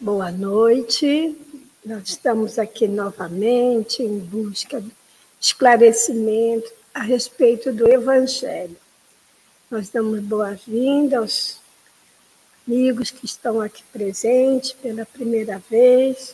Boa 0.00 0.30
noite. 0.30 1.36
Nós 1.84 2.10
estamos 2.10 2.56
aqui 2.56 2.86
novamente 2.86 4.00
em 4.00 4.20
busca 4.20 4.80
de 4.80 4.92
esclarecimento 5.40 6.70
a 6.94 7.02
respeito 7.02 7.72
do 7.72 7.90
Evangelho. 7.90 8.76
Nós 9.68 9.88
damos 9.88 10.20
boa-vinda 10.20 11.18
aos 11.18 11.60
amigos 12.64 13.10
que 13.10 13.26
estão 13.26 13.60
aqui 13.60 13.82
presentes 13.92 14.70
pela 14.70 15.04
primeira 15.04 15.60
vez 15.68 16.32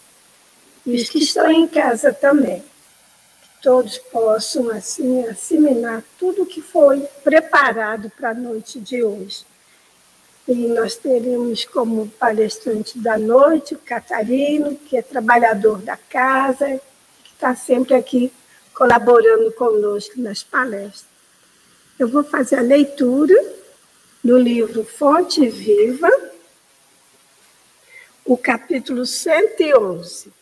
e 0.84 0.96
os 0.96 1.08
que 1.08 1.20
estão 1.20 1.50
em 1.50 1.66
casa 1.66 2.12
também. 2.12 2.60
Que 2.60 3.62
todos 3.62 3.96
possam, 3.96 4.68
assim, 4.68 5.26
assimilar 5.26 6.04
tudo 6.18 6.42
o 6.42 6.46
que 6.46 6.60
foi 6.60 7.00
preparado 7.22 8.10
para 8.10 8.32
a 8.32 8.34
noite 8.34 8.78
de 8.78 9.02
hoje. 9.02 9.46
E 10.46 10.54
nós 10.68 10.96
teremos 10.96 11.64
como 11.64 12.08
palestrante 12.08 12.98
da 12.98 13.16
noite 13.16 13.74
o 13.74 13.78
Catarino, 13.78 14.76
que 14.76 14.96
é 14.96 15.02
trabalhador 15.02 15.78
da 15.78 15.96
casa, 15.96 16.80
que 17.22 17.32
está 17.32 17.54
sempre 17.54 17.94
aqui 17.94 18.30
colaborando 18.74 19.50
conosco 19.52 20.20
nas 20.20 20.42
palestras. 20.42 21.06
Eu 21.98 22.08
vou 22.08 22.24
fazer 22.24 22.56
a 22.56 22.62
leitura 22.62 23.34
do 24.22 24.36
livro 24.36 24.84
Fonte 24.84 25.48
Viva, 25.48 26.10
o 28.24 28.36
capítulo 28.36 29.06
111. 29.06 30.32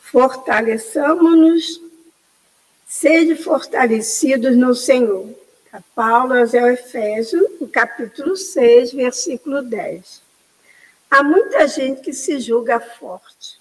Fortaleçamos-nos, 0.00 1.80
sede 2.86 3.34
fortalecidos 3.34 4.56
no 4.56 4.74
Senhor. 4.74 5.34
A 5.72 5.80
Paulo 5.94 6.34
aos 6.34 6.52
Efésios, 6.52 7.44
o 7.60 7.68
capítulo 7.68 8.36
6, 8.36 8.92
versículo 8.92 9.62
10. 9.62 10.20
Há 11.08 11.22
muita 11.22 11.68
gente 11.68 12.00
que 12.00 12.12
se 12.12 12.40
julga 12.40 12.80
forte 12.80 13.60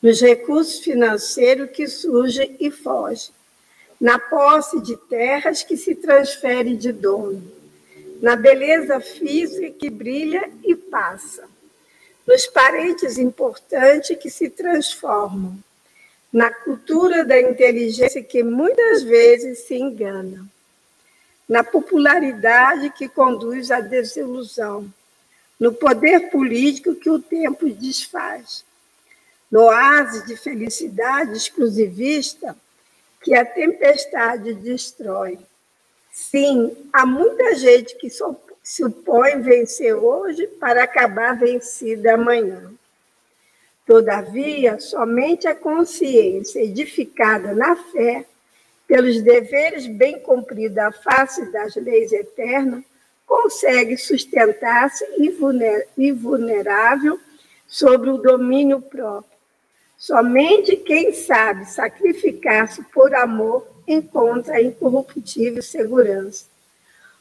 nos 0.00 0.20
recursos 0.20 0.78
financeiros 0.78 1.70
que 1.70 1.88
surge 1.88 2.54
e 2.60 2.70
foge 2.70 3.32
na 4.00 4.16
posse 4.16 4.80
de 4.80 4.96
terras 5.08 5.64
que 5.64 5.76
se 5.76 5.96
transfere 5.96 6.76
de 6.76 6.92
dono, 6.92 7.42
na 8.22 8.36
beleza 8.36 9.00
física 9.00 9.70
que 9.70 9.90
brilha 9.90 10.48
e 10.62 10.76
passa, 10.76 11.48
nos 12.24 12.46
parentes 12.46 13.18
importantes 13.18 14.16
que 14.18 14.30
se 14.30 14.50
transformam, 14.50 15.58
na 16.32 16.52
cultura 16.52 17.24
da 17.24 17.40
inteligência 17.40 18.22
que 18.22 18.44
muitas 18.44 19.02
vezes 19.02 19.66
se 19.66 19.74
engana, 19.74 20.46
na 21.48 21.62
popularidade 21.62 22.90
que 22.90 23.08
conduz 23.08 23.70
à 23.70 23.80
desilusão, 23.80 24.92
no 25.58 25.72
poder 25.72 26.30
político 26.30 26.94
que 26.94 27.10
o 27.10 27.20
tempo 27.20 27.68
desfaz, 27.70 28.64
no 29.50 29.62
oásis 29.62 30.24
de 30.26 30.36
felicidade 30.36 31.36
exclusivista 31.36 32.56
que 33.22 33.34
a 33.34 33.44
tempestade 33.44 34.54
destrói. 34.54 35.38
Sim, 36.12 36.76
há 36.92 37.06
muita 37.06 37.54
gente 37.56 37.96
que 37.96 38.08
se 38.10 38.84
opõe 38.84 39.40
vencer 39.40 39.94
hoje 39.94 40.46
para 40.46 40.84
acabar 40.84 41.38
vencida 41.38 42.14
amanhã. 42.14 42.72
Todavia, 43.86 44.78
somente 44.78 45.46
a 45.46 45.54
consciência 45.54 46.60
edificada 46.60 47.54
na 47.54 47.76
fé, 47.76 48.26
pelos 48.86 49.20
deveres 49.22 49.86
bem 49.86 50.18
cumpridos 50.20 50.78
à 50.78 50.92
face 50.92 51.50
das 51.52 51.74
leis 51.76 52.12
eternas, 52.12 52.84
consegue 53.26 53.96
sustentar-se 53.96 55.04
invulnerável 55.96 57.18
sobre 57.66 58.10
o 58.10 58.18
domínio 58.18 58.80
próprio 58.80 59.34
Somente 60.06 60.76
quem 60.76 61.14
sabe 61.14 61.64
sacrificar-se 61.64 62.82
por 62.92 63.14
amor 63.14 63.66
encontra 63.88 64.60
incorruptível 64.60 65.62
segurança. 65.62 66.44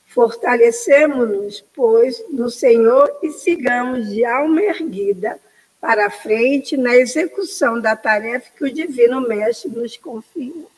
Fortalecemos-nos, 0.07 1.63
pois, 1.73 2.21
no 2.29 2.49
Senhor 2.49 3.09
e 3.23 3.31
sigamos 3.31 4.09
de 4.09 4.25
alma 4.25 4.61
erguida 4.61 5.39
para 5.79 6.09
frente 6.09 6.75
na 6.75 6.93
execução 6.93 7.79
da 7.79 7.95
tarefa 7.95 8.51
que 8.57 8.65
o 8.65 8.73
Divino 8.73 9.21
Mestre 9.21 9.71
nos 9.71 9.95
confiou. 9.95 10.69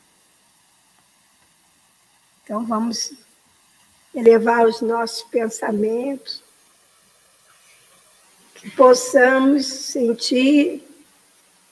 Então, 2.46 2.64
vamos 2.64 3.12
elevar 4.14 4.64
os 4.64 4.80
nossos 4.80 5.24
pensamentos, 5.24 6.44
que 8.54 8.70
possamos 8.70 9.66
sentir 9.66 10.80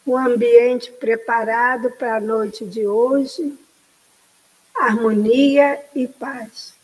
um 0.05 0.17
ambiente 0.17 0.91
preparado 0.91 1.93
para 1.93 2.17
a 2.17 2.21
noite 2.21 2.65
de 2.65 2.85
hoje, 2.85 3.57
harmonia 4.75 5.81
e 5.95 6.09
paz. 6.09 6.75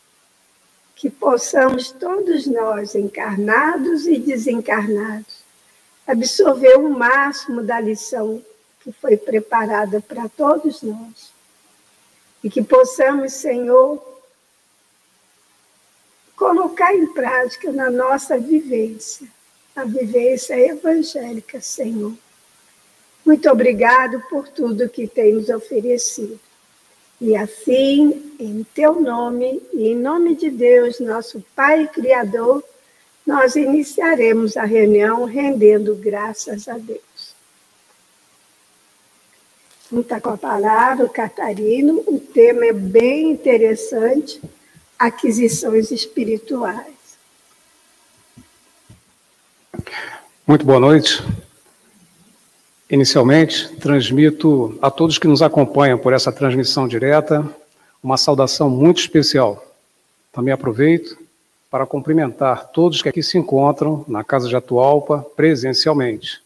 Que 0.95 1.11
possamos 1.11 1.91
todos 1.91 2.47
nós, 2.47 2.95
encarnados 2.95 4.07
e 4.07 4.21
desencarnados, 4.21 5.43
absorver 6.07 6.77
o 6.77 6.89
máximo 6.89 7.61
da 7.61 7.81
lição 7.81 8.41
que 8.85 8.93
foi 8.93 9.17
preparada 9.17 10.01
para 10.01 10.29
todos 10.29 10.81
nós. 10.81 11.40
E 12.43 12.49
que 12.51 12.63
possamos, 12.63 13.35
Senhor, 13.35 14.03
colocar 16.37 16.95
em 16.95 17.07
prática 17.07 17.71
na 17.71 17.91
nossa 17.91 18.39
vivência, 18.39 19.29
a 19.77 19.85
vivência 19.85 20.59
evangélica, 20.59 21.61
Senhor 21.61 22.15
muito 23.25 23.49
obrigado 23.51 24.21
por 24.29 24.49
tudo 24.49 24.89
que 24.89 25.07
tem 25.07 25.35
nos 25.35 25.49
oferecido. 25.49 26.41
E 27.21 27.37
assim, 27.37 28.35
em 28.41 28.67
teu 28.75 29.01
nome 29.01 29.63
e 29.73 29.89
em 29.89 29.95
nome 29.95 30.35
de 30.35 30.51
Deus, 30.51 30.99
nosso 31.01 31.45
Pai 31.55 31.87
Criador, 31.87 32.65
nós 33.27 33.57
iniciaremos 33.57 34.57
a 34.57 34.65
reunião 34.65 35.25
rendendo 35.25 35.95
graças 35.95 36.67
a 36.67 36.79
Deus. 36.79 37.10
Palavra, 40.41 41.05
o 41.05 41.09
Catarino. 41.09 42.05
O 42.07 42.21
tema 42.21 42.65
é 42.65 42.73
bem 42.73 43.33
interessante: 43.33 44.41
aquisições 44.97 45.91
espirituais. 45.91 46.95
Muito 50.47 50.65
boa 50.65 50.79
noite. 50.79 51.21
Inicialmente, 52.89 53.69
transmito 53.77 54.79
a 54.81 54.91
todos 54.91 55.19
que 55.19 55.27
nos 55.27 55.43
acompanham 55.43 55.99
por 55.99 56.13
essa 56.13 56.31
transmissão 56.31 56.87
direta 56.87 57.45
uma 58.03 58.17
saudação 58.17 58.71
muito 58.71 59.01
especial. 59.01 59.65
Também 60.33 60.55
aproveito 60.55 61.19
para 61.69 61.85
cumprimentar 61.85 62.69
todos 62.69 63.03
que 63.03 63.09
aqui 63.09 63.23
se 63.23 63.39
encontram 63.39 64.05
na 64.07 64.23
Casa 64.23 64.49
de 64.49 64.55
Atualpa 64.55 65.27
presencialmente. 65.35 66.41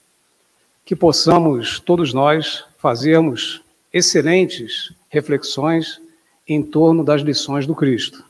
Que 0.85 0.97
possamos, 0.97 1.81
todos 1.81 2.13
nós, 2.13 2.65
fazermos 2.85 3.63
excelentes 3.91 4.93
reflexões 5.09 5.99
em 6.47 6.63
torno 6.63 7.03
das 7.03 7.23
lições 7.23 7.67
do 7.67 7.75
Cristo. 7.75 8.23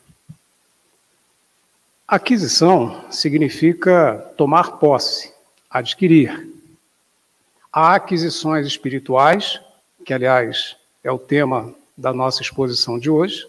Aquisição 2.06 3.04
significa 3.10 4.32
tomar 4.36 4.78
posse, 4.78 5.32
adquirir. 5.68 6.48
Há 7.72 7.96
aquisições 7.96 8.64
espirituais, 8.64 9.60
que, 10.06 10.14
aliás, 10.14 10.76
é 11.02 11.10
o 11.10 11.18
tema 11.18 11.74
da 11.98 12.12
nossa 12.12 12.40
exposição 12.40 12.96
de 12.96 13.10
hoje, 13.10 13.44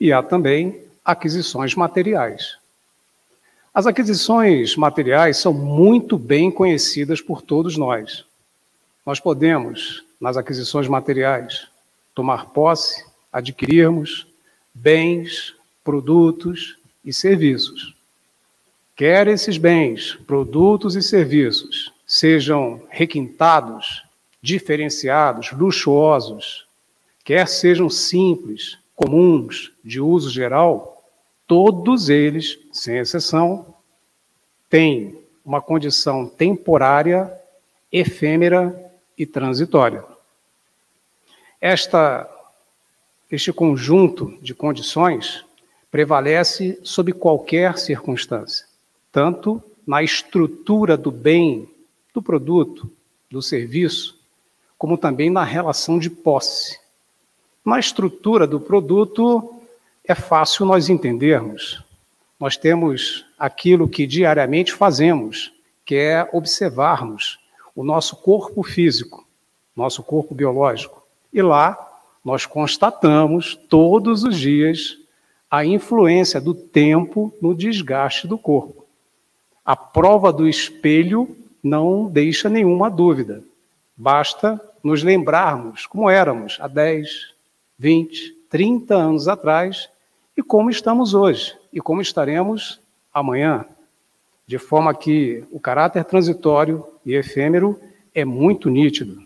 e 0.00 0.14
há 0.14 0.22
também 0.22 0.82
aquisições 1.04 1.74
materiais. 1.74 2.56
As 3.74 3.86
aquisições 3.86 4.76
materiais 4.76 5.36
são 5.36 5.52
muito 5.52 6.16
bem 6.16 6.50
conhecidas 6.50 7.20
por 7.20 7.42
todos 7.42 7.76
nós. 7.76 8.24
Nós 9.04 9.20
podemos, 9.20 10.02
nas 10.22 10.36
aquisições 10.36 10.86
materiais, 10.86 11.66
tomar 12.14 12.50
posse, 12.50 13.04
adquirirmos 13.32 14.24
bens, 14.72 15.52
produtos 15.82 16.78
e 17.04 17.12
serviços. 17.12 17.92
Quer 18.94 19.26
esses 19.26 19.58
bens, 19.58 20.14
produtos 20.24 20.94
e 20.94 21.02
serviços 21.02 21.92
sejam 22.06 22.80
requintados, 22.88 24.04
diferenciados, 24.40 25.50
luxuosos, 25.50 26.68
quer 27.24 27.48
sejam 27.48 27.90
simples, 27.90 28.78
comuns, 28.94 29.72
de 29.82 30.00
uso 30.00 30.30
geral, 30.30 31.02
todos 31.48 32.08
eles, 32.08 32.60
sem 32.70 32.98
exceção, 32.98 33.74
têm 34.70 35.18
uma 35.44 35.60
condição 35.60 36.28
temporária, 36.28 37.28
efêmera 37.90 38.92
e 39.18 39.26
transitória. 39.26 40.11
Esta, 41.64 42.28
este 43.30 43.52
conjunto 43.52 44.36
de 44.42 44.52
condições 44.52 45.44
prevalece 45.92 46.76
sob 46.82 47.12
qualquer 47.12 47.78
circunstância, 47.78 48.66
tanto 49.12 49.62
na 49.86 50.02
estrutura 50.02 50.96
do 50.96 51.12
bem 51.12 51.70
do 52.12 52.20
produto, 52.20 52.90
do 53.30 53.40
serviço, 53.40 54.18
como 54.76 54.98
também 54.98 55.30
na 55.30 55.44
relação 55.44 56.00
de 56.00 56.10
posse. 56.10 56.80
Na 57.64 57.78
estrutura 57.78 58.44
do 58.44 58.58
produto, 58.58 59.62
é 60.04 60.16
fácil 60.16 60.66
nós 60.66 60.88
entendermos. 60.88 61.80
Nós 62.40 62.56
temos 62.56 63.24
aquilo 63.38 63.88
que 63.88 64.04
diariamente 64.04 64.72
fazemos, 64.72 65.52
que 65.84 65.94
é 65.94 66.28
observarmos 66.32 67.38
o 67.72 67.84
nosso 67.84 68.16
corpo 68.16 68.64
físico, 68.64 69.24
nosso 69.76 70.02
corpo 70.02 70.34
biológico. 70.34 71.01
E 71.32 71.40
lá 71.40 71.78
nós 72.24 72.46
constatamos 72.46 73.54
todos 73.54 74.22
os 74.22 74.38
dias 74.38 74.98
a 75.50 75.64
influência 75.64 76.40
do 76.40 76.54
tempo 76.54 77.32
no 77.40 77.54
desgaste 77.54 78.26
do 78.26 78.38
corpo. 78.38 78.86
A 79.64 79.76
prova 79.76 80.32
do 80.32 80.48
espelho 80.48 81.36
não 81.62 82.06
deixa 82.06 82.48
nenhuma 82.48 82.90
dúvida. 82.90 83.44
Basta 83.96 84.60
nos 84.82 85.02
lembrarmos 85.02 85.86
como 85.86 86.10
éramos 86.10 86.58
há 86.60 86.66
10, 86.66 87.34
20, 87.78 88.32
30 88.48 88.94
anos 88.94 89.28
atrás 89.28 89.88
e 90.36 90.42
como 90.42 90.70
estamos 90.70 91.14
hoje 91.14 91.56
e 91.72 91.80
como 91.80 92.00
estaremos 92.00 92.80
amanhã, 93.12 93.64
de 94.46 94.58
forma 94.58 94.94
que 94.94 95.44
o 95.50 95.60
caráter 95.60 96.04
transitório 96.04 96.84
e 97.04 97.14
efêmero 97.14 97.78
é 98.14 98.24
muito 98.24 98.68
nítido. 98.68 99.22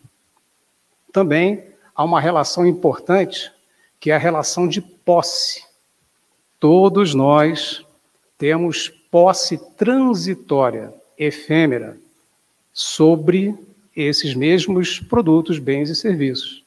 Também 1.13 1.65
há 1.97 2.05
uma 2.05 2.21
relação 2.21 2.67
importante, 2.67 3.51
que 3.99 4.11
é 4.11 4.15
a 4.15 4.19
relação 4.19 4.69
de 4.69 4.81
posse. 4.81 5.65
Todos 6.61 7.15
nós 7.15 7.85
temos 8.37 8.89
posse 9.11 9.59
transitória, 9.77 10.93
efêmera, 11.17 11.99
sobre 12.73 13.57
esses 13.97 14.35
mesmos 14.35 15.01
produtos, 15.01 15.59
bens 15.59 15.89
e 15.89 15.97
serviços. 15.97 16.63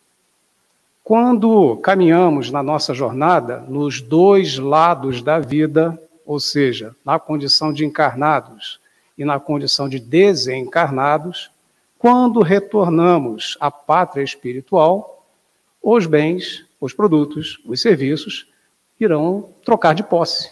Quando 1.04 1.78
caminhamos 1.78 2.50
na 2.50 2.64
nossa 2.64 2.94
jornada 2.94 3.60
nos 3.68 4.02
dois 4.02 4.58
lados 4.58 5.22
da 5.22 5.40
vida, 5.40 6.00
ou 6.26 6.40
seja, 6.40 6.96
na 7.06 7.20
condição 7.20 7.72
de 7.72 7.86
encarnados 7.86 8.80
e 9.18 9.24
na 9.24 9.40
condição 9.40 9.88
de 9.88 10.00
desencarnados, 10.00 11.52
quando 12.00 12.42
retornamos 12.42 13.58
à 13.60 13.70
pátria 13.70 14.24
espiritual, 14.24 15.19
os 15.82 16.06
bens, 16.06 16.66
os 16.80 16.94
produtos, 16.94 17.60
os 17.66 17.82
serviços 17.82 18.48
irão 19.00 19.50
trocar 19.64 19.94
de 19.94 20.04
posse, 20.04 20.52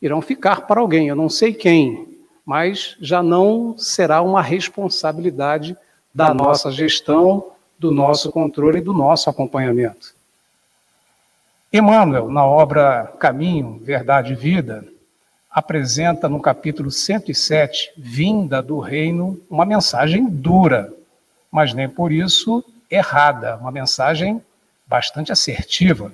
irão 0.00 0.22
ficar 0.22 0.66
para 0.66 0.80
alguém, 0.80 1.08
eu 1.08 1.16
não 1.16 1.28
sei 1.28 1.52
quem, 1.52 2.18
mas 2.44 2.96
já 3.00 3.22
não 3.22 3.76
será 3.78 4.22
uma 4.22 4.42
responsabilidade 4.42 5.76
da 6.14 6.32
nossa 6.32 6.70
gestão, 6.70 7.52
do 7.78 7.90
nosso 7.90 8.30
controle 8.30 8.78
e 8.78 8.82
do 8.82 8.92
nosso 8.92 9.28
acompanhamento. 9.28 10.14
Emmanuel, 11.72 12.28
na 12.28 12.44
obra 12.44 13.12
Caminho, 13.18 13.80
Verdade 13.82 14.34
e 14.34 14.36
Vida, 14.36 14.86
apresenta 15.50 16.28
no 16.28 16.40
capítulo 16.40 16.90
107, 16.90 17.92
Vinda 17.96 18.62
do 18.62 18.78
Reino, 18.78 19.40
uma 19.48 19.64
mensagem 19.64 20.28
dura, 20.28 20.92
mas 21.50 21.74
nem 21.74 21.88
por 21.88 22.12
isso 22.12 22.64
errada, 22.90 23.56
uma 23.56 23.70
mensagem 23.70 24.40
bastante 24.92 25.32
assertiva. 25.32 26.12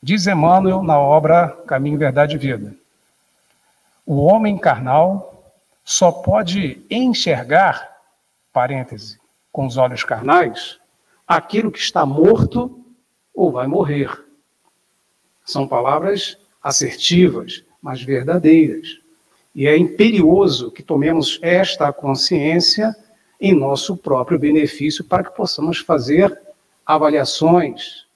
Diz 0.00 0.28
Emmanuel 0.28 0.80
na 0.80 0.96
obra 0.96 1.48
Caminho, 1.66 1.98
Verdade 1.98 2.36
e 2.36 2.38
Vida: 2.38 2.72
O 4.06 4.24
homem 4.24 4.56
carnal 4.56 5.52
só 5.84 6.12
pode 6.12 6.86
enxergar 6.88 7.96
parêntese, 8.52 9.18
com 9.50 9.66
os 9.66 9.76
olhos 9.76 10.04
carnais, 10.04 10.78
aquilo 11.26 11.72
que 11.72 11.80
está 11.80 12.06
morto 12.06 12.80
ou 13.34 13.50
vai 13.50 13.66
morrer. 13.66 14.08
São 15.44 15.66
palavras 15.66 16.38
assertivas, 16.62 17.64
mas 17.82 18.00
verdadeiras. 18.04 19.00
E 19.52 19.66
é 19.66 19.76
imperioso 19.76 20.70
que 20.70 20.82
tomemos 20.82 21.40
esta 21.42 21.92
consciência 21.92 22.94
em 23.40 23.52
nosso 23.52 23.96
próprio 23.96 24.38
benefício 24.38 25.02
para 25.02 25.24
que 25.24 25.36
possamos 25.36 25.78
fazer 25.78 26.45
avaliações, 26.86 28.06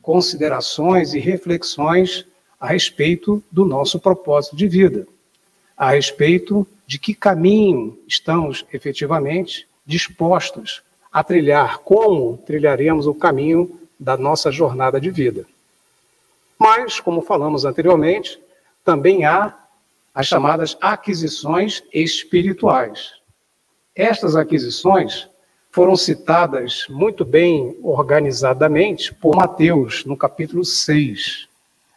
considerações 0.00 1.12
e 1.14 1.18
reflexões 1.18 2.24
a 2.60 2.68
respeito 2.68 3.42
do 3.50 3.64
nosso 3.64 3.98
propósito 3.98 4.54
de 4.54 4.68
vida, 4.68 5.06
a 5.76 5.90
respeito 5.90 6.66
de 6.86 6.98
que 6.98 7.14
caminho 7.14 7.98
estamos 8.06 8.64
efetivamente 8.72 9.66
dispostos 9.84 10.82
a 11.12 11.22
trilhar, 11.24 11.78
como 11.78 12.38
trilharemos 12.38 13.06
o 13.06 13.14
caminho 13.14 13.80
da 13.98 14.16
nossa 14.16 14.50
jornada 14.50 15.00
de 15.00 15.10
vida. 15.10 15.44
Mas, 16.58 17.00
como 17.00 17.22
falamos 17.22 17.64
anteriormente, 17.64 18.38
também 18.84 19.24
há 19.24 19.54
as 20.14 20.26
chamadas 20.26 20.76
aquisições 20.80 21.82
espirituais. 21.92 23.12
Estas 23.94 24.36
aquisições 24.36 25.28
foram 25.74 25.96
citadas 25.96 26.86
muito 26.88 27.24
bem 27.24 27.76
organizadamente 27.82 29.12
por 29.12 29.34
Mateus, 29.34 30.04
no 30.04 30.16
capítulo 30.16 30.64
6. 30.64 31.48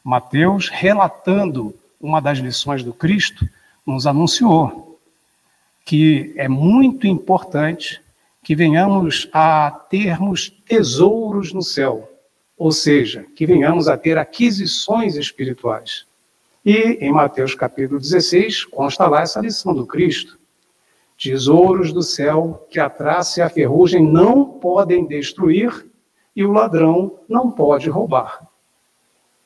Mateus, 0.03 0.67
relatando 0.67 1.75
uma 2.01 2.19
das 2.19 2.39
lições 2.39 2.83
do 2.83 2.91
Cristo, 2.91 3.47
nos 3.85 4.07
anunciou 4.07 4.99
que 5.85 6.33
é 6.37 6.47
muito 6.47 7.05
importante 7.05 8.01
que 8.43 8.55
venhamos 8.55 9.29
a 9.31 9.69
termos 9.69 10.49
tesouros 10.67 11.53
no 11.53 11.61
céu, 11.61 12.11
ou 12.57 12.71
seja, 12.71 13.27
que 13.35 13.45
venhamos 13.45 13.87
a 13.87 13.95
ter 13.95 14.17
aquisições 14.17 15.15
espirituais. 15.15 16.03
E 16.65 16.97
em 16.99 17.11
Mateus 17.11 17.53
capítulo 17.53 17.99
16 17.99 18.65
consta 18.65 19.05
lá 19.05 19.21
essa 19.21 19.39
lição 19.39 19.71
do 19.71 19.85
Cristo. 19.85 20.36
Tesouros 21.17 21.91
do 21.91 22.03
céu 22.03 22.67
que 22.69 22.79
a 22.79 22.89
traça 22.89 23.39
e 23.39 23.43
a 23.43 23.49
ferrugem 23.49 24.05
não 24.05 24.45
podem 24.45 25.05
destruir 25.05 25.87
e 26.35 26.45
o 26.45 26.51
ladrão 26.51 27.19
não 27.27 27.49
pode 27.49 27.89
roubar. 27.89 28.47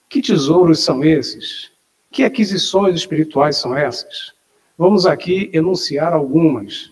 Que 0.09 0.21
tesouros 0.21 0.83
são 0.83 1.03
esses? 1.03 1.71
Que 2.11 2.23
aquisições 2.23 2.95
espirituais 2.95 3.55
são 3.55 3.77
essas? 3.77 4.33
Vamos 4.77 5.05
aqui 5.05 5.49
enunciar 5.53 6.11
algumas: 6.11 6.91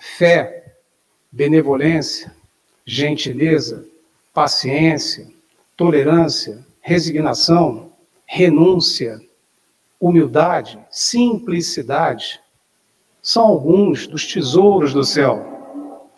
fé, 0.00 0.74
benevolência, 1.30 2.34
gentileza, 2.84 3.86
paciência, 4.34 5.28
tolerância, 5.76 6.66
resignação, 6.80 7.92
renúncia, 8.26 9.20
humildade, 10.00 10.78
simplicidade. 10.90 12.40
São 13.26 13.42
alguns 13.42 14.06
dos 14.06 14.24
tesouros 14.24 14.92
do 14.92 15.02
céu. 15.02 15.44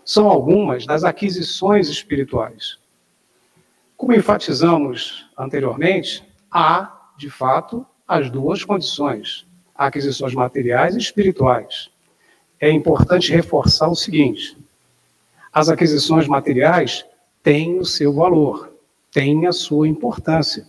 São 0.05 0.29
algumas 0.29 0.85
das 0.85 1.05
aquisições 1.05 1.89
espirituais. 1.89 2.77
Como 3.97 4.13
enfatizamos 4.13 5.27
anteriormente, 5.35 6.23
há, 6.51 7.11
de 7.17 7.31
fato, 7.31 7.87
as 8.07 8.31
duas 8.31 8.63
condições: 8.63 9.47
aquisições 9.75 10.35
materiais 10.35 10.97
e 10.97 10.99
espirituais. 10.99 11.89
É 12.61 12.71
importante 12.71 13.33
reforçar 13.33 13.89
o 13.89 13.97
seguinte: 13.97 14.59
as 15.51 15.71
aquisições 15.71 16.29
materiais 16.29 17.07
têm 17.43 17.79
o 17.79 17.87
seu 17.87 18.13
valor, 18.13 18.71
têm 19.11 19.47
a 19.47 19.53
sua 19.53 19.89
importância. 19.89 20.67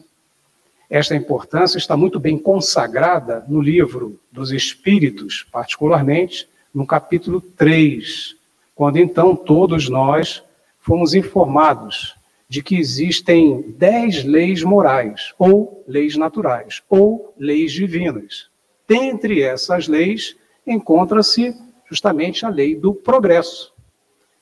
Esta 0.90 1.16
importância 1.16 1.78
está 1.78 1.96
muito 1.96 2.20
bem 2.20 2.36
consagrada 2.38 3.46
no 3.48 3.62
livro 3.62 4.20
dos 4.32 4.52
Espíritos, 4.52 5.46
particularmente 5.52 6.50
no 6.74 6.86
capítulo 6.86 7.40
3, 7.40 8.36
quando 8.74 8.98
então 8.98 9.36
todos 9.36 9.88
nós 9.88 10.44
fomos 10.80 11.14
informados 11.14 12.16
de 12.48 12.64
que 12.64 12.76
existem 12.76 13.76
dez 13.78 14.24
leis 14.24 14.64
morais, 14.64 15.32
ou 15.38 15.84
leis 15.88 16.18
naturais, 16.18 16.82
ou 16.90 17.36
leis 17.38 17.72
divinas. 17.72 18.50
Dentre 18.88 19.44
essas 19.44 19.88
leis, 19.88 20.36
encontra-se 20.66 21.56
justamente 21.88 22.48
a 22.48 22.50
lei 22.50 22.76
do 22.76 22.96
progresso. 22.96 23.72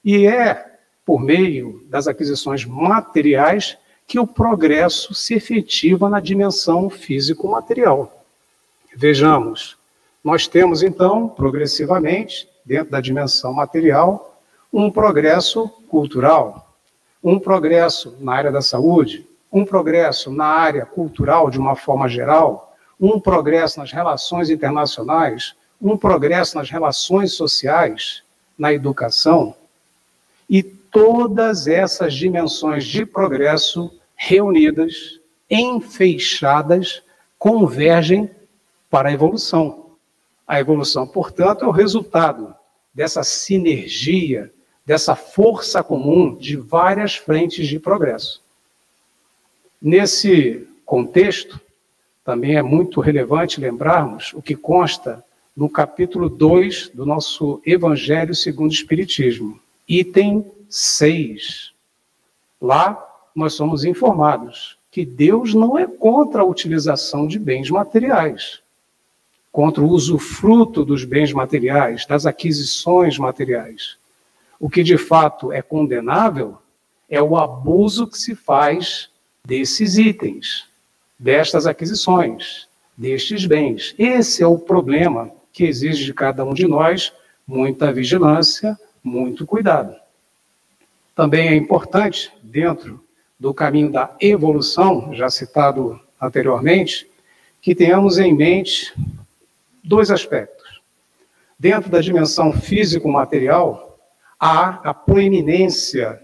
E 0.04 0.26
é 0.26 0.78
por 1.06 1.22
meio 1.22 1.86
das 1.90 2.08
aquisições 2.08 2.64
materiais 2.64 3.78
que 4.08 4.18
o 4.18 4.26
progresso 4.26 5.14
se 5.14 5.34
efetiva 5.34 6.10
na 6.10 6.22
dimensão 6.22 6.90
físico-material. 6.90 8.24
Vejamos, 8.96 9.78
nós 10.24 10.48
temos 10.48 10.82
então, 10.82 11.28
progressivamente, 11.28 12.50
dentro 12.66 12.92
da 12.92 13.02
dimensão 13.02 13.54
material, 13.54 14.42
um 14.72 14.90
progresso 14.90 15.68
cultural, 15.90 16.74
um 17.22 17.38
progresso 17.38 18.16
na 18.22 18.34
área 18.34 18.52
da 18.52 18.62
saúde, 18.62 19.28
um 19.52 19.66
progresso 19.66 20.32
na 20.32 20.46
área 20.46 20.86
cultural 20.86 21.50
de 21.50 21.60
uma 21.60 21.76
forma 21.76 22.08
geral, 22.08 22.76
um 23.00 23.20
progresso 23.20 23.80
nas 23.80 23.92
relações 23.92 24.50
internacionais, 24.50 25.54
um 25.82 25.98
progresso 25.98 26.58
nas 26.58 26.70
relações 26.70 27.34
sociais, 27.34 28.24
na 28.58 28.74
educação, 28.74 29.54
e 30.50 30.64
todas 30.64 31.68
essas 31.68 32.14
dimensões 32.14 32.86
de 32.86 33.06
progresso 33.06 33.97
reunidas, 34.18 35.22
enfeixadas, 35.50 37.04
convergem 37.38 38.30
para 38.90 39.10
a 39.10 39.14
evolução. 39.14 39.92
A 40.48 40.60
evolução, 40.60 41.08
portanto, 41.08 41.64
é 41.64 41.68
o 41.68 41.72
resultado 41.72 42.54
dessa 42.94 43.24
sinergia, 43.24 44.52
dessa 44.86 45.16
força 45.16 45.84
comum 45.84 46.36
de 46.36 46.56
várias 46.56 47.16
frentes 47.16 47.68
de 47.68 47.80
progresso. 47.80 48.42
Nesse 49.80 50.68
contexto, 50.86 51.60
também 52.24 52.56
é 52.56 52.64
muito 52.64 53.00
relevante 53.00 53.62
lembrarmos 53.62 54.34
o 54.34 54.42
que 54.42 54.56
consta 54.56 55.24
no 55.56 55.70
capítulo 55.70 56.30
2 56.30 56.90
do 56.90 57.06
nosso 57.06 57.62
Evangelho 57.66 58.34
segundo 58.34 58.72
o 58.72 58.74
Espiritismo, 58.74 59.60
item 59.88 60.46
6. 60.70 61.72
Lá 62.60 63.07
nós 63.38 63.54
somos 63.54 63.86
informados 63.86 64.80
que 64.90 65.06
Deus 65.06 65.54
não 65.54 65.78
é 65.78 65.86
contra 65.86 66.42
a 66.42 66.46
utilização 66.46 67.28
de 67.28 67.38
bens 67.38 67.70
materiais, 67.70 68.62
contra 69.52 69.84
o 69.84 69.90
usufruto 69.90 70.84
dos 70.84 71.04
bens 71.04 71.32
materiais, 71.32 72.04
das 72.08 72.26
aquisições 72.26 73.20
materiais. 73.20 73.96
O 74.60 74.68
que 74.68 74.82
de 74.82 74.98
fato 74.98 75.52
é 75.52 75.62
condenável 75.62 76.58
é 77.08 77.22
o 77.22 77.38
abuso 77.38 78.08
que 78.08 78.18
se 78.18 78.34
faz 78.34 79.08
desses 79.46 80.00
itens, 80.00 80.66
destas 81.20 81.68
aquisições, 81.68 82.68
destes 82.98 83.46
bens. 83.46 83.94
Esse 84.00 84.42
é 84.42 84.48
o 84.48 84.58
problema 84.58 85.30
que 85.54 85.64
exige 85.64 86.06
de 86.06 86.14
cada 86.14 86.44
um 86.44 86.56
de 86.56 86.68
nós 86.68 87.14
muita 87.46 87.94
vigilância, 87.94 88.76
muito 89.04 89.46
cuidado. 89.46 89.96
Também 91.14 91.50
é 91.50 91.56
importante, 91.56 92.32
dentro 92.42 93.06
do 93.40 93.54
caminho 93.54 93.92
da 93.92 94.16
evolução, 94.20 95.14
já 95.14 95.30
citado 95.30 96.00
anteriormente, 96.20 97.10
que 97.62 97.76
tenhamos 97.76 98.18
em 98.18 98.34
mente 98.34 98.94
dois 99.84 100.10
aspectos. 100.10 100.82
Dentro 101.60 101.90
da 101.90 102.02
dimensão 102.02 102.52
físico-material, 102.54 104.00
há 104.40 104.90
a 104.90 104.94
proeminência 104.94 106.22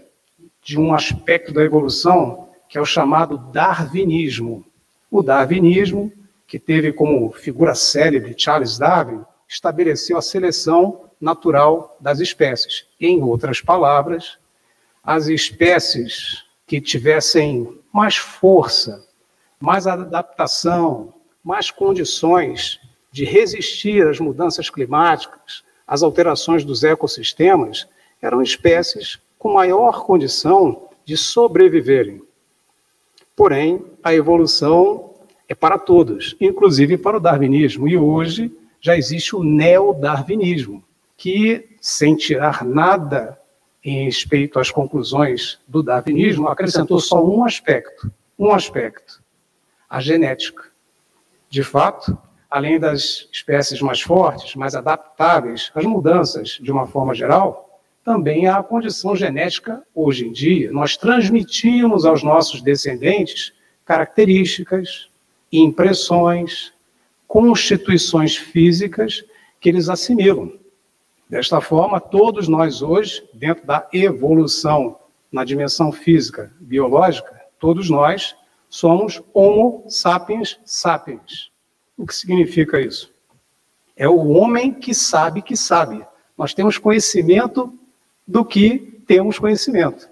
de 0.62 0.78
um 0.78 0.94
aspecto 0.94 1.52
da 1.52 1.62
evolução 1.62 2.48
que 2.68 2.78
é 2.78 2.80
o 2.80 2.86
chamado 2.86 3.38
darwinismo. 3.38 4.64
O 5.10 5.22
darwinismo, 5.22 6.12
que 6.46 6.58
teve 6.58 6.92
como 6.92 7.32
figura 7.32 7.74
célebre 7.74 8.34
Charles 8.36 8.78
Darwin, 8.78 9.22
estabeleceu 9.48 10.16
a 10.16 10.22
seleção 10.22 11.04
natural 11.20 11.96
das 12.00 12.20
espécies. 12.20 12.86
Em 13.00 13.22
outras 13.22 13.60
palavras, 13.60 14.38
as 15.02 15.28
espécies 15.28 16.43
que 16.66 16.80
tivessem 16.80 17.78
mais 17.92 18.16
força, 18.16 19.06
mais 19.60 19.86
adaptação, 19.86 21.14
mais 21.42 21.70
condições 21.70 22.80
de 23.12 23.24
resistir 23.24 24.06
às 24.06 24.18
mudanças 24.18 24.68
climáticas, 24.70 25.62
às 25.86 26.02
alterações 26.02 26.64
dos 26.64 26.82
ecossistemas, 26.82 27.86
eram 28.20 28.42
espécies 28.42 29.20
com 29.38 29.52
maior 29.52 30.04
condição 30.04 30.88
de 31.04 31.16
sobreviverem. 31.16 32.22
Porém, 33.36 33.84
a 34.02 34.14
evolução 34.14 35.14
é 35.48 35.54
para 35.54 35.78
todos, 35.78 36.34
inclusive 36.40 36.96
para 36.96 37.18
o 37.18 37.20
darwinismo, 37.20 37.86
e 37.86 37.96
hoje 37.96 38.50
já 38.80 38.96
existe 38.96 39.36
o 39.36 39.44
neodarwinismo, 39.44 40.82
que, 41.16 41.68
sem 41.80 42.16
tirar 42.16 42.64
nada 42.64 43.38
em 43.84 44.04
respeito 44.04 44.58
às 44.58 44.70
conclusões 44.70 45.58
do 45.68 45.82
darwinismo, 45.82 46.48
acrescentou 46.48 46.98
só 46.98 47.22
um 47.22 47.44
aspecto, 47.44 48.10
um 48.38 48.50
aspecto, 48.52 49.22
a 49.88 50.00
genética. 50.00 50.64
De 51.50 51.62
fato, 51.62 52.16
além 52.50 52.80
das 52.80 53.28
espécies 53.30 53.80
mais 53.82 54.00
fortes, 54.00 54.54
mais 54.54 54.74
adaptáveis 54.74 55.70
às 55.74 55.84
mudanças 55.84 56.58
de 56.60 56.72
uma 56.72 56.86
forma 56.86 57.14
geral, 57.14 57.80
também 58.02 58.46
há 58.46 58.58
a 58.58 58.62
condição 58.62 59.14
genética 59.14 59.82
hoje 59.94 60.26
em 60.26 60.32
dia. 60.32 60.72
Nós 60.72 60.96
transmitimos 60.96 62.04
aos 62.04 62.22
nossos 62.22 62.62
descendentes 62.62 63.52
características, 63.84 65.08
impressões, 65.52 66.72
constituições 67.26 68.36
físicas 68.36 69.24
que 69.60 69.68
eles 69.68 69.88
assimilam. 69.88 70.52
Desta 71.34 71.60
forma, 71.60 71.98
todos 71.98 72.46
nós 72.46 72.80
hoje, 72.80 73.28
dentro 73.34 73.66
da 73.66 73.88
evolução 73.92 75.00
na 75.32 75.44
dimensão 75.44 75.90
física, 75.90 76.52
biológica, 76.60 77.28
todos 77.58 77.90
nós 77.90 78.36
somos 78.68 79.20
Homo 79.32 79.84
sapiens 79.88 80.60
sapiens. 80.64 81.50
O 81.98 82.06
que 82.06 82.14
significa 82.14 82.80
isso? 82.80 83.12
É 83.96 84.08
o 84.08 84.28
homem 84.28 84.72
que 84.72 84.94
sabe 84.94 85.42
que 85.42 85.56
sabe. 85.56 86.06
Nós 86.38 86.54
temos 86.54 86.78
conhecimento 86.78 87.76
do 88.24 88.44
que 88.44 89.02
temos 89.04 89.36
conhecimento. 89.36 90.08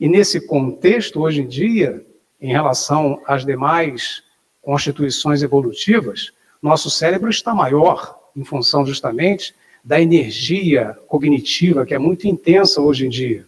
E 0.00 0.08
nesse 0.08 0.44
contexto, 0.44 1.20
hoje 1.20 1.42
em 1.42 1.46
dia, 1.46 2.04
em 2.40 2.50
relação 2.50 3.22
às 3.28 3.46
demais 3.46 4.24
constituições 4.60 5.40
evolutivas, 5.40 6.32
nosso 6.60 6.90
cérebro 6.90 7.30
está 7.30 7.54
maior 7.54 8.18
em 8.34 8.42
função 8.42 8.84
justamente 8.84 9.54
da 9.84 10.00
energia 10.00 10.96
cognitiva, 11.06 11.86
que 11.86 11.94
é 11.94 11.98
muito 11.98 12.26
intensa 12.26 12.80
hoje 12.80 13.06
em 13.06 13.08
dia. 13.08 13.46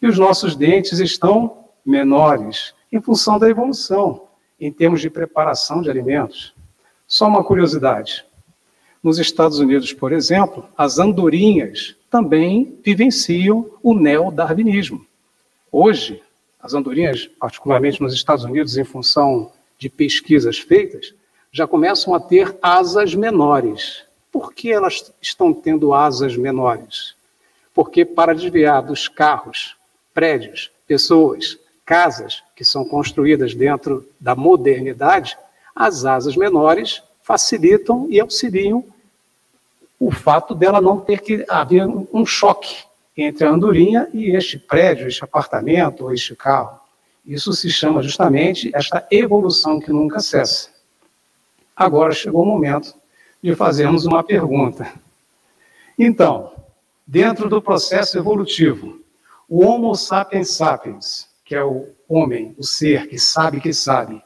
E 0.00 0.06
os 0.06 0.18
nossos 0.18 0.54
dentes 0.54 0.98
estão 0.98 1.64
menores, 1.84 2.74
em 2.92 3.00
função 3.00 3.38
da 3.38 3.48
evolução, 3.48 4.28
em 4.60 4.72
termos 4.72 5.00
de 5.00 5.10
preparação 5.10 5.82
de 5.82 5.90
alimentos. 5.90 6.54
Só 7.06 7.26
uma 7.26 7.42
curiosidade: 7.42 8.24
nos 9.02 9.18
Estados 9.18 9.58
Unidos, 9.58 9.92
por 9.92 10.12
exemplo, 10.12 10.64
as 10.76 10.98
andorinhas 10.98 11.96
também 12.10 12.78
vivenciam 12.84 13.70
o 13.82 13.94
neodarwinismo. 13.94 15.04
Hoje, 15.70 16.22
as 16.60 16.74
andorinhas, 16.74 17.26
particularmente 17.38 18.00
nos 18.00 18.14
Estados 18.14 18.44
Unidos, 18.44 18.76
em 18.76 18.84
função 18.84 19.52
de 19.78 19.88
pesquisas 19.88 20.58
feitas, 20.58 21.14
já 21.52 21.66
começam 21.66 22.14
a 22.14 22.20
ter 22.20 22.56
asas 22.60 23.14
menores. 23.14 24.04
Por 24.30 24.52
que 24.52 24.70
elas 24.70 25.12
estão 25.20 25.52
tendo 25.52 25.94
asas 25.94 26.36
menores? 26.36 27.14
Porque 27.74 28.04
para 28.04 28.34
desviar 28.34 28.82
dos 28.82 29.08
carros, 29.08 29.76
prédios, 30.12 30.70
pessoas, 30.86 31.58
casas 31.84 32.42
que 32.54 32.64
são 32.64 32.84
construídas 32.84 33.54
dentro 33.54 34.06
da 34.20 34.34
modernidade, 34.34 35.36
as 35.74 36.04
asas 36.04 36.36
menores 36.36 37.02
facilitam 37.22 38.06
e 38.10 38.20
auxiliam 38.20 38.84
o 39.98 40.10
fato 40.10 40.54
dela 40.54 40.80
não 40.80 41.00
ter 41.00 41.20
que 41.20 41.44
haver 41.48 41.86
um 41.86 42.24
choque 42.24 42.84
entre 43.16 43.46
a 43.46 43.50
andorinha 43.50 44.08
e 44.14 44.30
este 44.30 44.58
prédio, 44.58 45.08
este 45.08 45.24
apartamento 45.24 46.04
ou 46.04 46.12
este 46.12 46.36
carro. 46.36 46.78
Isso 47.26 47.52
se 47.52 47.68
chama 47.70 48.02
justamente 48.02 48.70
esta 48.74 49.06
evolução 49.10 49.80
que 49.80 49.92
nunca 49.92 50.20
cessa. 50.20 50.70
Agora 51.76 52.12
chegou 52.12 52.42
o 52.42 52.46
momento 52.46 52.94
de 53.42 53.54
fazermos 53.54 54.04
uma 54.04 54.22
pergunta. 54.22 54.92
Então, 55.98 56.52
dentro 57.06 57.48
do 57.48 57.62
processo 57.62 58.18
evolutivo, 58.18 59.00
o 59.48 59.64
Homo 59.64 59.94
sapiens 59.94 60.50
sapiens, 60.50 61.28
que 61.44 61.54
é 61.54 61.64
o 61.64 61.88
homem, 62.08 62.54
o 62.58 62.64
ser 62.64 63.08
que 63.08 63.18
sabe 63.18 63.60
que 63.60 63.72
sabe, 63.72 64.22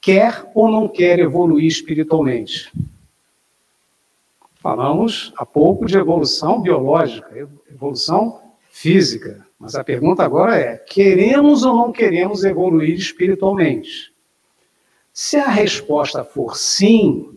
quer 0.00 0.50
ou 0.54 0.70
não 0.70 0.88
quer 0.88 1.18
evoluir 1.18 1.66
espiritualmente? 1.66 2.72
Falamos 4.56 5.32
há 5.36 5.46
pouco 5.46 5.86
de 5.86 5.96
evolução 5.96 6.60
biológica, 6.60 7.48
evolução 7.70 8.40
física, 8.68 9.46
mas 9.58 9.74
a 9.74 9.84
pergunta 9.84 10.22
agora 10.22 10.56
é: 10.56 10.76
queremos 10.76 11.62
ou 11.62 11.74
não 11.74 11.92
queremos 11.92 12.44
evoluir 12.44 12.94
espiritualmente? 12.94 14.12
Se 15.12 15.36
a 15.36 15.48
resposta 15.48 16.24
for 16.24 16.56
sim, 16.56 17.35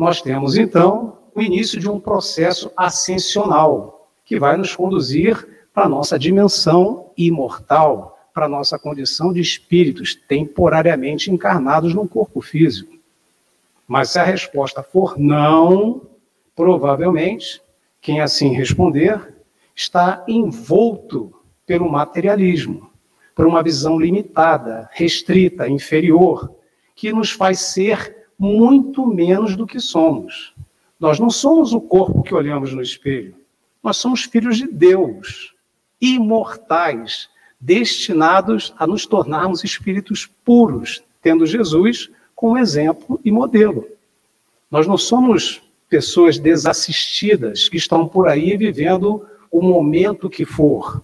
nós 0.00 0.22
temos 0.22 0.56
então 0.56 1.18
o 1.34 1.42
início 1.42 1.78
de 1.78 1.86
um 1.86 2.00
processo 2.00 2.72
ascensional 2.74 4.08
que 4.24 4.38
vai 4.38 4.56
nos 4.56 4.74
conduzir 4.74 5.46
para 5.74 5.84
a 5.84 5.88
nossa 5.90 6.18
dimensão 6.18 7.10
imortal, 7.18 8.18
para 8.32 8.46
a 8.46 8.48
nossa 8.48 8.78
condição 8.78 9.30
de 9.30 9.42
espíritos 9.42 10.14
temporariamente 10.14 11.30
encarnados 11.30 11.92
num 11.92 12.08
corpo 12.08 12.40
físico. 12.40 12.98
Mas 13.86 14.08
se 14.08 14.18
a 14.18 14.22
resposta 14.22 14.82
for 14.82 15.18
não, 15.18 16.00
provavelmente, 16.56 17.60
quem 18.00 18.22
assim 18.22 18.54
responder 18.54 19.34
está 19.76 20.24
envolto 20.26 21.30
pelo 21.66 21.92
materialismo, 21.92 22.90
por 23.34 23.46
uma 23.46 23.62
visão 23.62 24.00
limitada, 24.00 24.88
restrita, 24.92 25.68
inferior, 25.68 26.54
que 26.96 27.12
nos 27.12 27.30
faz 27.30 27.58
ser 27.58 28.19
muito 28.40 29.06
menos 29.06 29.54
do 29.54 29.66
que 29.66 29.78
somos. 29.78 30.54
Nós 30.98 31.20
não 31.20 31.28
somos 31.28 31.74
o 31.74 31.80
corpo 31.80 32.22
que 32.22 32.34
olhamos 32.34 32.72
no 32.72 32.80
espelho. 32.80 33.34
Nós 33.82 33.98
somos 33.98 34.22
filhos 34.22 34.56
de 34.56 34.66
Deus, 34.66 35.54
imortais, 36.00 37.28
destinados 37.60 38.72
a 38.78 38.86
nos 38.86 39.04
tornarmos 39.04 39.62
espíritos 39.62 40.26
puros, 40.42 41.02
tendo 41.20 41.44
Jesus 41.44 42.10
como 42.34 42.56
exemplo 42.56 43.20
e 43.22 43.30
modelo. 43.30 43.86
Nós 44.70 44.86
não 44.86 44.96
somos 44.96 45.60
pessoas 45.86 46.38
desassistidas 46.38 47.68
que 47.68 47.76
estão 47.76 48.08
por 48.08 48.26
aí 48.26 48.56
vivendo 48.56 49.26
o 49.50 49.60
momento 49.60 50.30
que 50.30 50.46
for. 50.46 51.02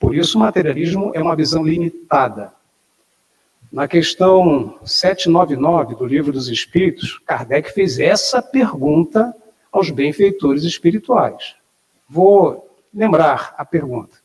Por 0.00 0.16
isso, 0.16 0.36
o 0.36 0.40
materialismo 0.40 1.12
é 1.14 1.22
uma 1.22 1.36
visão 1.36 1.64
limitada. 1.64 2.52
Na 3.72 3.88
questão 3.88 4.78
799 4.84 5.94
do 5.94 6.04
Livro 6.04 6.30
dos 6.30 6.48
Espíritos, 6.48 7.18
Kardec 7.20 7.72
fez 7.72 7.98
essa 7.98 8.42
pergunta 8.42 9.34
aos 9.72 9.88
benfeitores 9.88 10.64
espirituais. 10.64 11.56
Vou 12.06 12.70
lembrar 12.92 13.54
a 13.56 13.64
pergunta. 13.64 14.18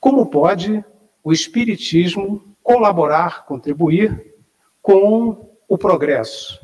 Como 0.00 0.26
pode 0.26 0.84
o 1.22 1.32
Espiritismo 1.32 2.42
colaborar, 2.64 3.46
contribuir 3.46 4.34
com 4.82 5.48
o 5.68 5.78
progresso? 5.78 6.60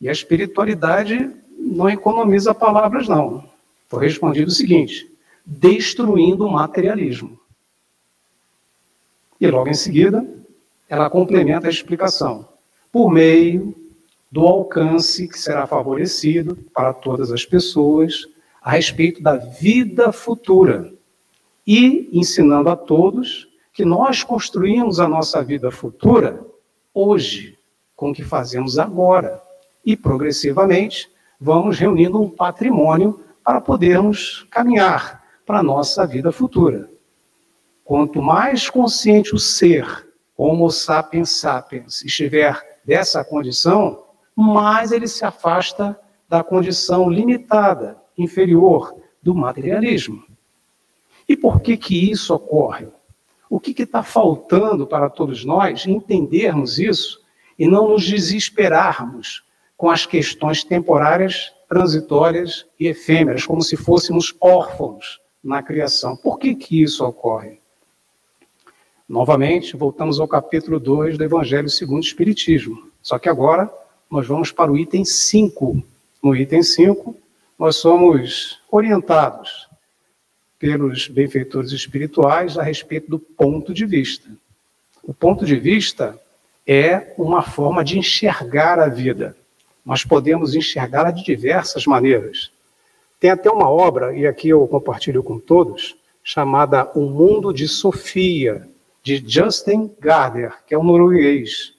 E 0.00 0.08
a 0.08 0.12
espiritualidade 0.12 1.34
não 1.58 1.90
economiza 1.90 2.54
palavras, 2.54 3.08
não. 3.08 3.44
Foi 3.88 4.04
respondido 4.04 4.50
o 4.50 4.54
seguinte: 4.54 5.12
destruindo 5.44 6.46
o 6.46 6.52
materialismo. 6.52 7.40
E 9.40 9.48
logo 9.48 9.68
em 9.68 9.74
seguida, 9.74 10.39
ela 10.90 11.08
complementa 11.08 11.68
a 11.68 11.70
explicação. 11.70 12.48
Por 12.90 13.12
meio 13.12 13.72
do 14.30 14.44
alcance 14.44 15.28
que 15.28 15.38
será 15.38 15.64
favorecido 15.64 16.56
para 16.74 16.92
todas 16.92 17.30
as 17.30 17.44
pessoas 17.44 18.26
a 18.60 18.72
respeito 18.72 19.22
da 19.22 19.36
vida 19.36 20.10
futura 20.10 20.92
e 21.64 22.10
ensinando 22.12 22.68
a 22.68 22.76
todos 22.76 23.48
que 23.72 23.84
nós 23.84 24.24
construímos 24.24 24.98
a 24.98 25.08
nossa 25.08 25.42
vida 25.42 25.70
futura 25.70 26.44
hoje, 26.92 27.56
com 27.94 28.10
o 28.10 28.14
que 28.14 28.24
fazemos 28.24 28.76
agora, 28.76 29.40
e 29.86 29.96
progressivamente 29.96 31.08
vamos 31.40 31.78
reunindo 31.78 32.20
um 32.20 32.28
patrimônio 32.28 33.24
para 33.44 33.60
podermos 33.60 34.44
caminhar 34.50 35.24
para 35.46 35.60
a 35.60 35.62
nossa 35.62 36.04
vida 36.04 36.32
futura. 36.32 36.90
Quanto 37.84 38.20
mais 38.20 38.68
consciente 38.68 39.34
o 39.34 39.38
ser, 39.38 40.09
Homo 40.42 40.70
sapiens 40.70 41.32
sapiens, 41.32 42.02
estiver 42.02 42.80
dessa 42.82 43.22
condição, 43.22 44.04
mais 44.34 44.90
ele 44.90 45.06
se 45.06 45.22
afasta 45.22 46.00
da 46.26 46.42
condição 46.42 47.10
limitada, 47.10 47.98
inferior 48.16 48.94
do 49.22 49.34
materialismo. 49.34 50.24
E 51.28 51.36
por 51.36 51.60
que 51.60 51.76
que 51.76 52.10
isso 52.10 52.34
ocorre? 52.34 52.88
O 53.50 53.60
que 53.60 53.82
está 53.82 54.02
faltando 54.02 54.86
para 54.86 55.10
todos 55.10 55.44
nós 55.44 55.84
entendermos 55.84 56.78
isso 56.78 57.20
e 57.58 57.68
não 57.68 57.90
nos 57.90 58.06
desesperarmos 58.06 59.44
com 59.76 59.90
as 59.90 60.06
questões 60.06 60.64
temporárias, 60.64 61.52
transitórias 61.68 62.64
e 62.80 62.86
efêmeras, 62.86 63.44
como 63.44 63.60
se 63.60 63.76
fôssemos 63.76 64.34
órfãos 64.40 65.20
na 65.44 65.62
criação. 65.62 66.16
Por 66.16 66.38
que 66.38 66.54
que 66.54 66.82
isso 66.82 67.04
ocorre? 67.04 67.59
Novamente, 69.10 69.76
voltamos 69.76 70.20
ao 70.20 70.28
capítulo 70.28 70.78
2 70.78 71.18
do 71.18 71.24
Evangelho 71.24 71.68
segundo 71.68 71.96
o 71.96 72.06
Espiritismo. 72.06 72.80
Só 73.02 73.18
que 73.18 73.28
agora 73.28 73.68
nós 74.08 74.24
vamos 74.24 74.52
para 74.52 74.70
o 74.70 74.78
item 74.78 75.04
5. 75.04 75.82
No 76.22 76.36
item 76.36 76.62
5, 76.62 77.16
nós 77.58 77.74
somos 77.74 78.60
orientados 78.70 79.66
pelos 80.60 81.08
benfeitores 81.08 81.72
espirituais 81.72 82.56
a 82.56 82.62
respeito 82.62 83.10
do 83.10 83.18
ponto 83.18 83.74
de 83.74 83.84
vista. 83.84 84.30
O 85.02 85.12
ponto 85.12 85.44
de 85.44 85.56
vista 85.56 86.16
é 86.64 87.12
uma 87.18 87.42
forma 87.42 87.82
de 87.82 87.98
enxergar 87.98 88.78
a 88.78 88.86
vida. 88.86 89.36
Nós 89.84 90.04
podemos 90.04 90.54
enxergá-la 90.54 91.10
de 91.10 91.24
diversas 91.24 91.84
maneiras. 91.84 92.52
Tem 93.18 93.30
até 93.30 93.50
uma 93.50 93.68
obra, 93.68 94.16
e 94.16 94.24
aqui 94.24 94.50
eu 94.50 94.64
compartilho 94.68 95.20
com 95.24 95.40
todos, 95.40 95.96
chamada 96.22 96.88
O 96.94 97.00
Mundo 97.00 97.52
de 97.52 97.66
Sofia, 97.66 98.70
de 99.02 99.22
Justin 99.26 99.90
Gardner, 99.98 100.54
que 100.66 100.74
é 100.74 100.78
um 100.78 100.84
norueguês. 100.84 101.74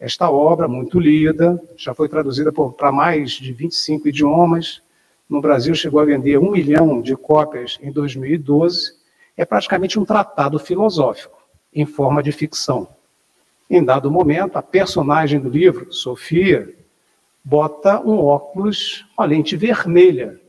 Esta 0.00 0.30
obra, 0.30 0.66
muito 0.66 0.98
lida, 0.98 1.62
já 1.76 1.94
foi 1.94 2.08
traduzida 2.08 2.50
para 2.52 2.90
mais 2.90 3.32
de 3.32 3.52
25 3.52 4.08
idiomas. 4.08 4.82
No 5.28 5.40
Brasil, 5.40 5.74
chegou 5.74 6.00
a 6.00 6.04
vender 6.04 6.38
um 6.38 6.50
milhão 6.50 7.00
de 7.00 7.14
cópias 7.14 7.78
em 7.80 7.92
2012. 7.92 8.94
É 9.36 9.44
praticamente 9.44 9.98
um 9.98 10.04
tratado 10.04 10.58
filosófico, 10.58 11.38
em 11.72 11.86
forma 11.86 12.22
de 12.22 12.32
ficção. 12.32 12.88
Em 13.70 13.84
dado 13.84 14.10
momento, 14.10 14.56
a 14.56 14.62
personagem 14.62 15.38
do 15.38 15.48
livro, 15.48 15.92
Sofia, 15.92 16.74
bota 17.44 18.00
um 18.00 18.18
óculos, 18.18 19.06
uma 19.16 19.26
lente 19.26 19.56
vermelha. 19.56 20.40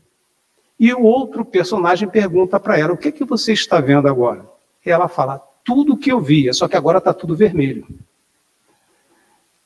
E 0.80 0.94
o 0.94 1.04
outro 1.04 1.46
personagem 1.46 2.10
pergunta 2.10 2.60
para 2.60 2.78
ela: 2.78 2.94
O 2.94 2.98
que, 2.98 3.10
é 3.10 3.12
que 3.12 3.24
você 3.24 3.54
está 3.54 3.80
vendo 3.80 4.08
agora? 4.08 4.46
E 4.86 4.90
ela 4.90 5.08
fala: 5.08 5.42
Tudo 5.64 5.94
o 5.94 5.98
que 5.98 6.12
eu 6.12 6.20
via, 6.20 6.54
só 6.54 6.68
que 6.68 6.76
agora 6.76 6.98
está 6.98 7.14
tudo 7.14 7.36
vermelho. 7.36 7.88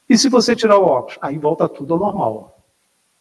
E 0.10 0.18
se 0.18 0.30
você 0.30 0.56
tirar 0.56 0.78
o 0.78 0.86
óculos? 0.86 1.18
Aí 1.22 1.38
volta 1.38 1.68
tudo 1.68 1.94
ao 1.94 2.00
normal. 2.00 2.58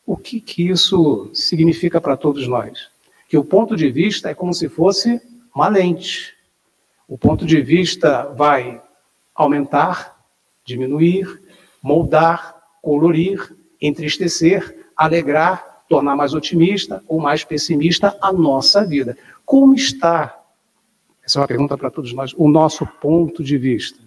O 0.05 0.17
que, 0.17 0.41
que 0.41 0.69
isso 0.69 1.29
significa 1.35 2.01
para 2.01 2.17
todos 2.17 2.47
nós? 2.47 2.89
Que 3.29 3.37
o 3.37 3.45
ponto 3.45 3.75
de 3.77 3.91
vista 3.91 4.31
é 4.31 4.35
como 4.35 4.55
se 4.55 4.69
fosse 4.69 5.21
uma 5.55 5.69
lente. 5.69 6.35
O 7.09 7.19
ponto 7.19 7.45
de 7.45 7.61
vista 7.61 8.25
vai 8.37 8.81
aumentar, 9.35 10.17
diminuir, 10.65 11.41
moldar, 11.83 12.57
colorir, 12.81 13.55
entristecer, 13.81 14.89
alegrar, 14.97 15.85
tornar 15.89 16.17
mais 16.17 16.35
otimista 16.35 17.03
ou 17.09 17.21
mais 17.21 17.45
pessimista 17.45 18.17
a 18.21 18.33
nossa 18.33 18.85
vida. 18.85 19.17
Como 19.45 19.75
está? 19.75 20.36
Essa 21.27 21.39
é 21.39 21.41
uma 21.41 21.49
pergunta 21.49 21.77
para 21.77 21.91
todos 21.91 22.13
nós. 22.13 22.33
O 22.37 22.49
nosso 22.49 22.87
ponto 22.87 23.43
de 23.43 23.59
vista. 23.59 23.99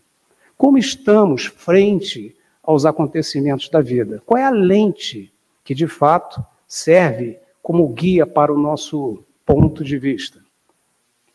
Como 0.58 0.77
estamos 0.77 1.45
frente 1.45 2.34
aos 2.63 2.86
acontecimentos 2.86 3.67
da 3.69 3.82
vida? 3.82 4.23
Qual 4.25 4.38
é 4.38 4.43
a 4.43 4.49
lente 4.49 5.32
que 5.63 5.75
de 5.75 5.86
fato 5.86 6.43
serve 6.65 7.38
como 7.62 7.88
guia 7.89 8.25
para 8.25 8.53
o 8.53 8.58
nosso 8.58 9.21
ponto 9.45 9.84
de 9.84 9.97
vista? 9.97 10.39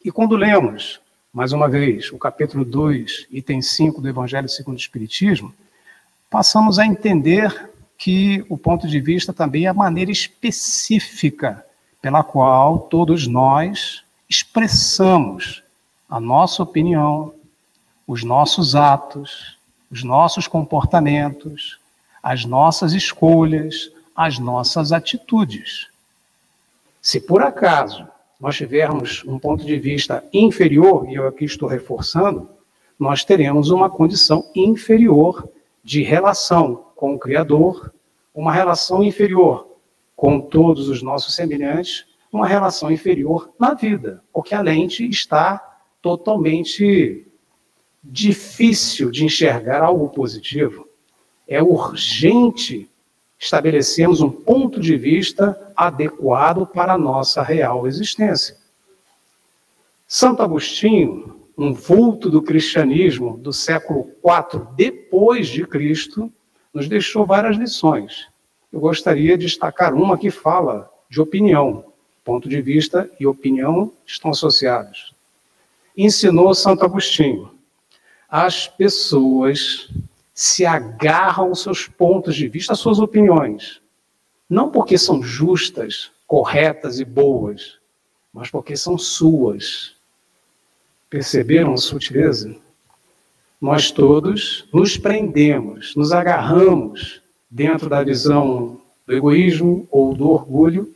E 0.02 0.10
quando 0.10 0.36
lemos, 0.36 1.00
mais 1.32 1.52
uma 1.52 1.68
vez, 1.68 2.10
o 2.12 2.18
capítulo 2.18 2.64
2, 2.64 3.26
item 3.30 3.60
5 3.60 4.00
do 4.00 4.08
Evangelho 4.08 4.48
segundo 4.48 4.76
o 4.76 4.80
Espiritismo, 4.80 5.54
passamos 6.30 6.78
a 6.78 6.86
entender 6.86 7.70
que 7.98 8.44
o 8.48 8.56
ponto 8.56 8.88
de 8.88 9.00
vista 9.00 9.32
também 9.32 9.66
é 9.66 9.68
a 9.68 9.74
maneira 9.74 10.10
específica 10.10 11.64
pela 12.00 12.22
qual 12.22 12.78
todos 12.78 13.26
nós 13.26 14.02
expressamos 14.28 15.63
a 16.08 16.20
nossa 16.20 16.62
opinião, 16.62 17.34
os 18.06 18.22
nossos 18.22 18.74
atos, 18.74 19.56
os 19.90 20.02
nossos 20.02 20.46
comportamentos, 20.46 21.78
as 22.22 22.44
nossas 22.44 22.92
escolhas, 22.92 23.90
as 24.14 24.38
nossas 24.38 24.92
atitudes. 24.92 25.88
Se 27.00 27.20
por 27.20 27.42
acaso 27.42 28.06
nós 28.40 28.56
tivermos 28.56 29.22
um 29.24 29.38
ponto 29.38 29.64
de 29.64 29.78
vista 29.78 30.24
inferior, 30.32 31.08
e 31.08 31.14
eu 31.14 31.26
aqui 31.26 31.44
estou 31.44 31.68
reforçando, 31.68 32.48
nós 32.98 33.24
teremos 33.24 33.70
uma 33.70 33.90
condição 33.90 34.50
inferior 34.54 35.48
de 35.82 36.02
relação 36.02 36.84
com 36.96 37.14
o 37.14 37.18
Criador, 37.18 37.92
uma 38.34 38.52
relação 38.52 39.02
inferior 39.02 39.68
com 40.16 40.40
todos 40.40 40.88
os 40.88 41.02
nossos 41.02 41.34
semelhantes, 41.34 42.06
uma 42.32 42.46
relação 42.46 42.90
inferior 42.90 43.50
na 43.58 43.74
vida, 43.74 44.22
porque 44.32 44.54
a 44.54 44.60
lente 44.60 45.08
está 45.08 45.73
totalmente 46.04 47.26
difícil 48.02 49.10
de 49.10 49.24
enxergar 49.24 49.82
algo 49.82 50.10
positivo. 50.10 50.86
É 51.48 51.62
urgente 51.62 52.90
estabelecermos 53.38 54.20
um 54.20 54.30
ponto 54.30 54.78
de 54.80 54.98
vista 54.98 55.72
adequado 55.74 56.66
para 56.66 56.92
a 56.92 56.98
nossa 56.98 57.42
real 57.42 57.86
existência. 57.86 58.54
Santo 60.06 60.42
Agostinho, 60.42 61.40
um 61.56 61.72
vulto 61.72 62.28
do 62.28 62.42
cristianismo 62.42 63.38
do 63.38 63.50
século 63.50 64.10
IV 64.22 64.60
depois 64.76 65.48
de 65.48 65.66
Cristo, 65.66 66.30
nos 66.72 66.86
deixou 66.86 67.24
várias 67.24 67.56
lições. 67.56 68.28
Eu 68.70 68.78
gostaria 68.78 69.38
de 69.38 69.46
destacar 69.46 69.94
uma 69.94 70.18
que 70.18 70.30
fala 70.30 70.90
de 71.08 71.18
opinião. 71.18 71.82
Ponto 72.22 72.46
de 72.46 72.60
vista 72.60 73.10
e 73.18 73.26
opinião 73.26 73.90
estão 74.04 74.32
associados. 74.32 75.13
Ensinou 75.96 76.54
Santo 76.54 76.84
Agostinho: 76.84 77.50
as 78.28 78.66
pessoas 78.66 79.88
se 80.34 80.66
agarram 80.66 81.48
aos 81.48 81.62
seus 81.62 81.86
pontos 81.86 82.34
de 82.34 82.48
vista, 82.48 82.72
às 82.72 82.80
suas 82.80 82.98
opiniões. 82.98 83.80
Não 84.50 84.70
porque 84.70 84.98
são 84.98 85.22
justas, 85.22 86.10
corretas 86.26 86.98
e 86.98 87.04
boas, 87.04 87.78
mas 88.32 88.50
porque 88.50 88.76
são 88.76 88.98
suas. 88.98 89.94
Perceberam 91.08 91.74
a 91.74 91.76
sutileza? 91.76 92.56
Nós 93.60 93.92
todos 93.92 94.68
nos 94.72 94.96
prendemos, 94.96 95.94
nos 95.94 96.12
agarramos 96.12 97.22
dentro 97.48 97.88
da 97.88 98.02
visão 98.02 98.80
do 99.06 99.14
egoísmo 99.14 99.86
ou 99.90 100.12
do 100.12 100.28
orgulho 100.28 100.92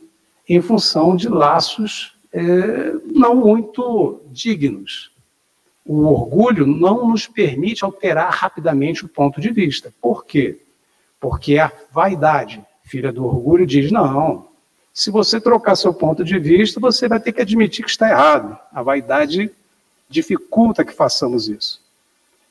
em 0.47 0.61
função 0.61 1.15
de 1.15 1.29
laços 1.29 2.18
é, 2.31 2.93
não 3.13 3.35
muito 3.35 4.21
dignos. 4.27 5.11
O 5.85 6.05
orgulho 6.05 6.67
não 6.67 7.07
nos 7.07 7.25
permite 7.27 7.83
alterar 7.83 8.31
rapidamente 8.31 9.05
o 9.05 9.09
ponto 9.09 9.41
de 9.41 9.49
vista. 9.49 9.91
Por 9.99 10.25
quê? 10.25 10.59
Porque 11.19 11.57
a 11.57 11.71
vaidade, 11.91 12.63
filha 12.83 13.11
do 13.11 13.25
orgulho, 13.25 13.65
diz: 13.65 13.91
não, 13.91 14.47
se 14.93 15.09
você 15.09 15.41
trocar 15.41 15.75
seu 15.75 15.93
ponto 15.93 16.23
de 16.23 16.37
vista, 16.37 16.79
você 16.79 17.07
vai 17.07 17.19
ter 17.19 17.31
que 17.31 17.41
admitir 17.41 17.83
que 17.83 17.89
está 17.89 18.09
errado. 18.09 18.57
A 18.71 18.83
vaidade 18.83 19.51
dificulta 20.07 20.83
que 20.83 20.93
façamos 20.93 21.49
isso. 21.49 21.81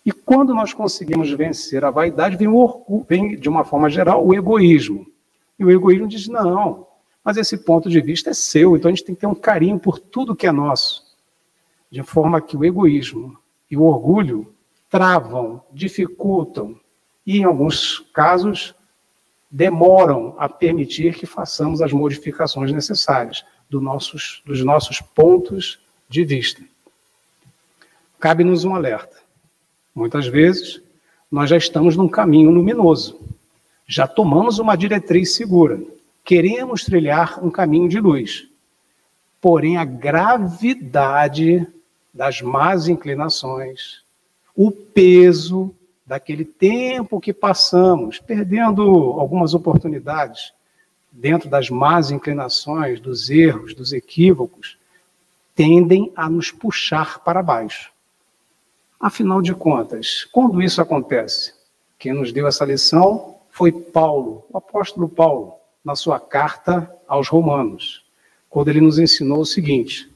E 0.05 0.11
quando 0.11 0.55
nós 0.55 0.73
conseguimos 0.73 1.31
vencer 1.31 1.85
a 1.85 1.91
vaidade, 1.91 2.37
vem, 2.37 2.49
orgulho, 2.49 3.07
vem 3.09 3.37
de 3.37 3.49
uma 3.49 3.64
forma 3.64 3.88
geral 3.91 4.27
o 4.27 4.35
egoísmo. 4.35 5.07
E 5.59 5.64
o 5.64 5.71
egoísmo 5.71 6.09
diz: 6.09 6.27
não, 6.27 6.88
mas 7.29 7.37
esse 7.37 7.59
ponto 7.59 7.91
de 7.91 8.01
vista 8.01 8.31
é 8.31 8.33
seu, 8.33 8.75
então 8.75 8.88
a 8.88 8.91
gente 8.91 9.05
tem 9.05 9.14
que 9.14 9.21
ter 9.21 9.27
um 9.27 9.35
carinho 9.35 9.79
por 9.79 9.99
tudo 9.99 10.35
que 10.35 10.47
é 10.47 10.51
nosso. 10.51 11.14
De 11.91 12.03
forma 12.03 12.41
que 12.41 12.57
o 12.57 12.64
egoísmo 12.64 13.37
e 13.71 13.77
o 13.77 13.83
orgulho 13.83 14.51
travam, 14.88 15.62
dificultam 15.71 16.81
e, 17.27 17.37
em 17.37 17.45
alguns 17.45 17.99
casos, 18.14 18.75
demoram 19.51 20.37
a 20.38 20.49
permitir 20.49 21.17
que 21.17 21.27
façamos 21.27 21.83
as 21.83 21.93
modificações 21.93 22.73
necessárias 22.73 23.45
do 23.69 23.79
nossos, 23.79 24.43
dos 24.47 24.64
nossos 24.64 25.03
pontos 25.03 25.79
de 26.09 26.25
vista. 26.25 26.62
Cabe-nos 28.19 28.64
um 28.64 28.75
alerta. 28.75 29.19
Muitas 29.95 30.27
vezes, 30.27 30.81
nós 31.31 31.51
já 31.51 31.59
estamos 31.59 31.95
num 31.95 32.09
caminho 32.09 32.51
luminoso, 32.51 33.21
já 33.87 34.07
tomamos 34.07 34.59
uma 34.59 34.77
diretriz 34.77 35.35
segura, 35.35 35.79
queremos 36.29 36.85
trilhar 36.85 37.43
um 37.43 37.51
caminho 37.51 37.88
de 37.88 37.99
luz. 37.99 38.47
Porém, 39.41 39.79
a 39.79 39.85
gravidade 39.87 41.67
das 42.12 42.43
más 42.43 42.87
inclinações, 42.87 44.03
o 44.55 44.71
peso 44.71 45.75
daquele 46.05 46.45
tempo 46.45 47.19
que 47.19 47.33
passamos, 47.33 48.19
perdendo 48.19 48.83
algumas 49.19 49.55
oportunidades 49.55 50.53
dentro 51.11 51.49
das 51.49 51.71
más 51.71 52.11
inclinações, 52.11 53.01
dos 53.01 53.31
erros, 53.31 53.73
dos 53.73 53.95
equívocos, 53.95 54.77
tendem 55.55 56.12
a 56.14 56.29
nos 56.29 56.51
puxar 56.51 57.21
para 57.21 57.43
baixo. 57.43 57.91
Afinal 59.01 59.41
de 59.41 59.55
contas, 59.55 60.29
quando 60.31 60.61
isso 60.61 60.83
acontece? 60.83 61.55
Quem 61.99 62.12
nos 62.12 62.33
deu 62.35 62.47
essa 62.47 62.67
lição 62.67 63.37
foi 63.49 63.73
Paulo, 63.73 64.45
o 64.51 64.59
apóstolo 64.59 65.09
Paulo, 65.09 65.58
na 65.88 65.96
sua 65.96 66.20
carta 66.20 66.88
aos 67.09 67.29
Romanos, 67.29 68.05
quando 68.48 68.68
ele 68.68 68.81
nos 68.81 68.98
ensinou 68.98 69.40
o 69.40 69.46
seguinte: 69.46 70.09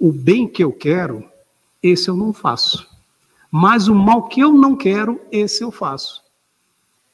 o 0.00 0.10
bem 0.10 0.48
que 0.48 0.64
eu 0.64 0.72
quero, 0.72 1.24
esse 1.80 2.08
eu 2.08 2.16
não 2.16 2.32
faço 2.32 2.90
mas 3.54 3.86
o 3.86 3.94
mal 3.94 4.28
que 4.28 4.40
eu 4.40 4.50
não 4.50 4.74
quero, 4.74 5.20
esse 5.30 5.62
eu 5.62 5.70
faço. 5.70 6.22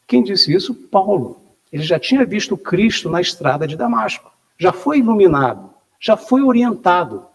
Quem 0.06 0.22
disse 0.22 0.54
isso? 0.54 0.72
Paulo. 0.72 1.42
Ele 1.72 1.82
já 1.82 1.98
tinha 1.98 2.24
visto 2.24 2.56
Cristo 2.56 3.10
na 3.10 3.20
estrada 3.20 3.66
de 3.66 3.76
Damasco, 3.76 4.30
já 4.56 4.72
foi 4.72 5.00
iluminado, 5.00 5.68
já 6.00 6.16
foi 6.16 6.40
orientado. 6.42 7.26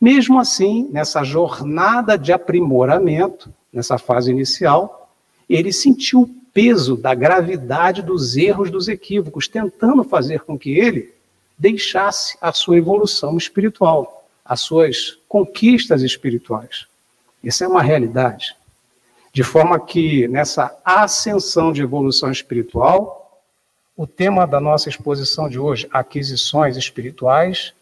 Mesmo 0.00 0.38
assim, 0.38 0.88
nessa 0.92 1.24
jornada 1.24 2.16
de 2.16 2.32
aprimoramento, 2.32 3.52
nessa 3.72 3.98
fase 3.98 4.30
inicial, 4.30 5.10
ele 5.48 5.72
sentiu 5.72 6.32
peso 6.52 6.96
da 6.96 7.14
gravidade 7.14 8.02
dos 8.02 8.36
erros, 8.36 8.70
dos 8.70 8.88
equívocos, 8.88 9.48
tentando 9.48 10.04
fazer 10.04 10.40
com 10.40 10.58
que 10.58 10.78
ele 10.78 11.14
deixasse 11.58 12.36
a 12.40 12.52
sua 12.52 12.76
evolução 12.76 13.36
espiritual, 13.36 14.26
as 14.44 14.60
suas 14.60 15.18
conquistas 15.28 16.02
espirituais. 16.02 16.86
Isso 17.42 17.64
é 17.64 17.68
uma 17.68 17.82
realidade. 17.82 18.54
De 19.32 19.42
forma 19.42 19.80
que, 19.80 20.28
nessa 20.28 20.76
ascensão 20.84 21.72
de 21.72 21.80
evolução 21.80 22.30
espiritual, 22.30 23.40
o 23.96 24.06
tema 24.06 24.46
da 24.46 24.60
nossa 24.60 24.88
exposição 24.88 25.48
de 25.48 25.58
hoje, 25.58 25.88
aquisições 25.90 26.76
espirituais, 26.76 27.72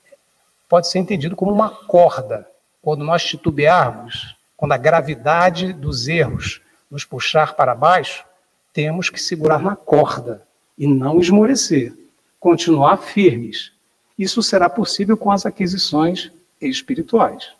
pode 0.68 0.88
ser 0.88 0.98
entendido 1.00 1.35
como 1.35 1.52
uma 1.52 1.70
corda. 1.70 2.46
Quando 2.80 3.04
nós 3.04 3.24
titubearmos, 3.24 4.37
quando 4.56 4.72
a 4.72 4.76
gravidade 4.76 5.72
dos 5.72 6.06
erros 6.06 6.61
nos 6.90 7.04
puxar 7.04 7.54
para 7.54 7.74
baixo, 7.74 8.24
temos 8.72 9.11
que 9.11 9.20
segurar 9.20 9.62
na 9.62 9.74
corda 9.74 10.46
e 10.78 10.87
não 10.87 11.20
esmorecer, 11.20 11.92
continuar 12.38 12.96
firmes. 12.98 13.72
Isso 14.18 14.42
será 14.42 14.68
possível 14.68 15.16
com 15.16 15.30
as 15.30 15.44
aquisições 15.44 16.30
espirituais. 16.61 17.50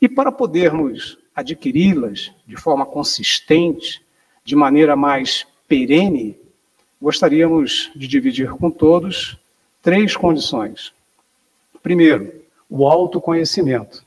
E 0.00 0.08
para 0.08 0.30
podermos 0.30 1.18
adquiri-las 1.34 2.32
de 2.46 2.56
forma 2.56 2.86
consistente, 2.86 4.02
de 4.44 4.54
maneira 4.54 4.94
mais 4.94 5.46
perene, 5.66 6.38
gostaríamos 7.00 7.90
de 7.94 8.06
dividir 8.06 8.50
com 8.50 8.70
todos 8.70 9.36
três 9.82 10.16
condições. 10.16 10.92
Primeiro, 11.82 12.32
o 12.68 12.86
autoconhecimento. 12.86 14.04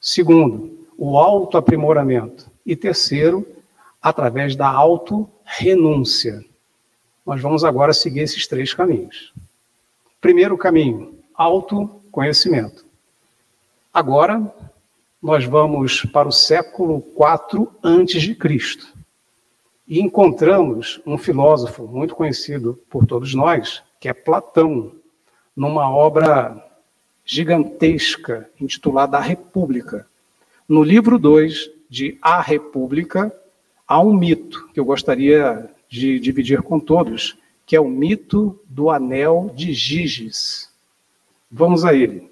Segundo, 0.00 0.86
o 0.96 1.18
autoaprimoramento. 1.18 2.50
E 2.64 2.76
terceiro, 2.76 3.46
através 4.00 4.54
da 4.54 4.68
auto-renúncia. 5.50 6.44
Nós 7.26 7.40
vamos 7.40 7.64
agora 7.64 7.92
seguir 7.92 8.20
esses 8.20 8.46
três 8.46 8.72
caminhos. 8.72 9.32
Primeiro 10.20 10.56
caminho, 10.56 11.18
autoconhecimento. 11.34 12.84
Agora, 13.92 14.52
nós 15.20 15.44
vamos 15.44 16.04
para 16.06 16.28
o 16.28 16.32
século 16.32 17.04
IV 17.16 17.68
antes 17.82 18.22
de 18.22 18.34
Cristo 18.34 18.86
e 19.86 20.00
encontramos 20.00 21.00
um 21.04 21.18
filósofo 21.18 21.86
muito 21.86 22.14
conhecido 22.14 22.78
por 22.88 23.04
todos 23.04 23.34
nós, 23.34 23.82
que 23.98 24.08
é 24.08 24.14
Platão, 24.14 24.92
numa 25.54 25.90
obra 25.90 26.64
gigantesca 27.24 28.48
intitulada 28.58 29.18
A 29.18 29.20
República. 29.20 30.06
No 30.68 30.82
livro 30.82 31.18
2 31.18 31.70
de 31.88 32.16
A 32.22 32.40
República, 32.40 33.34
há 33.90 34.00
um 34.00 34.14
mito 34.14 34.68
que 34.72 34.78
eu 34.78 34.84
gostaria 34.84 35.68
de 35.88 36.20
dividir 36.20 36.62
com 36.62 36.78
todos, 36.78 37.36
que 37.66 37.74
é 37.74 37.80
o 37.80 37.88
mito 37.88 38.56
do 38.68 38.88
anel 38.88 39.50
de 39.52 39.74
Giges. 39.74 40.70
Vamos 41.50 41.84
a 41.84 41.92
ele. 41.92 42.30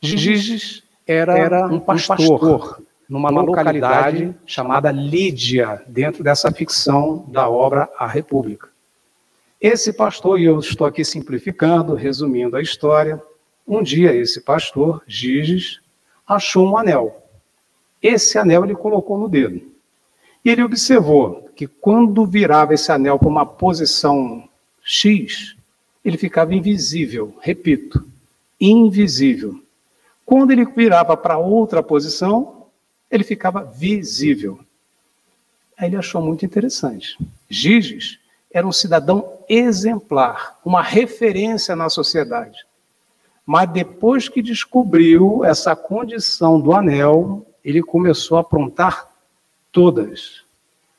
Giges 0.00 0.84
era, 1.04 1.36
era 1.36 1.66
um, 1.66 1.80
pastor, 1.80 2.16
um 2.16 2.38
pastor 2.38 2.82
numa 3.08 3.28
localidade, 3.28 4.18
localidade 4.18 4.36
chamada 4.46 4.92
Lídia, 4.92 5.82
dentro 5.88 6.22
dessa 6.22 6.52
ficção 6.52 7.24
da 7.28 7.48
obra 7.48 7.90
A 7.98 8.06
República. 8.06 8.68
Esse 9.60 9.92
pastor, 9.92 10.38
e 10.38 10.44
eu 10.44 10.60
estou 10.60 10.86
aqui 10.86 11.04
simplificando, 11.04 11.94
resumindo 11.94 12.56
a 12.56 12.62
história, 12.62 13.20
um 13.66 13.82
dia 13.82 14.14
esse 14.14 14.40
pastor, 14.40 15.02
Giges, 15.08 15.80
achou 16.24 16.70
um 16.70 16.78
anel. 16.78 17.20
Esse 18.00 18.38
anel 18.38 18.64
ele 18.64 18.76
colocou 18.76 19.18
no 19.18 19.28
dedo. 19.28 19.73
E 20.44 20.50
ele 20.50 20.62
observou 20.62 21.48
que 21.56 21.66
quando 21.66 22.26
virava 22.26 22.74
esse 22.74 22.92
anel 22.92 23.18
para 23.18 23.28
uma 23.28 23.46
posição 23.46 24.48
X, 24.82 25.56
ele 26.04 26.18
ficava 26.18 26.54
invisível. 26.54 27.34
Repito, 27.40 28.06
invisível. 28.60 29.58
Quando 30.26 30.50
ele 30.50 30.64
virava 30.64 31.16
para 31.16 31.38
outra 31.38 31.82
posição, 31.82 32.66
ele 33.10 33.24
ficava 33.24 33.64
visível. 33.64 34.58
Aí 35.76 35.88
ele 35.88 35.96
achou 35.96 36.20
muito 36.20 36.44
interessante. 36.44 37.16
Giges 37.48 38.18
era 38.50 38.66
um 38.66 38.72
cidadão 38.72 39.38
exemplar, 39.48 40.58
uma 40.64 40.82
referência 40.82 41.74
na 41.74 41.88
sociedade. 41.88 42.64
Mas 43.46 43.70
depois 43.70 44.28
que 44.28 44.40
descobriu 44.40 45.44
essa 45.44 45.74
condição 45.74 46.60
do 46.60 46.72
anel, 46.72 47.44
ele 47.64 47.82
começou 47.82 48.38
a 48.38 48.40
aprontar 48.42 49.13
todas. 49.74 50.44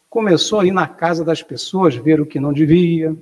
Começou 0.09 0.59
a 0.59 0.65
ir 0.65 0.71
na 0.71 0.85
casa 0.85 1.23
das 1.23 1.41
pessoas 1.41 1.95
ver 1.95 2.19
o 2.19 2.25
que 2.25 2.41
não 2.41 2.51
devia, 2.51 3.15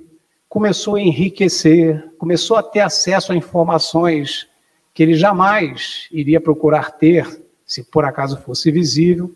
começou 0.48 0.96
a 0.96 1.00
enriquecer, 1.00 2.12
começou 2.18 2.56
a 2.56 2.62
ter 2.62 2.80
acesso 2.80 3.32
a 3.32 3.36
informações 3.36 4.48
que 4.92 5.02
ele 5.02 5.14
jamais 5.14 6.08
iria 6.10 6.40
procurar 6.40 6.90
ter, 6.92 7.42
se 7.64 7.84
por 7.84 8.04
acaso 8.04 8.36
fosse 8.38 8.70
visível, 8.70 9.32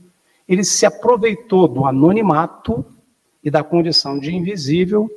ele 0.46 0.64
se 0.64 0.84
aproveitou 0.84 1.68
do 1.68 1.86
anonimato 1.86 2.84
e 3.42 3.50
da 3.50 3.62
condição 3.62 4.18
de 4.18 4.34
invisível 4.34 5.08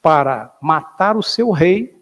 para 0.00 0.56
matar 0.62 1.16
o 1.16 1.22
seu 1.22 1.50
rei 1.50 1.94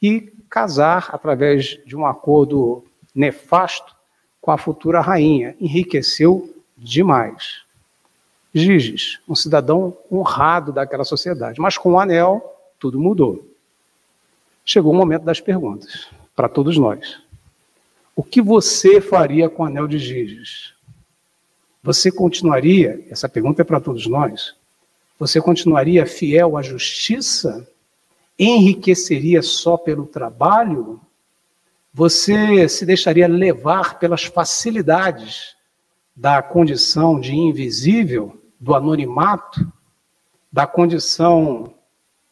e 0.00 0.32
casar 0.48 1.10
através 1.12 1.80
de 1.84 1.96
um 1.96 2.06
acordo 2.06 2.84
nefasto 3.14 3.96
com 4.40 4.52
a 4.52 4.58
futura 4.58 5.00
rainha. 5.00 5.56
Enriqueceu 5.60 6.54
demais. 6.76 7.67
Giges, 8.58 9.20
um 9.28 9.34
cidadão 9.34 9.96
honrado 10.10 10.72
daquela 10.72 11.04
sociedade. 11.04 11.60
Mas 11.60 11.78
com 11.78 11.92
o 11.92 12.00
anel, 12.00 12.42
tudo 12.78 13.00
mudou. 13.00 13.46
Chegou 14.64 14.92
o 14.92 14.96
momento 14.96 15.22
das 15.22 15.40
perguntas, 15.40 16.08
para 16.36 16.48
todos 16.48 16.76
nós. 16.76 17.20
O 18.14 18.22
que 18.22 18.42
você 18.42 19.00
faria 19.00 19.48
com 19.48 19.62
o 19.62 19.66
anel 19.66 19.86
de 19.86 19.98
Giges? 19.98 20.74
Você 21.82 22.10
continuaria, 22.10 23.06
essa 23.10 23.28
pergunta 23.28 23.62
é 23.62 23.64
para 23.64 23.80
todos 23.80 24.06
nós, 24.06 24.54
você 25.18 25.40
continuaria 25.40 26.06
fiel 26.06 26.56
à 26.56 26.62
justiça? 26.62 27.66
Enriqueceria 28.38 29.42
só 29.42 29.76
pelo 29.76 30.06
trabalho? 30.06 31.00
Você 31.92 32.68
se 32.68 32.86
deixaria 32.86 33.26
levar 33.26 33.98
pelas 33.98 34.24
facilidades 34.24 35.56
da 36.14 36.42
condição 36.42 37.18
de 37.18 37.34
invisível, 37.34 38.40
do 38.58 38.74
anonimato, 38.74 39.70
da 40.50 40.66
condição 40.66 41.72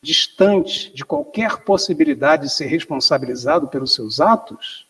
distante 0.03 0.93
de 0.95 1.05
qualquer 1.05 1.59
possibilidade 1.59 2.45
de 2.45 2.53
ser 2.53 2.67
responsabilizado 2.67 3.69
pelos 3.69 3.95
seus 3.95 4.21
atos? 4.21 4.87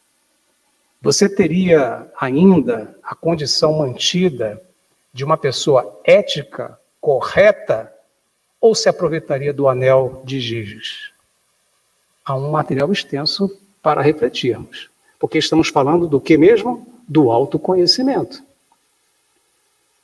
Você 1.01 1.29
teria 1.29 2.11
ainda 2.19 2.97
a 3.03 3.15
condição 3.15 3.79
mantida 3.79 4.63
de 5.13 5.25
uma 5.25 5.37
pessoa 5.37 6.01
ética, 6.05 6.79
correta, 7.01 7.93
ou 8.61 8.75
se 8.75 8.89
aproveitaria 8.89 9.53
do 9.53 9.69
anel 9.69 10.23
de 10.25 10.41
Giges? 10.41 11.11
Há 12.25 12.35
um 12.35 12.51
material 12.51 12.93
extenso 12.93 13.49
para 13.81 14.03
refletirmos, 14.03 14.91
porque 15.19 15.39
estamos 15.39 15.69
falando 15.69 16.09
do 16.09 16.21
que 16.21 16.37
mesmo? 16.37 16.87
Do 17.09 17.31
autoconhecimento. 17.31 18.43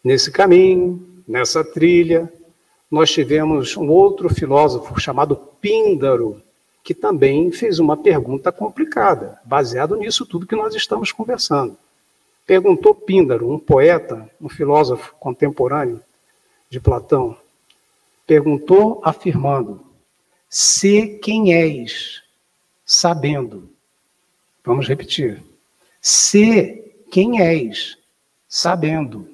Nesse 0.05 0.31
caminho, 0.31 1.12
nessa 1.33 1.65
trilha, 1.65 2.31
nós 2.91 3.11
tivemos 3.11 3.75
um 3.75 3.89
outro 3.89 4.29
filósofo 4.29 5.01
chamado 5.01 5.35
Píndaro, 5.35 6.43
que 6.85 6.93
também 6.93 7.51
fez 7.51 7.79
uma 7.79 7.97
pergunta 7.97 8.53
complicada, 8.53 9.41
baseado 9.43 9.97
nisso 9.97 10.27
tudo 10.27 10.47
que 10.47 10.55
nós 10.55 10.75
estamos 10.75 11.11
conversando. 11.11 11.75
Perguntou 12.47 12.95
Píndaro, 12.95 13.51
um 13.51 13.59
poeta, 13.59 14.31
um 14.39 14.49
filósofo 14.51 15.15
contemporâneo 15.19 16.03
de 16.69 16.79
Platão, 16.79 17.35
perguntou 18.27 19.01
afirmando: 19.03 19.81
Se 20.51 21.19
quem 21.23 21.55
és, 21.55 22.23
sabendo. 22.85 23.71
Vamos 24.63 24.87
repetir. 24.87 25.43
Se 25.99 26.93
quem 27.11 27.41
és, 27.41 27.97
sabendo. 28.47 29.27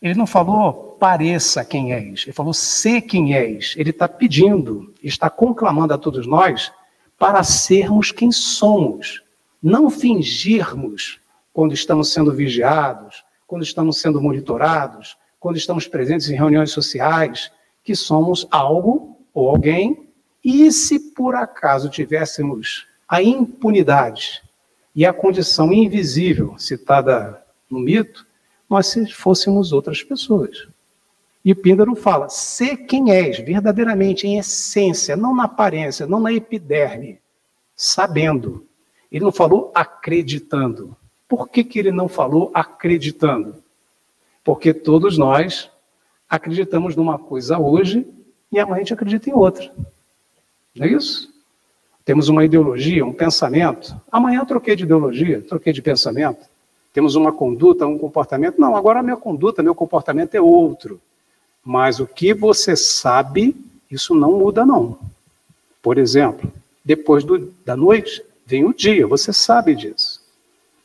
Ele 0.00 0.14
não 0.14 0.26
falou 0.26 0.85
pareça 0.98 1.64
quem 1.64 1.92
és, 1.92 2.24
ele 2.24 2.32
falou 2.32 2.52
ser 2.52 3.02
quem 3.02 3.34
és. 3.34 3.74
Ele 3.76 3.90
está 3.90 4.08
pedindo, 4.08 4.92
está 5.02 5.30
conclamando 5.30 5.94
a 5.94 5.98
todos 5.98 6.26
nós 6.26 6.72
para 7.18 7.42
sermos 7.42 8.12
quem 8.12 8.30
somos, 8.30 9.22
não 9.62 9.88
fingirmos 9.88 11.20
quando 11.52 11.72
estamos 11.72 12.12
sendo 12.12 12.32
vigiados, 12.32 13.24
quando 13.46 13.62
estamos 13.62 13.98
sendo 14.00 14.20
monitorados, 14.20 15.16
quando 15.40 15.56
estamos 15.56 15.86
presentes 15.86 16.28
em 16.28 16.36
reuniões 16.36 16.70
sociais, 16.70 17.50
que 17.82 17.94
somos 17.94 18.46
algo 18.50 19.18
ou 19.32 19.48
alguém, 19.48 20.08
e 20.44 20.70
se 20.70 20.98
por 21.14 21.34
acaso 21.34 21.88
tivéssemos 21.88 22.86
a 23.08 23.22
impunidade 23.22 24.42
e 24.94 25.06
a 25.06 25.12
condição 25.12 25.72
invisível 25.72 26.58
citada 26.58 27.42
no 27.70 27.78
mito, 27.78 28.26
nós 28.68 28.94
fôssemos 29.12 29.72
outras 29.72 30.02
pessoas. 30.02 30.66
E 31.46 31.54
Píndaro 31.54 31.94
fala: 31.94 32.28
ser 32.28 32.78
quem 32.78 33.12
és, 33.12 33.38
verdadeiramente, 33.38 34.26
em 34.26 34.36
essência, 34.36 35.16
não 35.16 35.32
na 35.32 35.44
aparência, 35.44 36.04
não 36.04 36.18
na 36.18 36.32
epiderme, 36.32 37.20
sabendo. 37.76 38.66
Ele 39.12 39.24
não 39.24 39.30
falou 39.30 39.70
acreditando. 39.72 40.96
Por 41.28 41.48
que, 41.48 41.62
que 41.62 41.78
ele 41.78 41.92
não 41.92 42.08
falou 42.08 42.50
acreditando? 42.52 43.54
Porque 44.42 44.74
todos 44.74 45.16
nós 45.16 45.70
acreditamos 46.28 46.96
numa 46.96 47.16
coisa 47.16 47.56
hoje 47.56 48.04
e 48.50 48.58
amanhã 48.58 48.76
a 48.76 48.78
gente 48.80 48.94
acredita 48.94 49.30
em 49.30 49.32
outra. 49.32 49.72
Não 50.74 50.84
é 50.84 50.90
isso? 50.90 51.32
Temos 52.04 52.28
uma 52.28 52.44
ideologia, 52.44 53.06
um 53.06 53.12
pensamento. 53.12 53.94
Amanhã 54.10 54.40
eu 54.40 54.46
troquei 54.46 54.74
de 54.74 54.82
ideologia, 54.82 55.40
troquei 55.42 55.72
de 55.72 55.80
pensamento 55.80 56.44
temos 56.96 57.14
uma 57.14 57.30
conduta, 57.30 57.86
um 57.86 57.98
comportamento. 57.98 58.58
Não, 58.58 58.74
agora 58.74 59.00
a 59.00 59.02
minha 59.02 59.18
conduta, 59.18 59.62
meu 59.62 59.74
comportamento 59.74 60.34
é 60.34 60.40
outro. 60.40 60.98
Mas 61.66 61.98
o 61.98 62.06
que 62.06 62.32
você 62.32 62.76
sabe, 62.76 63.56
isso 63.90 64.14
não 64.14 64.38
muda, 64.38 64.64
não. 64.64 64.96
Por 65.82 65.98
exemplo, 65.98 66.52
depois 66.84 67.24
do, 67.24 67.52
da 67.64 67.76
noite 67.76 68.22
vem 68.46 68.64
o 68.64 68.72
dia, 68.72 69.04
você 69.04 69.32
sabe 69.32 69.74
disso. 69.74 70.22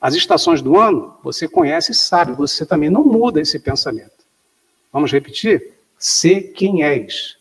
As 0.02 0.15
estações 0.15 0.60
do 0.60 0.80
ano, 0.80 1.15
você 1.24 1.48
conhece 1.48 1.91
e 1.91 1.96
sabe, 1.96 2.32
você 2.32 2.65
também 2.65 2.89
não 2.89 3.04
muda 3.04 3.39
esse 3.39 3.60
pensamento. 3.60 4.26
Vamos 4.91 5.12
repetir? 5.12 5.74
Ser 6.00 6.52
quem 6.54 6.84
és, 6.84 7.38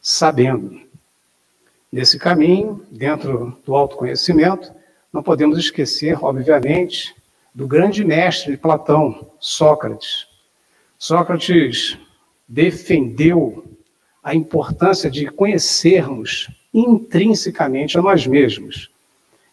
sabendo. 0.00 0.80
Nesse 1.90 2.20
caminho, 2.20 2.86
dentro 2.88 3.58
do 3.66 3.74
autoconhecimento, 3.74 4.72
não 5.12 5.24
podemos 5.24 5.58
esquecer, 5.58 6.22
obviamente, 6.24 7.16
do 7.52 7.66
grande 7.66 8.04
mestre 8.04 8.52
de 8.52 8.58
Platão, 8.58 9.28
Sócrates. 9.40 10.28
Sócrates 10.96 11.98
defendeu 12.48 13.64
a 14.22 14.34
importância 14.34 15.10
de 15.10 15.26
conhecermos 15.26 16.48
intrinsecamente 16.72 17.98
a 17.98 18.02
nós 18.02 18.26
mesmos. 18.26 18.90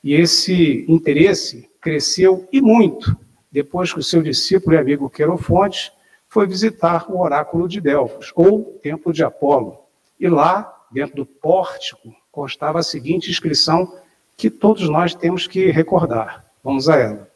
E 0.04 0.14
esse 0.14 0.86
interesse 0.88 1.70
cresceu 1.80 2.48
e 2.52 2.62
muito 2.62 3.16
depois 3.52 3.94
que 3.94 4.00
o 4.00 4.04
seu 4.04 4.24
discípulo 4.24 4.76
e 4.76 4.80
amigo 4.80 5.10
Querofonte 5.10 5.92
foi 6.28 6.48
visitar 6.48 7.06
o 7.12 7.22
oráculo 7.22 7.68
de 7.68 7.80
Delfos, 7.80 8.32
ou 8.36 8.80
Templo 8.82 9.14
de 9.14 9.24
Apolo. 9.24 9.78
E 10.20 10.28
lá, 10.28 10.76
dentro 10.92 11.18
do 11.18 11.26
pórtico, 11.26 12.12
constava 12.32 12.80
a 12.80 12.84
seguinte 12.84 13.30
inscrição 13.30 13.94
que 14.36 14.50
todos 14.50 14.90
nós 14.90 15.14
temos 15.14 15.46
que 15.46 15.70
recordar. 15.70 16.44
Vamos 16.64 16.90
a 16.90 16.96
ela. 16.96 17.30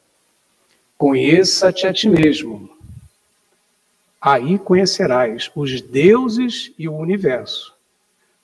Conheça-te 0.98 1.86
a 1.86 1.93
ti 1.93 2.10
mesmo. 2.10 2.67
Aí 4.28 4.60
conhecerás 4.60 5.50
os 5.56 5.80
deuses 5.80 6.74
e 6.78 6.90
o 6.90 6.94
universo. 6.94 7.74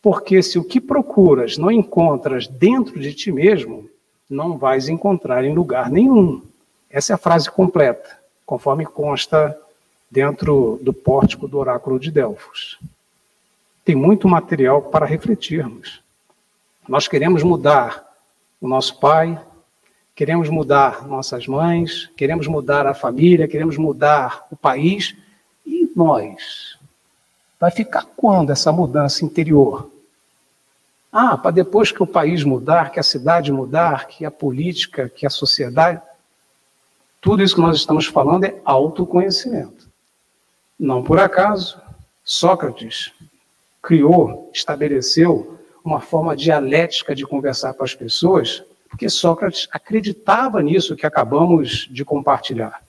Porque 0.02 0.42
se 0.42 0.58
o 0.58 0.64
que 0.64 0.80
procuras 0.80 1.58
não 1.58 1.70
encontras 1.70 2.48
dentro 2.48 2.98
de 2.98 3.14
ti 3.14 3.34
mesmo, 3.34 3.90
não 4.30 4.58
vais 4.58 4.88
encontrar 4.88 5.44
em 5.44 5.54
lugar 5.54 5.92
nenhum. 5.92 6.42
Essa 6.90 7.12
é 7.12 7.16
a 7.16 7.18
frase 7.18 7.52
completa, 7.52 8.18
conforme 8.46 8.86
consta 8.86 9.60
dentro 10.10 10.80
do 10.82 10.94
pórtico 10.94 11.50
do 11.50 11.58
oráculo 11.58 12.00
de 12.00 12.12
Delfos. 12.12 12.80
Tem 13.84 13.94
muito 13.94 14.26
material 14.26 14.84
para 14.84 15.06
refletirmos. 15.06 16.02
Nós 16.88 17.10
queremos 17.10 17.44
mudar 17.44 18.10
o 18.62 18.70
nosso 18.70 19.02
pai, 19.02 19.38
queremos 20.16 20.48
mudar 20.48 21.06
nossas 21.06 21.46
mães, 21.46 22.10
queremos 22.16 22.48
mudar 22.48 22.88
a 22.88 22.94
família, 22.94 23.50
queremos 23.50 23.76
mudar 23.76 24.48
o 24.50 24.56
país. 24.56 25.14
Nós? 25.96 26.78
Vai 27.60 27.72
ficar 27.72 28.06
quando 28.16 28.52
essa 28.52 28.72
mudança 28.72 29.24
interior? 29.24 29.90
Ah, 31.12 31.38
para 31.38 31.52
depois 31.52 31.92
que 31.92 32.02
o 32.02 32.08
país 32.08 32.44
mudar, 32.44 32.92
que 32.92 33.00
a 33.00 33.04
cidade 33.04 33.52
mudar, 33.52 34.08
que 34.08 34.26
a 34.26 34.32
política, 34.32 35.08
que 35.08 35.26
a 35.26 35.30
sociedade. 35.30 36.02
Tudo 37.22 37.44
isso 37.44 37.56
que 37.56 37.62
nós 37.62 37.78
estamos 37.78 38.08
falando 38.08 38.46
é 38.46 38.60
autoconhecimento. 38.66 39.88
Não 40.80 41.04
por 41.04 41.20
acaso, 41.20 41.80
Sócrates 42.24 43.12
criou, 43.82 44.50
estabeleceu 44.54 45.60
uma 45.84 46.00
forma 46.00 46.36
dialética 46.36 47.14
de 47.14 47.26
conversar 47.26 47.74
com 47.74 47.84
as 47.84 47.94
pessoas 47.94 48.64
porque 48.94 49.10
Sócrates 49.10 49.68
acreditava 49.72 50.62
nisso 50.62 50.96
que 50.96 51.04
acabamos 51.04 51.88
de 51.90 52.06
compartilhar. 52.06 52.80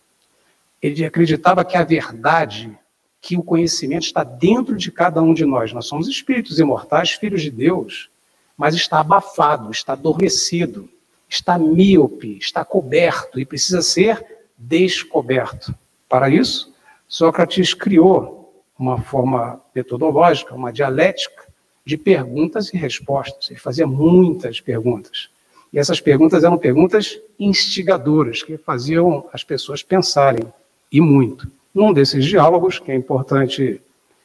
Ele 0.82 1.02
acreditava 1.02 1.64
que 1.64 1.78
a 1.78 1.82
verdade, 1.82 2.78
que 3.24 3.38
o 3.38 3.42
conhecimento 3.42 4.02
está 4.02 4.22
dentro 4.22 4.76
de 4.76 4.92
cada 4.92 5.22
um 5.22 5.32
de 5.32 5.46
nós. 5.46 5.72
Nós 5.72 5.86
somos 5.86 6.06
espíritos 6.06 6.58
imortais, 6.58 7.12
filhos 7.12 7.40
de 7.40 7.50
Deus, 7.50 8.10
mas 8.54 8.74
está 8.74 9.00
abafado, 9.00 9.70
está 9.70 9.94
adormecido, 9.94 10.90
está 11.26 11.58
míope, 11.58 12.36
está 12.36 12.62
coberto 12.66 13.40
e 13.40 13.46
precisa 13.46 13.80
ser 13.80 14.22
descoberto. 14.58 15.74
Para 16.06 16.28
isso, 16.28 16.70
Sócrates 17.08 17.72
criou 17.72 18.62
uma 18.78 19.00
forma 19.00 19.58
metodológica, 19.74 20.54
uma 20.54 20.70
dialética 20.70 21.44
de 21.82 21.96
perguntas 21.96 22.74
e 22.74 22.76
respostas. 22.76 23.50
Ele 23.50 23.58
fazia 23.58 23.86
muitas 23.86 24.60
perguntas. 24.60 25.30
E 25.72 25.78
essas 25.78 25.98
perguntas 25.98 26.44
eram 26.44 26.58
perguntas 26.58 27.18
instigadoras, 27.40 28.42
que 28.42 28.58
faziam 28.58 29.26
as 29.32 29.42
pessoas 29.42 29.82
pensarem, 29.82 30.44
e 30.92 31.00
muito. 31.00 31.50
Num 31.74 31.92
desses 31.92 32.24
diálogos, 32.24 32.78
que 32.78 32.92
é 32.92 32.94
importante 32.94 33.80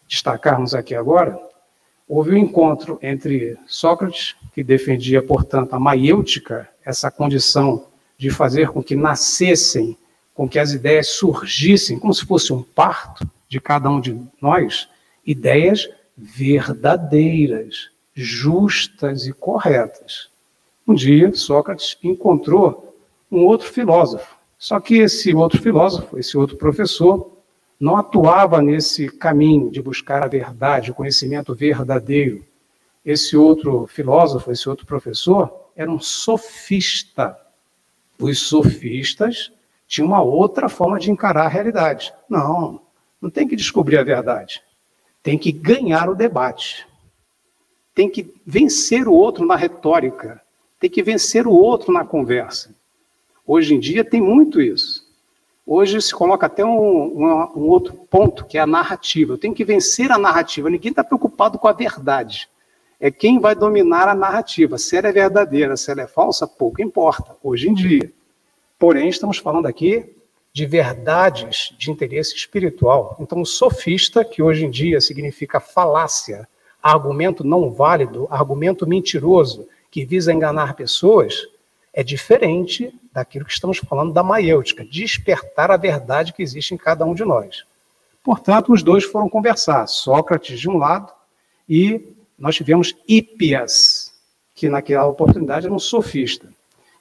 destacarmos 0.08 0.76
aqui 0.76 0.94
agora, 0.94 1.40
houve 2.08 2.32
um 2.32 2.38
encontro 2.38 3.00
entre 3.02 3.58
Sócrates, 3.66 4.36
que 4.54 4.64
defendia, 4.64 5.22
portanto, 5.22 5.74
a 5.74 5.80
maiêutica, 5.80 6.70
essa 6.86 7.10
condição 7.10 7.88
de 8.18 8.30
fazer 8.30 8.70
com 8.70 8.84
que 8.84 8.96
nascessem, 8.96 9.98
com 10.34 10.48
que 10.48 10.60
as 10.60 10.74
ideias 10.74 11.08
surgissem, 11.08 11.98
como 11.98 12.14
se 12.14 12.24
fosse 12.24 12.54
um 12.54 12.62
parto 12.62 13.28
de 13.48 13.60
cada 13.60 13.90
um 13.90 14.00
de 14.00 14.20
nós, 14.40 14.88
ideias 15.26 15.90
verdadeiras, 16.16 17.90
justas 18.14 19.26
e 19.26 19.34
corretas. 19.34 20.30
Um 20.88 20.94
dia, 20.94 21.34
Sócrates 21.34 21.98
encontrou 22.04 22.96
um 23.32 23.46
outro 23.46 23.68
filósofo. 23.68 24.38
Só 24.58 24.80
que 24.80 24.98
esse 24.98 25.34
outro 25.34 25.62
filósofo, 25.62 26.20
esse 26.20 26.38
outro 26.38 26.58
professor, 26.58 27.39
não 27.80 27.96
atuava 27.96 28.62
nesse 28.62 29.08
caminho 29.08 29.72
de 29.72 29.82
buscar 29.82 30.24
a 30.24 30.28
verdade, 30.28 30.92
o 30.92 30.94
conhecimento 30.94 31.56
verdadeiro. 31.56 32.46
Esse 33.06 33.38
outro 33.38 33.88
filósofo, 33.88 34.52
esse 34.52 34.68
outro 34.68 34.86
professor, 34.86 35.70
era 35.76 35.90
um 35.90 36.00
sofista. 36.00 37.40
Os 38.20 38.40
sofistas 38.42 39.52
tinham 39.88 40.08
uma 40.08 40.22
outra 40.22 40.68
forma 40.68 41.00
de 41.00 41.10
encarar 41.10 41.46
a 41.46 41.50
realidade. 41.50 42.14
Não, 42.30 42.82
não 43.22 43.30
tem 43.30 43.48
que 43.48 43.56
descobrir 43.56 43.98
a 43.98 44.04
verdade. 44.04 44.62
Tem 45.24 45.38
que 45.38 45.52
ganhar 45.52 46.10
o 46.10 46.16
debate. 46.16 46.86
Tem 47.96 48.10
que 48.10 48.34
vencer 48.46 49.08
o 49.08 49.14
outro 49.14 49.46
na 49.46 49.56
retórica. 49.56 50.42
Tem 50.80 50.90
que 50.90 51.02
vencer 51.02 51.48
o 51.48 51.52
outro 51.52 51.94
na 51.94 52.04
conversa. 52.04 52.76
Hoje 53.48 53.74
em 53.74 53.80
dia 53.80 54.04
tem 54.04 54.22
muito 54.22 54.62
isso. 54.62 54.99
Hoje 55.72 56.02
se 56.02 56.16
coloca 56.16 56.48
até 56.48 56.66
um, 56.66 56.72
um, 56.72 57.28
um 57.56 57.68
outro 57.68 57.94
ponto, 57.94 58.44
que 58.44 58.58
é 58.58 58.62
a 58.62 58.66
narrativa. 58.66 59.34
Eu 59.34 59.38
tenho 59.38 59.54
que 59.54 59.64
vencer 59.64 60.12
a 60.12 60.18
narrativa. 60.18 60.68
Ninguém 60.68 60.90
está 60.90 61.04
preocupado 61.04 61.60
com 61.60 61.68
a 61.68 61.72
verdade. 61.72 62.50
É 63.00 63.12
quem 63.12 63.40
vai 63.40 63.54
dominar 63.54 64.08
a 64.08 64.16
narrativa. 64.16 64.80
Se 64.80 64.98
ela 64.98 65.10
é 65.10 65.12
verdadeira, 65.12 65.78
se 65.78 65.92
ela 65.92 66.02
é 66.02 66.08
falsa, 66.08 66.48
pouco 66.48 66.82
importa, 66.82 67.38
hoje 67.44 67.70
em 67.70 67.76
dia. 67.76 68.12
Porém, 68.80 69.10
estamos 69.10 69.38
falando 69.38 69.68
aqui 69.68 70.12
de 70.52 70.66
verdades 70.66 71.72
de 71.78 71.92
interesse 71.92 72.36
espiritual. 72.36 73.16
Então, 73.20 73.40
o 73.40 73.46
sofista, 73.46 74.26
que 74.26 74.42
hoje 74.42 74.66
em 74.66 74.72
dia 74.72 75.00
significa 75.00 75.60
falácia, 75.60 76.50
argumento 76.82 77.44
não 77.44 77.70
válido, 77.70 78.28
argumento 78.32 78.88
mentiroso, 78.88 79.68
que 79.92 80.04
visa 80.04 80.34
enganar 80.34 80.74
pessoas, 80.74 81.48
é 81.94 82.04
diferente 82.04 82.94
daquilo 83.12 83.46
que 83.46 83.52
estamos 83.52 83.78
falando 83.80 84.14
da 84.14 84.24
maiêutica, 84.24 84.86
despertar 84.86 85.72
a 85.72 85.78
verdade 85.78 86.34
que 86.34 86.44
existe 86.44 86.74
em 86.74 86.78
cada 86.78 87.06
um 87.06 87.14
de 87.14 87.26
nós. 87.26 87.64
Portanto, 88.24 88.72
os 88.74 88.84
dois 88.84 89.04
foram 89.04 89.30
conversar, 89.30 89.88
Sócrates 89.88 90.60
de 90.60 90.70
um 90.70 90.78
lado 90.78 91.12
e 91.68 92.16
nós 92.38 92.56
tivemos 92.56 92.96
Hípias, 93.08 94.14
que 94.56 94.70
naquela 94.70 95.08
oportunidade 95.08 95.66
era 95.66 95.74
um 95.74 95.80
sofista. 95.80 96.48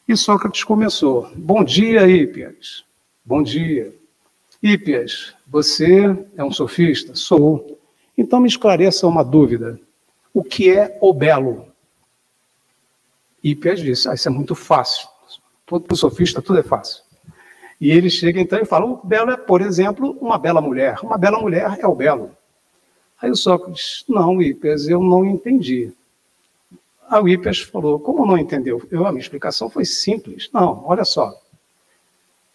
E 0.07 0.17
Sócrates 0.17 0.65
começou: 0.65 1.31
Bom 1.37 1.63
dia, 1.63 2.09
Hípias. 2.09 2.85
Bom 3.25 3.43
dia. 3.43 3.95
Hípias, 4.63 5.35
você 5.47 6.17
é 6.37 6.43
um 6.43 6.51
sofista? 6.51 7.15
Sou. 7.15 7.79
Então 8.17 8.41
me 8.41 8.49
esclareça 8.49 9.07
uma 9.07 9.23
dúvida. 9.23 9.79
O 10.33 10.43
que 10.43 10.71
é 10.71 10.99
o 11.01 11.13
Hípias 13.43 13.81
disse: 13.81 14.09
ah, 14.09 14.15
Isso 14.15 14.29
é 14.29 14.31
muito 14.31 14.55
fácil. 14.55 15.09
Todo 15.67 15.95
sofista, 15.97 16.41
tudo 16.41 16.59
é 16.59 16.63
fácil. 16.63 17.03
E 17.81 17.91
ele 17.91 18.11
chega 18.11 18.41
então 18.41 18.59
e 18.59 18.65
fala: 18.65 18.87
O 18.87 19.01
belo 19.05 19.31
é, 19.31 19.37
por 19.37 19.61
exemplo, 19.61 20.17
uma 20.21 20.39
bela 20.39 20.61
mulher. 20.61 20.99
Uma 21.03 21.17
bela 21.17 21.39
mulher 21.39 21.79
é 21.81 21.87
o 21.87 21.95
belo. 21.95 22.31
Aí 23.21 23.31
o 23.31 23.37
Sócrates: 23.37 24.05
Não, 24.09 24.41
Hípias, 24.43 24.89
eu 24.89 25.03
não 25.03 25.25
entendi. 25.25 25.93
Aí 27.09 27.37
o 27.37 27.55
falou: 27.67 27.99
Como 27.99 28.27
não 28.27 28.37
entendeu? 28.37 28.83
Eu, 28.91 29.07
a 29.07 29.13
minha 29.13 29.23
explicação 29.23 29.71
foi 29.71 29.85
simples. 29.85 30.51
Não, 30.53 30.85
olha 30.87 31.05
só. 31.05 31.35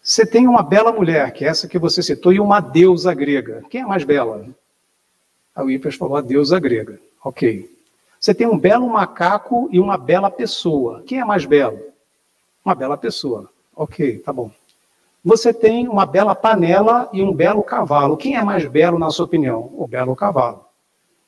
Você 0.02 0.26
tem 0.26 0.46
uma 0.46 0.62
bela 0.62 0.92
mulher, 0.92 1.32
que 1.32 1.46
é 1.46 1.48
essa 1.48 1.66
que 1.66 1.78
você 1.78 2.02
citou, 2.02 2.30
e 2.30 2.38
uma 2.38 2.60
deusa 2.60 3.14
grega. 3.14 3.62
Quem 3.70 3.80
é 3.80 3.86
mais 3.86 4.04
bela? 4.04 4.46
A 5.54 5.62
Wipers 5.62 5.96
falou 5.96 6.16
a 6.16 6.20
deusa 6.20 6.60
grega. 6.60 7.00
Ok. 7.24 7.73
Você 8.24 8.32
tem 8.32 8.46
um 8.46 8.56
belo 8.56 8.88
macaco 8.88 9.68
e 9.70 9.78
uma 9.78 9.98
bela 9.98 10.30
pessoa. 10.30 11.02
Quem 11.06 11.20
é 11.20 11.24
mais 11.26 11.44
belo? 11.44 11.78
Uma 12.64 12.74
bela 12.74 12.96
pessoa. 12.96 13.50
Ok, 13.76 14.20
tá 14.20 14.32
bom. 14.32 14.50
Você 15.22 15.52
tem 15.52 15.86
uma 15.86 16.06
bela 16.06 16.34
panela 16.34 17.10
e 17.12 17.22
um 17.22 17.34
belo 17.34 17.62
cavalo. 17.62 18.16
Quem 18.16 18.34
é 18.34 18.42
mais 18.42 18.64
belo, 18.66 18.98
na 18.98 19.10
sua 19.10 19.26
opinião? 19.26 19.70
O 19.76 19.86
belo 19.86 20.16
cavalo. 20.16 20.64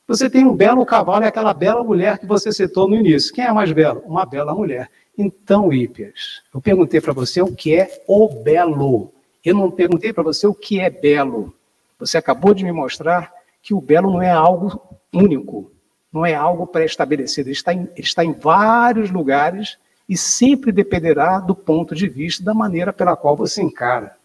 Você 0.07 0.27
tem 0.27 0.43
um 0.43 0.55
belo 0.55 0.83
cavalo 0.87 1.23
e 1.23 1.27
aquela 1.27 1.53
bela 1.53 1.83
mulher 1.83 2.17
que 2.17 2.25
você 2.25 2.51
citou 2.51 2.89
no 2.89 2.95
início. 2.95 3.31
Quem 3.31 3.45
é 3.45 3.53
mais 3.53 3.71
belo? 3.71 4.01
Uma 4.03 4.25
bela 4.25 4.55
mulher. 4.55 4.89
Então, 5.15 5.71
Ípias, 5.71 6.41
eu 6.51 6.59
perguntei 6.59 6.99
para 6.99 7.13
você 7.13 7.43
o 7.43 7.55
que 7.55 7.75
é 7.75 8.03
o 8.07 8.27
belo. 8.27 9.13
Eu 9.45 9.53
não 9.53 9.69
perguntei 9.69 10.11
para 10.11 10.23
você 10.23 10.47
o 10.47 10.53
que 10.55 10.79
é 10.79 10.89
belo. 10.89 11.53
Você 11.99 12.17
acabou 12.17 12.55
de 12.55 12.63
me 12.63 12.71
mostrar 12.71 13.31
que 13.61 13.75
o 13.75 13.79
belo 13.79 14.11
não 14.11 14.19
é 14.19 14.31
algo 14.31 14.81
único, 15.13 15.71
não 16.17 16.25
é 16.25 16.33
algo 16.33 16.65
pré-estabelecido. 16.65 17.49
Ele 17.49 17.55
está, 17.55 17.71
em, 17.71 17.81
ele 17.95 17.99
está 17.99 18.25
em 18.25 18.33
vários 18.33 19.11
lugares 19.11 19.77
e 20.09 20.17
sempre 20.17 20.71
dependerá 20.71 21.39
do 21.39 21.53
ponto 21.53 21.93
de 21.93 22.07
vista, 22.09 22.43
da 22.43 22.55
maneira 22.55 22.91
pela 22.91 23.15
qual 23.15 23.35
você 23.35 23.61
encara. 23.61 24.17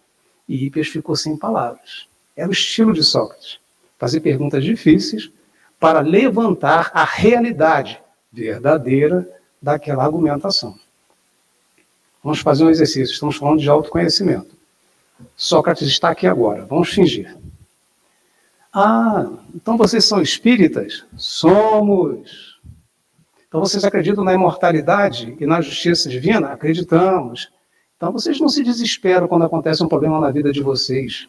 E 0.48 0.64
Ípias 0.64 0.88
ficou 0.88 1.14
sem 1.14 1.37
palavras. 1.37 2.07
Era 2.35 2.48
o 2.48 2.52
estilo 2.52 2.94
de 2.94 3.05
Sócrates. 3.05 3.59
Fazer 3.98 4.20
perguntas 4.20 4.64
difíceis 4.64 5.31
para 5.78 6.00
levantar 6.00 6.90
a 6.94 7.05
realidade 7.05 8.00
verdadeira 8.33 9.28
daquela 9.61 10.02
argumentação. 10.02 10.78
Vamos 12.24 12.40
fazer 12.40 12.64
um 12.64 12.70
exercício, 12.70 13.12
estamos 13.12 13.37
falando 13.37 13.61
de 13.61 13.68
autoconhecimento. 13.68 14.57
Sócrates 15.37 15.88
está 15.88 16.09
aqui 16.09 16.26
agora, 16.26 16.64
vamos 16.64 16.88
fingir. 16.88 17.37
Ah, 18.72 19.30
então 19.54 19.76
vocês 19.76 20.04
são 20.04 20.22
espíritas? 20.22 21.04
Somos. 21.16 22.61
Então 23.46 23.61
vocês 23.61 23.85
acreditam 23.85 24.24
na 24.24 24.32
imortalidade 24.32 25.37
e 25.38 25.44
na 25.44 25.61
justiça 25.61 26.08
divina? 26.08 26.48
Acreditamos. 26.48 27.52
Então 27.96 28.11
vocês 28.11 28.40
não 28.40 28.48
se 28.48 28.64
desesperam 28.64 29.28
quando 29.28 29.44
acontece 29.44 29.85
um 29.85 29.88
problema 29.88 30.18
na 30.20 30.30
vida 30.30 30.50
de 30.50 30.62
vocês. 30.62 31.28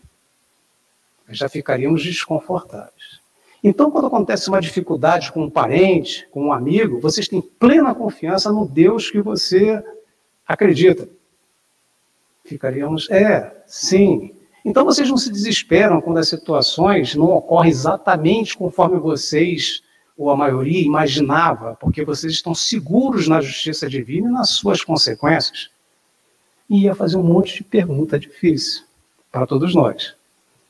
Já 1.29 1.49
ficaríamos 1.49 2.01
desconfortáveis. 2.01 3.21
Então, 3.63 3.89
quando 3.89 4.07
acontece 4.07 4.49
uma 4.49 4.59
dificuldade 4.59 5.31
com 5.31 5.43
um 5.43 5.49
parente, 5.49 6.27
com 6.31 6.47
um 6.47 6.53
amigo, 6.53 6.99
vocês 6.99 7.29
têm 7.29 7.41
plena 7.41 7.95
confiança 7.95 8.51
no 8.51 8.67
Deus 8.67 9.09
que 9.09 9.21
você 9.21 9.81
acredita. 10.45 11.07
Ficaríamos, 12.43 13.09
é, 13.09 13.63
sim. 13.65 14.35
Então, 14.65 14.85
vocês 14.85 15.09
não 15.09 15.17
se 15.17 15.31
desesperam 15.31 15.99
quando 15.99 16.19
as 16.19 16.29
situações 16.29 17.15
não 17.15 17.31
ocorrem 17.31 17.69
exatamente 17.69 18.57
conforme 18.57 18.97
vocês, 18.97 19.83
ou 20.17 20.29
a 20.29 20.37
maioria, 20.37 20.85
imaginava, 20.85 21.75
porque 21.79 22.05
vocês 22.05 22.33
estão 22.33 22.55
seguros 22.55 23.27
na 23.27 23.41
justiça 23.41 23.89
divina 23.89 24.29
e 24.29 24.31
nas 24.31 24.51
suas 24.51 24.83
consequências. 24.83 25.69
E 26.69 26.83
ia 26.83 26.95
fazer 26.95 27.17
um 27.17 27.23
monte 27.23 27.57
de 27.57 27.63
pergunta 27.63 28.17
difícil 28.17 28.83
para 29.31 29.45
todos 29.45 29.75
nós. 29.75 30.15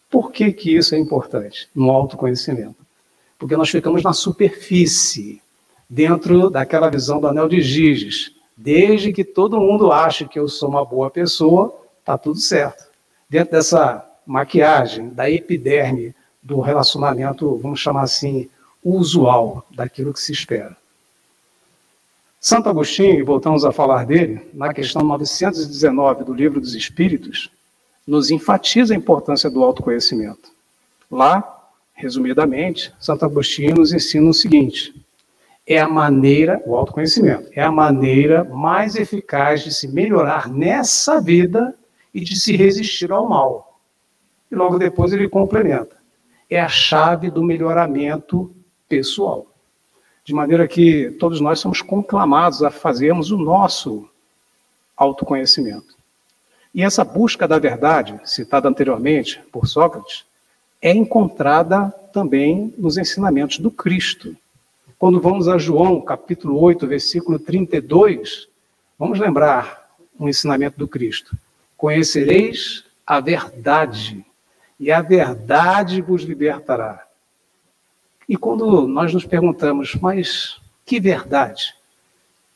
Por 0.10 0.32
que, 0.32 0.52
que 0.52 0.76
isso 0.76 0.96
é 0.96 0.98
importante 0.98 1.70
no 1.76 1.92
autoconhecimento? 1.92 2.84
Porque 3.38 3.56
nós 3.56 3.70
ficamos 3.70 4.02
na 4.02 4.14
superfície, 4.14 5.42
dentro 5.90 6.50
daquela 6.50 6.90
visão 6.90 7.20
do 7.20 7.28
anel 7.28 7.48
de 7.48 7.62
Giges. 7.62 8.32
Desde 8.56 9.12
que 9.12 9.24
todo 9.24 9.60
mundo 9.60 9.92
ache 9.92 10.28
que 10.28 10.40
eu 10.40 10.48
sou 10.48 10.70
uma 10.70 10.86
boa 10.86 11.10
pessoa, 11.12 11.76
está 12.00 12.18
tudo 12.18 12.40
certo. 12.40 12.93
Dentro 13.34 13.54
dessa 13.54 14.08
maquiagem, 14.28 15.10
da 15.10 15.28
epiderme 15.28 16.14
do 16.40 16.60
relacionamento, 16.60 17.58
vamos 17.58 17.80
chamar 17.80 18.04
assim, 18.04 18.48
usual, 18.84 19.66
daquilo 19.72 20.14
que 20.14 20.20
se 20.20 20.32
espera. 20.32 20.78
Santo 22.40 22.70
Agostinho, 22.70 23.18
e 23.18 23.24
voltamos 23.24 23.66
a 23.66 23.72
falar 23.72 24.06
dele, 24.06 24.48
na 24.54 24.72
questão 24.72 25.02
919 25.02 26.26
do 26.26 26.32
Livro 26.32 26.62
dos 26.62 26.76
Espíritos, 26.76 27.50
nos 28.06 28.30
enfatiza 28.30 28.94
a 28.94 28.98
importância 28.98 29.50
do 29.50 29.64
autoconhecimento. 29.64 30.52
Lá, 31.10 31.72
resumidamente, 31.92 32.94
Santo 33.00 33.26
Agostinho 33.26 33.78
nos 33.78 33.92
ensina 33.92 34.30
o 34.30 34.34
seguinte: 34.36 34.94
é 35.66 35.80
a 35.80 35.90
maneira, 35.90 36.62
o 36.68 36.76
autoconhecimento, 36.76 37.50
é 37.52 37.64
a 37.64 37.72
maneira 37.72 38.44
mais 38.44 38.96
eficaz 38.96 39.64
de 39.64 39.74
se 39.74 39.88
melhorar 39.88 40.48
nessa 40.48 41.20
vida 41.20 41.76
e 42.14 42.22
de 42.22 42.40
se 42.40 42.56
resistir 42.56 43.12
ao 43.12 43.28
mal. 43.28 43.80
E 44.52 44.56
logo 44.56 44.78
depois 44.78 45.12
ele 45.12 45.28
complementa: 45.28 45.98
é 46.50 46.60
a 46.60 46.68
chave 46.68 47.32
do 47.32 47.44
melhoramento 47.44 48.54
pessoal. 48.88 49.48
De 50.24 50.34
maneira 50.34 50.68
que 50.68 51.12
todos 51.20 51.42
nós 51.42 51.60
somos 51.60 51.82
conclamados 51.82 52.64
a 52.64 52.70
fazermos 52.70 53.32
o 53.32 53.38
nosso 53.38 54.08
autoconhecimento. 54.96 55.96
E 56.74 56.82
essa 56.82 57.04
busca 57.04 57.48
da 57.48 57.60
verdade, 57.60 58.20
citada 58.24 58.70
anteriormente 58.70 59.42
por 59.52 59.68
Sócrates, 59.68 60.26
é 60.82 60.92
encontrada 60.92 61.90
também 62.14 62.74
nos 62.78 62.98
ensinamentos 62.98 63.58
do 63.58 63.70
Cristo. 63.70 64.36
Quando 64.98 65.20
vamos 65.20 65.48
a 65.48 65.58
João, 65.58 66.02
capítulo 66.02 66.60
8, 66.60 66.88
versículo 66.88 67.38
32, 67.38 68.48
vamos 68.98 69.20
lembrar 69.20 69.90
um 70.20 70.30
ensinamento 70.30 70.78
do 70.78 70.88
Cristo. 70.88 71.36
Conhecereis 71.84 72.86
a 73.06 73.20
verdade, 73.20 74.26
e 74.80 74.90
a 74.90 75.02
verdade 75.02 76.02
vos 76.02 76.22
libertará. 76.22 77.06
E 78.28 78.38
quando 78.38 78.88
nós 78.88 79.14
nos 79.14 79.26
perguntamos, 79.26 79.94
mas 79.96 80.62
que 80.86 80.98
verdade? 80.98 81.76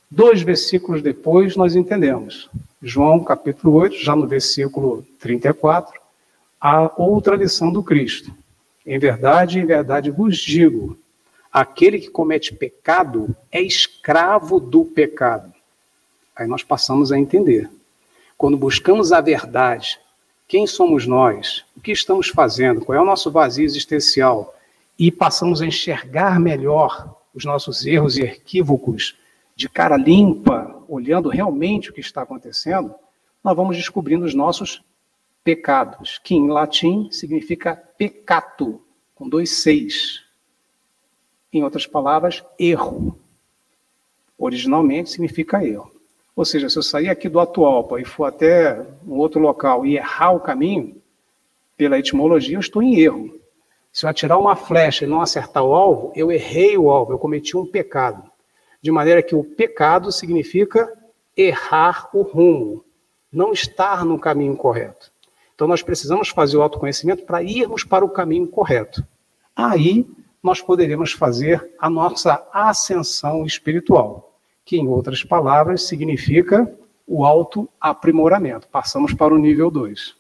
Dois 0.09 0.41
versículos 0.41 1.01
depois 1.01 1.57
nós 1.57 1.75
entendemos. 1.75 2.49
João 2.82 3.21
capítulo 3.21 3.73
8, 3.73 3.97
já 3.97 4.15
no 4.15 4.25
versículo 4.25 5.05
34, 5.19 5.99
a 6.57 6.89
outra 6.95 7.36
lição 7.36 7.69
do 7.69 7.84
Cristo. 7.84 8.34
Em 8.86 8.97
verdade, 8.97 9.59
em 9.59 9.65
verdade 9.65 10.09
vos 10.09 10.38
digo: 10.38 10.97
aquele 11.51 11.99
que 11.99 12.09
comete 12.09 12.55
pecado 12.55 13.36
é 13.51 13.61
escravo 13.61 14.57
do 14.57 14.86
pecado. 14.86 15.53
Aí 16.34 16.47
nós 16.47 16.63
passamos 16.63 17.11
a 17.11 17.19
entender. 17.19 17.69
Quando 18.38 18.56
buscamos 18.56 19.12
a 19.12 19.20
verdade, 19.20 20.00
quem 20.48 20.68
somos 20.68 21.08
nós, 21.08 21.66
o 21.76 21.82
que 21.82 21.92
estamos 21.92 22.30
fazendo, 22.30 22.86
qual 22.86 22.98
é 22.98 23.02
o 23.02 23.06
nosso 23.06 23.32
vazio 23.32 23.66
existencial, 23.66 24.54
e 24.98 25.12
passamos 25.12 25.62
a 25.62 25.66
enxergar 25.66 26.40
melhor 26.40 27.16
os 27.34 27.44
nossos 27.46 27.86
erros 27.86 28.16
e 28.18 28.22
equívocos 28.22 29.18
de 29.56 29.68
cara 29.68 29.98
limpa, 29.98 30.84
olhando 30.88 31.30
realmente 31.30 31.90
o 31.90 31.94
que 31.94 32.00
está 32.00 32.22
acontecendo, 32.22 32.94
nós 33.44 33.56
vamos 33.56 33.76
descobrindo 33.76 34.26
os 34.26 34.36
nossos 34.36 34.84
pecados, 35.44 36.20
que 36.24 36.36
em 36.36 36.48
latim 36.48 37.10
significa 37.12 37.76
pecato, 37.76 38.82
com 39.16 39.28
dois 39.28 39.64
seis. 39.64 40.24
Em 41.52 41.64
outras 41.64 41.88
palavras, 41.88 42.44
erro. 42.60 43.18
Originalmente 44.38 45.10
significa 45.10 45.66
erro. 45.66 45.97
Ou 46.38 46.46
seja, 46.46 46.70
se 46.70 46.78
eu 46.78 46.84
sair 46.84 47.10
aqui 47.10 47.28
do 47.28 47.40
Atualpa 47.40 48.00
e 48.00 48.06
for 48.06 48.26
até 48.26 48.80
um 49.08 49.18
outro 49.18 49.42
local 49.42 49.84
e 49.88 49.98
errar 49.98 50.34
o 50.34 50.40
caminho, 50.40 51.02
pela 51.76 51.98
etimologia, 51.98 52.56
eu 52.56 52.60
estou 52.60 52.84
em 52.84 53.00
erro. 53.00 53.40
Se 53.92 54.06
eu 54.06 54.10
atirar 54.10 54.38
uma 54.38 54.56
flecha 54.56 55.04
e 55.04 55.08
não 55.08 55.20
acertar 55.20 55.64
o 55.64 55.74
alvo, 55.74 56.14
eu 56.16 56.32
errei 56.32 56.78
o 56.78 56.92
alvo, 56.92 57.12
eu 57.12 57.18
cometi 57.18 57.58
um 57.58 57.66
pecado. 57.66 58.22
De 58.80 58.92
maneira 58.92 59.24
que 59.24 59.34
o 59.34 59.44
pecado 59.44 60.12
significa 60.12 60.88
errar 61.36 62.08
o 62.14 62.22
rumo, 62.22 62.86
não 63.32 63.52
estar 63.52 64.06
no 64.06 64.20
caminho 64.20 64.56
correto. 64.56 65.12
Então 65.56 65.68
nós 65.68 65.82
precisamos 65.82 66.30
fazer 66.30 66.56
o 66.56 66.62
autoconhecimento 66.62 67.26
para 67.26 67.42
irmos 67.42 67.84
para 67.84 68.06
o 68.06 68.10
caminho 68.10 68.48
correto. 68.48 69.04
Aí 69.56 70.08
nós 70.44 70.62
poderemos 70.62 71.14
fazer 71.14 71.74
a 71.80 71.90
nossa 71.90 72.48
ascensão 72.54 73.44
espiritual 73.44 74.26
que, 74.68 74.76
em 74.76 74.86
outras 74.86 75.24
palavras, 75.24 75.84
significa 75.84 76.70
o 77.07 77.24
autoaprimoramento. 77.24 78.68
Passamos 78.68 79.13
para 79.13 79.34
o 79.34 79.38
nível 79.38 79.72
2. 79.72 80.13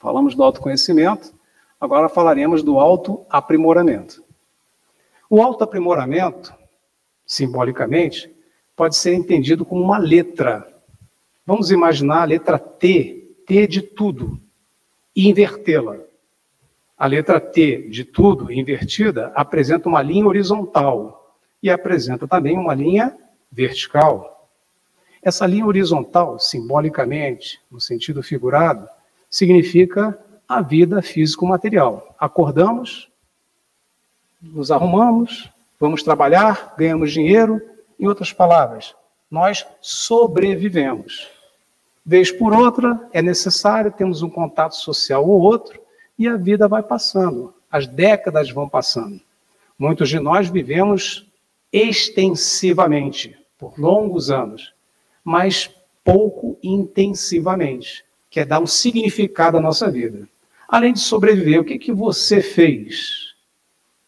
Falamos 0.00 0.34
do 0.34 0.42
autoconhecimento, 0.42 1.34
agora 1.78 2.08
falaremos 2.08 2.62
do 2.62 2.80
autoaprimoramento. 2.80 4.24
O 5.28 5.42
autoaprimoramento, 5.42 6.54
simbolicamente, 7.26 8.34
pode 8.74 8.96
ser 8.96 9.12
entendido 9.12 9.66
como 9.66 9.82
uma 9.82 9.98
letra. 9.98 10.66
Vamos 11.44 11.70
imaginar 11.70 12.22
a 12.22 12.24
letra 12.24 12.58
T, 12.58 13.36
T 13.46 13.66
de 13.66 13.82
tudo, 13.82 14.40
e 15.14 15.28
invertê-la. 15.28 15.98
A 16.96 17.06
letra 17.06 17.38
T 17.38 17.88
de 17.90 18.02
tudo, 18.02 18.50
invertida, 18.50 19.30
apresenta 19.34 19.90
uma 19.90 20.00
linha 20.00 20.26
horizontal 20.26 21.36
e 21.62 21.68
apresenta 21.68 22.26
também 22.26 22.56
uma 22.56 22.72
linha 22.72 23.14
vertical. 23.52 24.48
Essa 25.22 25.46
linha 25.46 25.66
horizontal, 25.66 26.38
simbolicamente, 26.38 27.60
no 27.70 27.80
sentido 27.80 28.22
figurado, 28.22 28.88
significa 29.30 30.18
a 30.48 30.60
vida 30.60 31.00
físico-material. 31.00 32.16
Acordamos, 32.18 33.08
nos 34.40 34.70
arrumamos, 34.70 35.50
vamos 35.78 36.02
trabalhar, 36.02 36.74
ganhamos 36.76 37.12
dinheiro. 37.12 37.60
Em 38.00 38.08
outras 38.08 38.32
palavras, 38.32 38.96
nós 39.30 39.64
sobrevivemos. 39.80 41.28
Vez 42.04 42.32
por 42.32 42.52
outra, 42.52 43.08
é 43.12 43.22
necessário, 43.22 43.92
temos 43.92 44.22
um 44.22 44.30
contato 44.30 44.74
social 44.74 45.24
ou 45.24 45.40
outro, 45.40 45.80
e 46.18 46.26
a 46.26 46.36
vida 46.36 46.66
vai 46.66 46.82
passando, 46.82 47.54
as 47.70 47.86
décadas 47.86 48.50
vão 48.50 48.68
passando. 48.68 49.20
Muitos 49.78 50.08
de 50.08 50.18
nós 50.18 50.48
vivemos 50.48 51.26
extensivamente 51.72 53.41
por 53.62 53.78
longos 53.78 54.28
anos, 54.28 54.74
mas 55.22 55.70
pouco 56.02 56.58
intensivamente, 56.64 58.04
que 58.28 58.40
é 58.40 58.44
dar 58.44 58.58
um 58.58 58.66
significado 58.66 59.56
à 59.56 59.60
nossa 59.60 59.88
vida. 59.88 60.28
Além 60.66 60.92
de 60.92 60.98
sobreviver, 60.98 61.60
o 61.60 61.64
que, 61.64 61.78
que 61.78 61.92
você 61.92 62.42
fez 62.42 63.36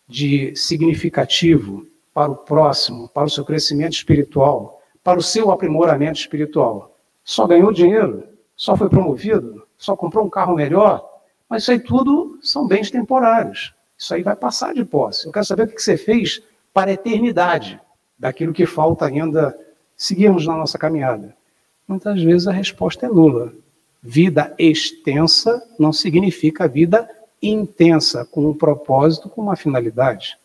de 0.09 0.57
significativo 0.57 1.86
para 2.12 2.32
o 2.32 2.36
próximo, 2.36 3.09
para 3.09 3.26
o 3.26 3.30
seu 3.30 3.44
crescimento 3.44 3.92
espiritual, 3.92 4.82
para 5.05 5.20
o 5.20 5.22
seu 5.22 5.52
aprimoramento 5.52 6.18
espiritual? 6.18 6.98
Só 7.22 7.46
ganhou 7.46 7.72
dinheiro? 7.72 8.24
Só 8.57 8.76
foi 8.76 8.88
promovido? 8.88 9.64
Só 9.78 9.94
comprou 9.94 10.26
um 10.26 10.30
carro 10.30 10.57
melhor? 10.57 11.09
Mas 11.48 11.62
isso 11.62 11.70
aí 11.70 11.78
tudo 11.78 12.40
são 12.42 12.66
bens 12.66 12.90
temporários. 12.90 13.72
Isso 13.96 14.14
aí 14.14 14.22
vai 14.24 14.34
passar 14.34 14.74
de 14.74 14.84
posse. 14.84 15.26
Eu 15.26 15.32
quero 15.32 15.46
saber 15.46 15.62
o 15.62 15.68
que 15.68 15.80
você 15.80 15.96
fez 15.96 16.42
para 16.72 16.90
a 16.90 16.94
eternidade 16.94 17.80
daquilo 18.19 18.53
que 18.53 18.67
falta 18.67 19.07
ainda 19.07 19.57
seguirmos 19.97 20.47
na 20.47 20.57
nossa 20.57 20.79
caminhada? 20.79 21.37
Muitas 21.87 22.23
vezes 22.23 22.47
a 22.47 22.53
resposta 22.53 23.07
é 23.07 23.09
nula. 23.09 23.53
Vida 24.03 24.55
extensa 24.59 25.62
não 25.79 25.93
significa 25.93 26.69
vida 26.69 27.09
intensa, 27.43 28.25
com 28.25 28.49
um 28.49 28.55
propósito, 28.55 29.29
com 29.29 29.43
uma 29.43 29.57
finalidade. 29.57 30.37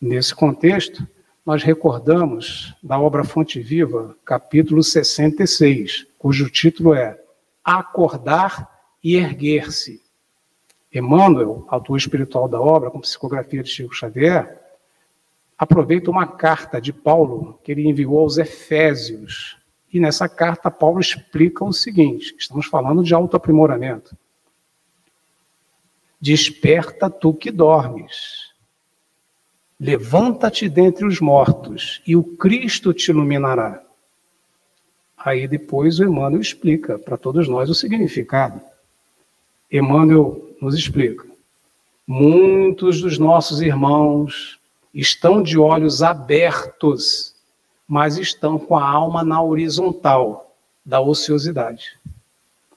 Nesse 0.00 0.34
contexto, 0.34 1.06
nós 1.44 1.62
recordamos 1.62 2.74
da 2.82 2.98
obra 2.98 3.24
Fonte 3.24 3.60
Viva, 3.60 4.16
capítulo 4.24 4.82
66, 4.82 6.06
cujo 6.18 6.48
título 6.48 6.94
é 6.94 7.18
Acordar 7.64 8.70
e 9.02 9.16
Erguer-se. 9.16 10.00
Emmanuel, 10.92 11.64
autor 11.68 11.96
espiritual 11.96 12.48
da 12.48 12.60
obra, 12.60 12.90
com 12.90 13.00
psicografia 13.00 13.62
de 13.62 13.70
Chico 13.70 13.94
Xavier, 13.94 14.61
aproveita 15.62 16.10
uma 16.10 16.26
carta 16.26 16.80
de 16.80 16.92
Paulo 16.92 17.56
que 17.62 17.70
ele 17.70 17.88
enviou 17.88 18.18
aos 18.18 18.36
Efésios. 18.36 19.56
E 19.92 20.00
nessa 20.00 20.28
carta, 20.28 20.72
Paulo 20.72 20.98
explica 20.98 21.64
o 21.64 21.72
seguinte: 21.72 22.34
estamos 22.36 22.66
falando 22.66 23.04
de 23.04 23.14
autoaprimoramento. 23.14 24.16
Desperta 26.20 27.08
tu 27.08 27.32
que 27.32 27.52
dormes. 27.52 28.50
Levanta-te 29.78 30.68
dentre 30.68 31.06
os 31.06 31.20
mortos, 31.20 32.02
e 32.04 32.16
o 32.16 32.24
Cristo 32.24 32.92
te 32.92 33.12
iluminará. 33.12 33.84
Aí 35.16 35.46
depois 35.46 36.00
o 36.00 36.04
Emmanuel 36.04 36.40
explica 36.40 36.98
para 36.98 37.16
todos 37.16 37.46
nós 37.46 37.70
o 37.70 37.74
significado. 37.74 38.60
Emmanuel 39.70 40.56
nos 40.60 40.74
explica. 40.74 41.24
Muitos 42.04 43.00
dos 43.00 43.16
nossos 43.16 43.60
irmãos 43.60 44.60
estão 44.92 45.42
de 45.42 45.58
olhos 45.58 46.02
abertos, 46.02 47.34
mas 47.86 48.18
estão 48.18 48.58
com 48.58 48.76
a 48.76 48.88
alma 48.88 49.24
na 49.24 49.42
horizontal 49.42 50.54
da 50.84 51.00
ociosidade. 51.00 51.98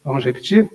Vamos 0.03 0.24
repetir? 0.24 0.70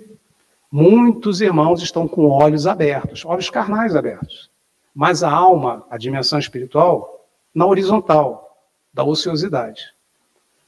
Muitos 0.71 1.41
irmãos 1.41 1.81
estão 1.81 2.07
com 2.07 2.27
olhos 2.27 2.65
abertos, 2.67 3.25
olhos 3.25 3.49
carnais 3.49 3.95
abertos, 3.95 4.49
mas 4.93 5.23
a 5.23 5.31
alma, 5.31 5.85
a 5.89 5.97
dimensão 5.97 6.39
espiritual, 6.39 7.25
na 7.53 7.65
horizontal 7.65 8.57
da 8.93 9.03
ociosidade. 9.03 9.93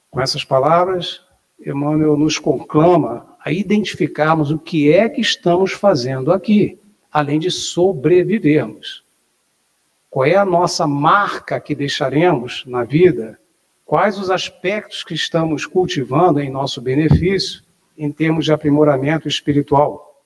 Com 0.10 0.22
essas 0.22 0.44
palavras, 0.44 1.22
Emmanuel 1.66 2.18
nos 2.18 2.38
conclama 2.38 3.26
a 3.44 3.52
identificarmos 3.52 4.52
o 4.52 4.60
que 4.60 4.92
é 4.92 5.08
que 5.10 5.22
estamos 5.22 5.72
fazendo 5.72 6.32
aqui, 6.32 6.80
além 7.12 7.40
de 7.40 7.50
sobrevivermos. 7.50 9.04
Qual 10.14 10.28
é 10.28 10.36
a 10.36 10.46
nossa 10.46 10.86
marca 10.86 11.60
que 11.60 11.74
deixaremos 11.74 12.64
na 12.68 12.84
vida? 12.84 13.40
Quais 13.84 14.20
os 14.20 14.30
aspectos 14.30 15.04
que 15.04 15.16
estamos 15.16 15.66
cultivando 15.66 16.40
em 16.40 16.52
nosso 16.52 16.80
benefício 16.80 17.64
em 17.98 18.12
termos 18.12 18.46
de 18.46 18.54
aprimoramento 18.54 19.28
espiritual? 19.28 20.24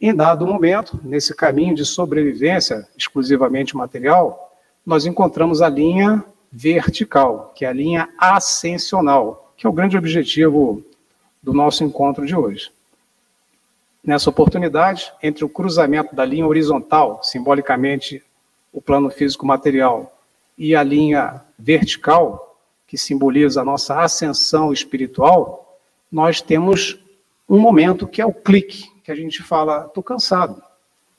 Em 0.00 0.12
dado 0.12 0.44
momento, 0.44 1.00
nesse 1.04 1.36
caminho 1.36 1.72
de 1.72 1.84
sobrevivência 1.84 2.84
exclusivamente 2.98 3.76
material, 3.76 4.56
nós 4.84 5.06
encontramos 5.06 5.62
a 5.62 5.68
linha 5.68 6.24
vertical, 6.50 7.52
que 7.54 7.64
é 7.64 7.68
a 7.68 7.72
linha 7.72 8.08
ascensional, 8.18 9.54
que 9.56 9.68
é 9.68 9.70
o 9.70 9.72
grande 9.72 9.96
objetivo 9.96 10.82
do 11.40 11.52
nosso 11.52 11.84
encontro 11.84 12.26
de 12.26 12.34
hoje. 12.34 12.72
Nessa 14.02 14.30
oportunidade, 14.30 15.12
entre 15.22 15.44
o 15.44 15.48
cruzamento 15.48 16.12
da 16.12 16.24
linha 16.24 16.44
horizontal, 16.44 17.20
simbolicamente 17.22 18.20
o 18.72 18.80
plano 18.80 19.10
físico 19.10 19.46
material, 19.46 20.18
e 20.56 20.74
a 20.74 20.82
linha 20.82 21.42
vertical, 21.58 22.56
que 22.86 22.96
simboliza 22.96 23.60
a 23.60 23.64
nossa 23.64 24.00
ascensão 24.00 24.72
espiritual, 24.72 25.78
nós 26.10 26.40
temos 26.40 26.98
um 27.48 27.58
momento 27.58 28.06
que 28.06 28.20
é 28.20 28.26
o 28.26 28.32
clique, 28.32 28.90
que 29.02 29.10
a 29.10 29.14
gente 29.14 29.42
fala, 29.42 29.86
estou 29.86 30.02
cansado, 30.02 30.62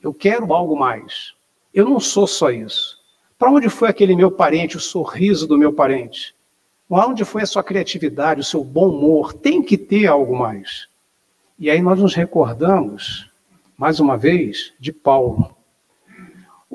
eu 0.02 0.12
quero 0.12 0.52
algo 0.52 0.76
mais. 0.76 1.34
Eu 1.72 1.88
não 1.88 1.98
sou 1.98 2.26
só 2.26 2.50
isso. 2.50 2.98
Para 3.38 3.50
onde 3.50 3.68
foi 3.68 3.88
aquele 3.88 4.14
meu 4.14 4.30
parente, 4.30 4.76
o 4.76 4.80
sorriso 4.80 5.46
do 5.46 5.58
meu 5.58 5.72
parente? 5.72 6.34
Onde 6.88 7.24
foi 7.24 7.42
a 7.42 7.46
sua 7.46 7.64
criatividade, 7.64 8.40
o 8.40 8.44
seu 8.44 8.62
bom 8.62 8.88
humor? 8.88 9.32
Tem 9.32 9.62
que 9.62 9.76
ter 9.76 10.06
algo 10.06 10.36
mais. 10.36 10.86
E 11.58 11.70
aí 11.70 11.80
nós 11.80 11.98
nos 11.98 12.14
recordamos, 12.14 13.30
mais 13.76 13.98
uma 13.98 14.16
vez, 14.16 14.72
de 14.78 14.92
Paulo. 14.92 15.53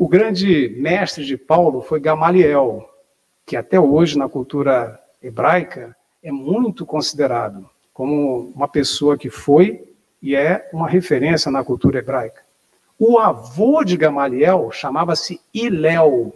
O 0.01 0.07
grande 0.07 0.73
mestre 0.77 1.25
de 1.25 1.35
Paulo 1.35 1.81
foi 1.81 1.99
Gamaliel, 1.99 2.89
que 3.45 3.57
até 3.57 3.77
hoje 3.77 4.17
na 4.17 4.29
cultura 4.29 4.97
hebraica 5.21 5.93
é 6.23 6.31
muito 6.31 6.85
considerado 6.85 7.69
como 7.93 8.49
uma 8.55 8.69
pessoa 8.69 9.17
que 9.17 9.29
foi 9.29 9.83
e 10.21 10.37
é 10.37 10.69
uma 10.71 10.87
referência 10.87 11.51
na 11.51 11.65
cultura 11.65 11.99
hebraica. 11.99 12.43
O 12.97 13.19
avô 13.19 13.83
de 13.83 13.97
Gamaliel 13.97 14.71
chamava-se 14.71 15.41
Iléu. 15.53 16.33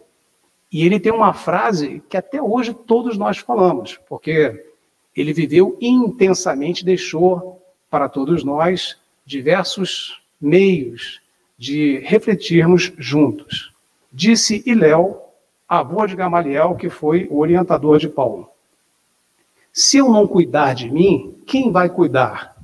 E 0.70 0.86
ele 0.86 1.00
tem 1.00 1.14
uma 1.14 1.32
frase 1.32 2.04
que 2.10 2.18
até 2.18 2.42
hoje 2.42 2.74
todos 2.74 3.18
nós 3.18 3.38
falamos, 3.38 3.98
porque 4.10 4.74
ele 5.16 5.32
viveu 5.32 5.78
intensamente, 5.80 6.84
deixou 6.84 7.64
para 7.90 8.10
todos 8.10 8.44
nós 8.44 9.00
diversos 9.26 10.22
meios 10.42 11.23
de 11.58 12.00
refletirmos 12.00 12.92
juntos. 12.98 13.74
Disse 14.12 14.64
Iléu, 14.66 15.22
avô 15.68 16.06
de 16.06 16.16
Gamaliel, 16.16 16.76
que 16.76 16.90
foi 16.90 17.28
o 17.30 17.40
orientador 17.40 17.98
de 17.98 18.10
Paulo. 18.10 18.50
Se 19.72 19.98
eu 19.98 20.10
não 20.12 20.28
cuidar 20.28 20.76
de 20.76 20.92
mim, 20.92 21.42
quem 21.48 21.72
vai 21.72 21.90
cuidar? 21.90 22.56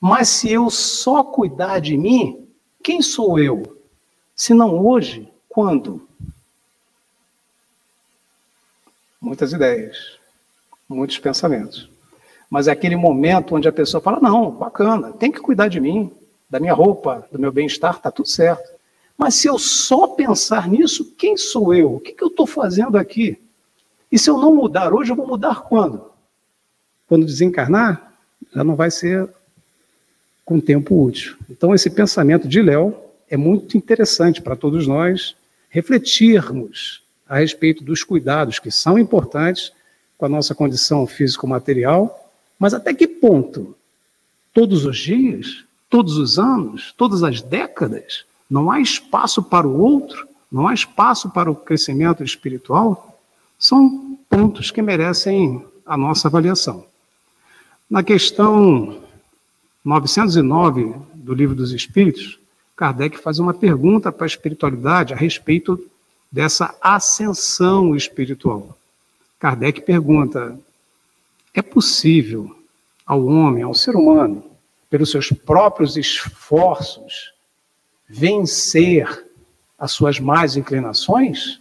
Mas 0.00 0.28
se 0.28 0.50
eu 0.50 0.70
só 0.70 1.22
cuidar 1.22 1.80
de 1.80 1.96
mim, 1.96 2.48
quem 2.82 3.02
sou 3.02 3.38
eu? 3.38 3.78
Se 4.34 4.54
não 4.54 4.86
hoje, 4.86 5.30
quando? 5.48 6.08
Muitas 9.20 9.52
ideias, 9.52 10.18
muitos 10.88 11.18
pensamentos. 11.18 11.90
Mas 12.48 12.68
é 12.68 12.72
aquele 12.72 12.96
momento 12.96 13.56
onde 13.56 13.68
a 13.68 13.72
pessoa 13.72 14.00
fala: 14.00 14.20
não, 14.20 14.50
bacana, 14.50 15.12
tem 15.12 15.30
que 15.30 15.40
cuidar 15.40 15.68
de 15.68 15.80
mim, 15.80 16.10
da 16.48 16.58
minha 16.58 16.72
roupa, 16.72 17.26
do 17.30 17.38
meu 17.38 17.52
bem-estar, 17.52 17.96
está 17.96 18.10
tudo 18.10 18.28
certo. 18.28 18.68
Mas 19.16 19.34
se 19.34 19.48
eu 19.48 19.58
só 19.58 20.08
pensar 20.08 20.68
nisso, 20.68 21.12
quem 21.16 21.36
sou 21.36 21.74
eu? 21.74 21.94
O 21.94 22.00
que, 22.00 22.12
que 22.12 22.22
eu 22.22 22.28
estou 22.28 22.46
fazendo 22.46 22.96
aqui? 22.96 23.38
E 24.10 24.18
se 24.18 24.30
eu 24.30 24.38
não 24.38 24.54
mudar 24.54 24.94
hoje, 24.94 25.10
eu 25.10 25.16
vou 25.16 25.26
mudar 25.26 25.62
quando? 25.62 26.10
Quando 27.06 27.26
desencarnar, 27.26 28.14
já 28.54 28.62
não 28.62 28.76
vai 28.76 28.90
ser 28.90 29.28
com 30.44 30.60
tempo 30.60 31.02
útil. 31.02 31.36
Então, 31.50 31.74
esse 31.74 31.90
pensamento 31.90 32.48
de 32.48 32.62
Léo 32.62 32.96
é 33.28 33.36
muito 33.36 33.76
interessante 33.76 34.40
para 34.40 34.56
todos 34.56 34.86
nós 34.86 35.36
refletirmos 35.68 37.02
a 37.28 37.38
respeito 37.38 37.84
dos 37.84 38.02
cuidados 38.02 38.58
que 38.58 38.70
são 38.70 38.98
importantes 38.98 39.72
com 40.16 40.24
a 40.24 40.28
nossa 40.28 40.54
condição 40.54 41.06
físico-material, 41.06 42.32
mas 42.58 42.72
até 42.72 42.94
que 42.94 43.06
ponto? 43.06 43.76
Todos 44.54 44.86
os 44.86 44.96
dias, 44.96 45.64
todos 45.88 46.16
os 46.16 46.38
anos, 46.38 46.92
todas 46.96 47.22
as 47.22 47.40
décadas, 47.40 48.24
não 48.48 48.70
há 48.70 48.80
espaço 48.80 49.42
para 49.42 49.66
o 49.66 49.80
outro, 49.80 50.26
não 50.50 50.66
há 50.66 50.74
espaço 50.74 51.30
para 51.30 51.50
o 51.50 51.56
crescimento 51.56 52.22
espiritual? 52.24 53.18
São 53.58 54.18
pontos 54.28 54.70
que 54.70 54.80
merecem 54.80 55.64
a 55.84 55.96
nossa 55.96 56.28
avaliação. 56.28 56.84
Na 57.88 58.02
questão 58.02 58.98
909 59.84 60.94
do 61.14 61.34
Livro 61.34 61.54
dos 61.54 61.72
Espíritos, 61.72 62.38
Kardec 62.76 63.18
faz 63.18 63.38
uma 63.38 63.54
pergunta 63.54 64.12
para 64.12 64.24
a 64.24 64.26
espiritualidade 64.26 65.12
a 65.12 65.16
respeito 65.16 65.82
dessa 66.30 66.74
ascensão 66.80 67.96
espiritual. 67.96 68.76
Kardec 69.38 69.80
pergunta: 69.80 70.58
é 71.54 71.62
possível 71.62 72.54
ao 73.06 73.24
homem, 73.24 73.62
ao 73.62 73.74
ser 73.74 73.96
humano, 73.96 74.44
pelos 74.88 75.10
seus 75.10 75.30
próprios 75.30 75.96
esforços, 75.96 77.34
vencer 78.08 79.26
as 79.78 79.92
suas 79.92 80.18
más 80.18 80.56
inclinações? 80.56 81.60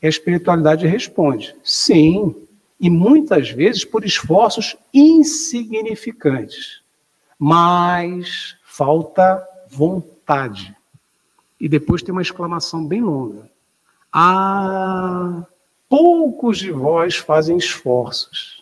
E 0.00 0.06
a 0.06 0.10
espiritualidade 0.10 0.86
responde: 0.86 1.54
sim, 1.62 2.34
e 2.80 2.88
muitas 2.90 3.50
vezes 3.50 3.84
por 3.84 4.04
esforços 4.04 4.76
insignificantes 4.92 6.82
mas 7.44 8.56
falta 8.62 9.44
vontade. 9.68 10.76
E 11.58 11.68
depois 11.68 12.00
tem 12.00 12.12
uma 12.12 12.22
exclamação 12.22 12.86
bem 12.86 13.02
longa. 13.02 13.50
Ah, 14.12 15.44
poucos 15.88 16.58
de 16.58 16.70
vós 16.70 17.16
fazem 17.16 17.56
esforços. 17.56 18.61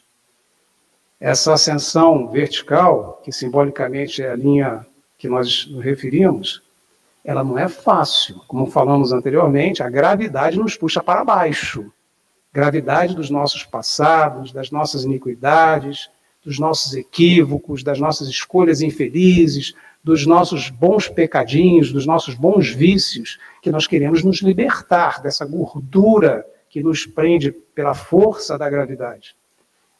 Essa 1.20 1.52
ascensão 1.52 2.28
vertical, 2.28 3.20
que 3.22 3.30
simbolicamente 3.30 4.22
é 4.22 4.30
a 4.30 4.34
linha 4.36 4.86
que 5.18 5.28
nós 5.28 5.66
nos 5.66 5.84
referimos, 5.84 6.62
ela 7.22 7.44
não 7.44 7.58
é 7.58 7.68
fácil. 7.68 8.40
Como 8.48 8.70
falamos 8.70 9.12
anteriormente, 9.12 9.82
a 9.82 9.90
gravidade 9.90 10.58
nos 10.58 10.78
puxa 10.78 11.02
para 11.02 11.22
baixo. 11.22 11.92
Gravidade 12.50 13.14
dos 13.14 13.28
nossos 13.28 13.64
passados, 13.64 14.50
das 14.50 14.70
nossas 14.70 15.04
iniquidades, 15.04 16.08
dos 16.42 16.58
nossos 16.58 16.94
equívocos, 16.94 17.82
das 17.82 18.00
nossas 18.00 18.26
escolhas 18.28 18.80
infelizes, 18.80 19.74
dos 20.02 20.24
nossos 20.24 20.70
bons 20.70 21.06
pecadinhos, 21.06 21.92
dos 21.92 22.06
nossos 22.06 22.34
bons 22.34 22.70
vícios, 22.70 23.38
que 23.60 23.70
nós 23.70 23.86
queremos 23.86 24.24
nos 24.24 24.40
libertar 24.40 25.20
dessa 25.20 25.44
gordura 25.44 26.46
que 26.70 26.82
nos 26.82 27.04
prende 27.04 27.52
pela 27.52 27.92
força 27.92 28.56
da 28.56 28.70
gravidade. 28.70 29.34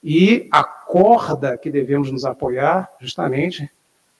E 0.02 0.48
a 0.50 0.64
corda 0.64 1.58
que 1.58 1.70
devemos 1.70 2.10
nos 2.10 2.24
apoiar, 2.24 2.90
justamente, 3.00 3.70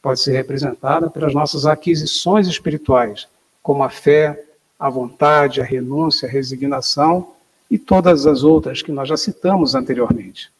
pode 0.02 0.20
ser 0.20 0.32
representada 0.32 1.10
pelas 1.10 1.34
nossas 1.34 1.66
aquisições 1.66 2.46
espirituais, 2.46 3.26
como 3.62 3.82
a 3.82 3.90
fé, 3.90 4.44
a 4.78 4.88
vontade, 4.88 5.60
a 5.60 5.64
renúncia, 5.64 6.28
a 6.28 6.30
resignação 6.30 7.34
e 7.70 7.78
todas 7.78 8.26
as 8.26 8.42
outras 8.42 8.82
que 8.82 8.92
nós 8.92 9.08
já 9.08 9.16
citamos 9.16 9.74
anteriormente. 9.74 10.50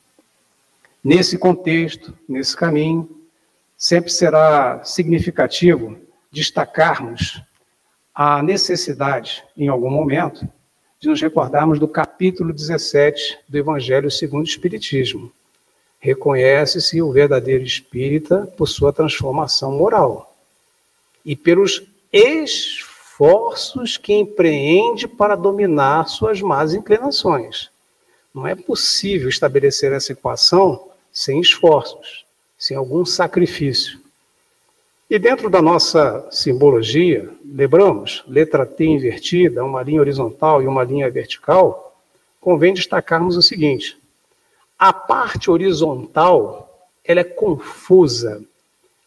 Nesse 1.03 1.39
contexto, 1.39 2.13
nesse 2.29 2.55
caminho, 2.55 3.09
sempre 3.77 4.11
será 4.11 4.85
significativo 4.85 5.97
destacarmos 6.31 7.43
a 8.15 8.43
necessidade, 8.43 9.43
em 9.57 9.69
algum 9.69 9.91
momento, 9.91 10.47
de 11.01 11.09
nos 11.09 11.23
recordarmos 11.23 11.79
do 11.79 11.89
capítulo 11.89 12.53
17 12.53 13.39
do 13.49 13.57
Evangelho 13.57 14.11
segundo 14.11 14.45
o 14.45 14.49
Espiritismo. 14.49 15.33
Reconhece-se 15.99 17.01
o 17.01 17.11
verdadeiro 17.11 17.65
espírita 17.65 18.47
por 18.55 18.67
sua 18.67 18.93
transformação 18.93 19.73
moral 19.73 20.37
e 21.25 21.35
pelos 21.35 21.83
esforços 22.13 23.97
que 23.97 24.13
empreende 24.13 25.09
para 25.09 25.37
dominar 25.37 26.07
suas 26.07 26.43
más 26.43 26.75
inclinações. 26.75 27.71
Não 28.35 28.47
é 28.47 28.55
possível 28.55 29.31
estabelecer 29.31 29.93
essa 29.93 30.13
equação 30.13 30.91
sem 31.11 31.41
esforços, 31.41 32.27
sem 32.59 32.77
algum 32.77 33.07
sacrifício. 33.07 33.99
E 35.11 35.19
dentro 35.19 35.51
da 35.51 35.61
nossa 35.61 36.25
simbologia, 36.31 37.29
lembramos, 37.45 38.23
letra 38.29 38.65
T 38.65 38.85
invertida, 38.85 39.65
uma 39.65 39.83
linha 39.83 40.01
horizontal 40.01 40.63
e 40.63 40.69
uma 40.69 40.85
linha 40.85 41.11
vertical, 41.11 42.01
convém 42.41 42.73
destacarmos 42.73 43.37
o 43.37 43.43
seguinte: 43.43 43.99
a 44.79 44.93
parte 44.93 45.51
horizontal 45.51 46.89
ela 47.05 47.19
é 47.19 47.25
confusa, 47.25 48.41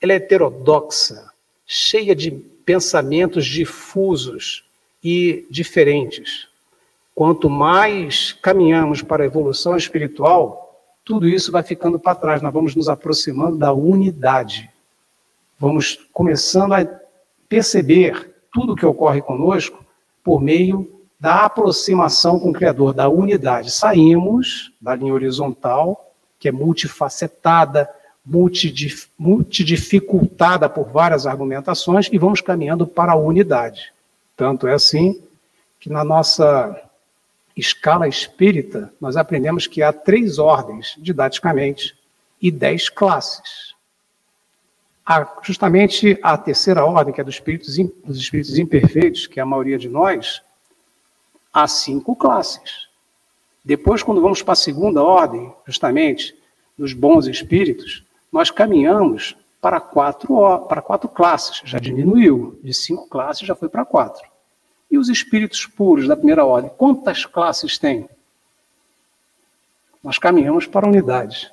ela 0.02 0.12
é 0.12 0.18
heterodoxa, 0.18 1.32
cheia 1.66 2.14
de 2.14 2.32
pensamentos 2.32 3.46
difusos 3.46 4.66
e 5.02 5.48
diferentes. 5.50 6.50
Quanto 7.16 7.50
mais 7.50 8.34
caminhamos 8.34 9.02
para 9.02 9.24
a 9.24 9.26
evolução 9.26 9.78
espiritual, 9.78 10.84
tudo 11.06 11.30
isso 11.30 11.50
vai 11.50 11.64
ficando 11.64 11.98
para 11.98 12.16
trás. 12.16 12.42
Nós 12.42 12.52
vamos 12.52 12.76
nos 12.76 12.90
aproximando 12.90 13.58
da 13.58 13.72
unidade. 13.72 14.73
Vamos 15.60 16.00
começando 16.12 16.74
a 16.74 16.86
perceber 17.48 18.34
tudo 18.52 18.74
o 18.74 18.76
que 18.76 18.86
ocorre 18.86 19.22
conosco 19.22 19.84
por 20.24 20.42
meio 20.42 21.02
da 21.20 21.46
aproximação 21.46 22.40
com 22.40 22.50
o 22.50 22.54
Criador, 22.54 22.94
da 22.94 23.08
unidade. 23.08 23.72
Saímos 23.72 24.72
da 24.82 24.96
linha 24.96 25.14
horizontal 25.14 26.14
que 26.44 26.50
é 26.50 26.52
multifacetada, 26.52 27.90
multidificultada 29.18 30.68
por 30.68 30.90
várias 30.90 31.26
argumentações, 31.26 32.10
e 32.12 32.18
vamos 32.18 32.42
caminhando 32.42 32.86
para 32.86 33.14
a 33.14 33.16
unidade. 33.16 33.94
Tanto 34.36 34.68
é 34.68 34.74
assim 34.74 35.24
que 35.80 35.90
na 35.90 36.04
nossa 36.04 36.78
escala 37.56 38.10
espírita, 38.10 38.92
nós 39.00 39.16
aprendemos 39.16 39.68
que 39.68 39.82
há 39.82 39.94
três 39.94 40.38
ordens, 40.38 40.96
didaticamente, 40.98 41.96
e 42.42 42.52
dez 42.52 42.90
classes. 42.90 43.73
Há 45.06 45.40
justamente 45.42 46.18
a 46.22 46.38
terceira 46.38 46.86
ordem, 46.86 47.14
que 47.14 47.20
é 47.20 47.24
dos 47.24 47.36
espíritos, 47.36 47.76
dos 48.06 48.18
espíritos 48.18 48.58
imperfeitos, 48.58 49.28
que 49.28 49.40
é 49.40 49.44
a 49.44 49.46
maioria 49.46 49.78
de 49.78 49.90
nós, 49.90 50.42
há 51.54 51.68
cinco 51.68 52.16
classes. 52.16 52.88
Depois, 53.64 54.02
quando 54.02 54.22
vamos 54.22 54.42
para 54.42 54.54
a 54.54 54.56
segunda 54.56 55.02
ordem, 55.04 55.54
justamente, 55.68 56.36
dos 56.78 56.94
bons 56.94 57.28
espíritos, 57.28 58.04
nós 58.32 58.50
caminhamos 58.50 59.36
para 59.62 59.80
quatro, 59.80 60.60
para 60.68 60.82
quatro 60.82 61.10
classes. 61.10 61.62
Já 61.64 61.80
diminuiu, 61.80 62.60
de 62.64 62.74
cinco 62.74 63.08
classes 63.08 63.48
já 63.48 63.56
foi 63.56 63.70
para 63.70 63.86
quatro. 63.86 64.28
E 64.90 64.98
os 64.98 65.10
espíritos 65.10 65.66
puros 65.66 66.08
da 66.08 66.16
primeira 66.16 66.46
ordem, 66.46 66.72
quantas 66.78 67.26
classes 67.26 67.78
tem? 67.78 68.10
Nós 70.04 70.18
caminhamos 70.18 70.66
para 70.66 70.86
a 70.86 70.90
unidade. 70.90 71.52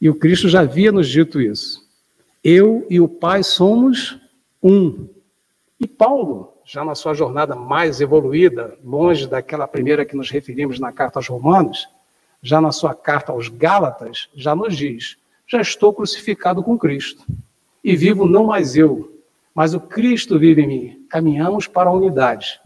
E 0.00 0.08
o 0.08 0.14
Cristo 0.14 0.48
já 0.48 0.60
havia 0.60 0.92
nos 0.92 1.08
dito 1.08 1.40
isso. 1.40 1.87
Eu 2.42 2.86
e 2.88 3.00
o 3.00 3.08
Pai 3.08 3.42
somos 3.42 4.18
um. 4.62 5.08
E 5.80 5.86
Paulo, 5.86 6.54
já 6.64 6.84
na 6.84 6.94
sua 6.94 7.14
jornada 7.14 7.56
mais 7.56 8.00
evoluída, 8.00 8.78
longe 8.84 9.26
daquela 9.26 9.66
primeira 9.66 10.04
que 10.04 10.16
nos 10.16 10.30
referimos 10.30 10.78
na 10.78 10.92
carta 10.92 11.18
aos 11.18 11.28
Romanos, 11.28 11.88
já 12.42 12.60
na 12.60 12.72
sua 12.72 12.94
carta 12.94 13.32
aos 13.32 13.48
Gálatas, 13.48 14.28
já 14.34 14.54
nos 14.54 14.76
diz: 14.76 15.16
Já 15.46 15.60
estou 15.60 15.92
crucificado 15.92 16.62
com 16.62 16.78
Cristo. 16.78 17.24
E 17.82 17.96
vivo 17.96 18.26
não 18.26 18.44
mais 18.44 18.76
eu, 18.76 19.20
mas 19.54 19.74
o 19.74 19.80
Cristo 19.80 20.38
vive 20.38 20.62
em 20.62 20.66
mim. 20.66 21.06
Caminhamos 21.08 21.66
para 21.66 21.90
a 21.90 21.92
unidade. 21.92 22.60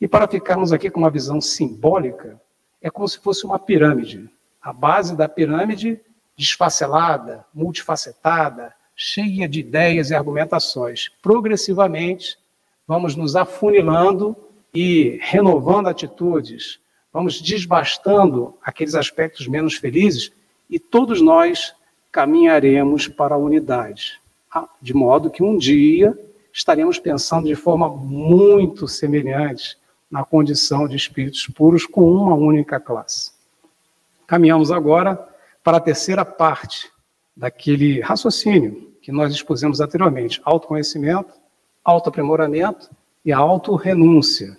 E 0.00 0.06
para 0.06 0.28
ficarmos 0.28 0.72
aqui 0.72 0.90
com 0.90 1.00
uma 1.00 1.10
visão 1.10 1.40
simbólica, 1.40 2.40
é 2.80 2.90
como 2.90 3.08
se 3.08 3.18
fosse 3.18 3.44
uma 3.44 3.58
pirâmide. 3.58 4.28
A 4.60 4.72
base 4.72 5.16
da 5.16 5.28
pirâmide 5.28 6.00
desfacelada, 6.36 7.44
multifacetada, 7.54 8.74
cheia 9.04 9.48
de 9.48 9.58
ideias 9.58 10.10
e 10.10 10.14
argumentações. 10.14 11.10
Progressivamente, 11.20 12.38
vamos 12.86 13.16
nos 13.16 13.34
afunilando 13.34 14.36
e 14.72 15.18
renovando 15.20 15.88
atitudes, 15.88 16.78
vamos 17.12 17.42
desbastando 17.42 18.54
aqueles 18.62 18.94
aspectos 18.94 19.48
menos 19.48 19.74
felizes 19.74 20.30
e 20.70 20.78
todos 20.78 21.20
nós 21.20 21.74
caminharemos 22.12 23.08
para 23.08 23.34
a 23.34 23.38
unidade, 23.38 24.20
ah, 24.48 24.68
de 24.80 24.94
modo 24.94 25.30
que 25.30 25.42
um 25.42 25.58
dia 25.58 26.16
estaremos 26.52 27.00
pensando 27.00 27.48
de 27.48 27.56
forma 27.56 27.88
muito 27.88 28.86
semelhante 28.86 29.76
na 30.08 30.24
condição 30.24 30.86
de 30.86 30.94
espíritos 30.94 31.48
puros 31.48 31.86
com 31.86 32.08
uma 32.08 32.36
única 32.36 32.78
classe. 32.78 33.32
Caminhamos 34.28 34.70
agora 34.70 35.16
para 35.64 35.78
a 35.78 35.80
terceira 35.80 36.24
parte 36.24 36.88
daquele 37.36 38.00
raciocínio 38.00 38.91
que 39.02 39.12
nós 39.12 39.34
expusemos 39.34 39.80
anteriormente: 39.80 40.40
autoconhecimento, 40.44 41.34
autoaprimoramento 41.84 42.88
e 43.24 43.32
autorrenúncia. 43.32 44.56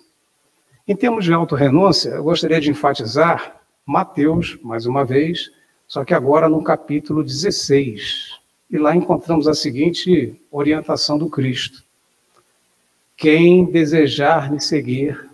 Em 0.87 0.95
termos 0.95 1.23
de 1.23 1.33
autorrenúncia, 1.33 2.09
eu 2.09 2.23
gostaria 2.23 2.59
de 2.59 2.69
enfatizar 2.69 3.61
Mateus, 3.85 4.59
mais 4.61 4.85
uma 4.85 5.05
vez, 5.05 5.49
só 5.87 6.03
que 6.03 6.13
agora 6.13 6.49
no 6.49 6.61
capítulo 6.61 7.23
16. 7.23 8.37
E 8.69 8.77
lá 8.77 8.95
encontramos 8.95 9.47
a 9.47 9.53
seguinte 9.53 10.39
orientação 10.51 11.17
do 11.17 11.29
Cristo: 11.29 11.83
Quem 13.15 13.65
desejar 13.65 14.51
me 14.51 14.59
seguir, 14.59 15.29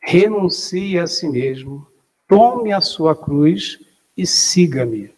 renuncie 0.00 0.98
a 0.98 1.06
si 1.06 1.28
mesmo, 1.28 1.86
tome 2.26 2.72
a 2.72 2.80
sua 2.80 3.14
cruz 3.14 3.78
e 4.16 4.26
siga-me. 4.26 5.12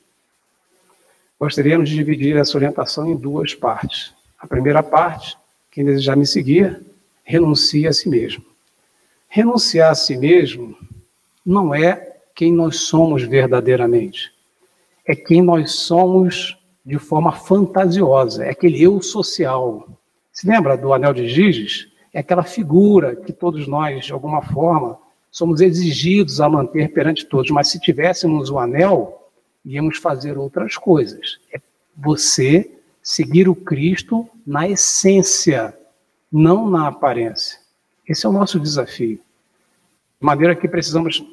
Gostaríamos 1.42 1.88
de 1.88 1.96
dividir 1.96 2.36
essa 2.36 2.56
orientação 2.56 3.10
em 3.10 3.16
duas 3.16 3.52
partes. 3.52 4.14
A 4.38 4.46
primeira 4.46 4.80
parte, 4.80 5.36
quem 5.72 5.84
desejar 5.84 6.16
me 6.16 6.24
seguir, 6.24 6.80
renuncie 7.24 7.88
a 7.88 7.92
si 7.92 8.08
mesmo. 8.08 8.44
Renunciar 9.28 9.90
a 9.90 9.94
si 9.96 10.16
mesmo 10.16 10.76
não 11.44 11.74
é 11.74 12.14
quem 12.32 12.52
nós 12.52 12.82
somos 12.82 13.24
verdadeiramente. 13.24 14.32
É 15.04 15.16
quem 15.16 15.42
nós 15.42 15.72
somos 15.72 16.56
de 16.86 16.96
forma 17.00 17.32
fantasiosa. 17.32 18.44
É 18.44 18.50
aquele 18.50 18.80
eu 18.80 19.02
social. 19.02 19.88
Se 20.32 20.46
lembra 20.46 20.76
do 20.76 20.92
anel 20.92 21.12
de 21.12 21.26
Giges? 21.26 21.88
É 22.14 22.20
aquela 22.20 22.44
figura 22.44 23.16
que 23.16 23.32
todos 23.32 23.66
nós, 23.66 24.04
de 24.04 24.12
alguma 24.12 24.42
forma, 24.42 24.96
somos 25.28 25.60
exigidos 25.60 26.40
a 26.40 26.48
manter 26.48 26.92
perante 26.92 27.26
todos. 27.26 27.50
Mas 27.50 27.66
se 27.66 27.80
tivéssemos 27.80 28.48
o 28.48 28.60
anel, 28.60 29.21
íamos 29.64 29.98
fazer 29.98 30.36
outras 30.38 30.76
coisas. 30.76 31.38
É 31.52 31.60
você 31.96 32.70
seguir 33.02 33.48
o 33.48 33.54
Cristo 33.54 34.28
na 34.46 34.68
essência, 34.68 35.76
não 36.30 36.70
na 36.70 36.88
aparência. 36.88 37.58
Esse 38.08 38.26
é 38.26 38.28
o 38.28 38.32
nosso 38.32 38.58
desafio. 38.58 39.18
De 40.20 40.26
maneira 40.26 40.54
que 40.54 40.68
precisamos 40.68 41.24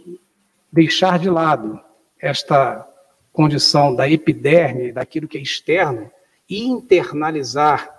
deixar 0.71 1.19
de 1.19 1.29
lado 1.29 1.79
esta 2.19 2.87
condição 3.31 3.95
da 3.95 4.09
epiderme, 4.09 4.91
daquilo 4.91 5.27
que 5.27 5.37
é 5.37 5.41
externo, 5.41 6.11
e 6.49 6.65
internalizar 6.65 7.89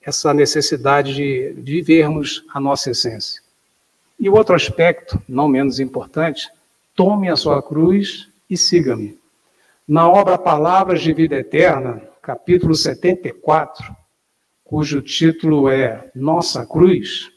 essa 0.00 0.32
necessidade 0.32 1.14
de 1.14 1.52
vivermos 1.62 2.44
a 2.52 2.58
nossa 2.58 2.90
essência. 2.90 3.42
E 4.18 4.28
o 4.28 4.34
outro 4.34 4.54
aspecto, 4.54 5.20
não 5.28 5.46
menos 5.46 5.78
importante, 5.78 6.48
tome 6.94 7.28
a 7.28 7.36
sua 7.36 7.62
cruz 7.62 8.28
e 8.48 8.56
siga-me. 8.56 9.17
Na 9.88 10.06
obra 10.06 10.36
Palavras 10.36 11.00
de 11.00 11.14
Vida 11.14 11.36
Eterna, 11.36 12.02
capítulo 12.20 12.74
74, 12.74 13.96
cujo 14.62 15.00
título 15.00 15.66
é 15.66 16.10
Nossa 16.14 16.66
Cruz, 16.66 17.30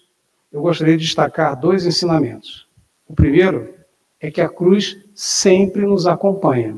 eu 0.52 0.62
gostaria 0.62 0.98
de 0.98 1.06
destacar 1.06 1.58
dois 1.58 1.86
ensinamentos. 1.86 2.68
O 3.08 3.14
primeiro 3.14 3.74
é 4.20 4.30
que 4.30 4.42
a 4.42 4.50
cruz 4.50 5.02
sempre 5.16 5.86
nos 5.86 6.06
acompanha. 6.06 6.78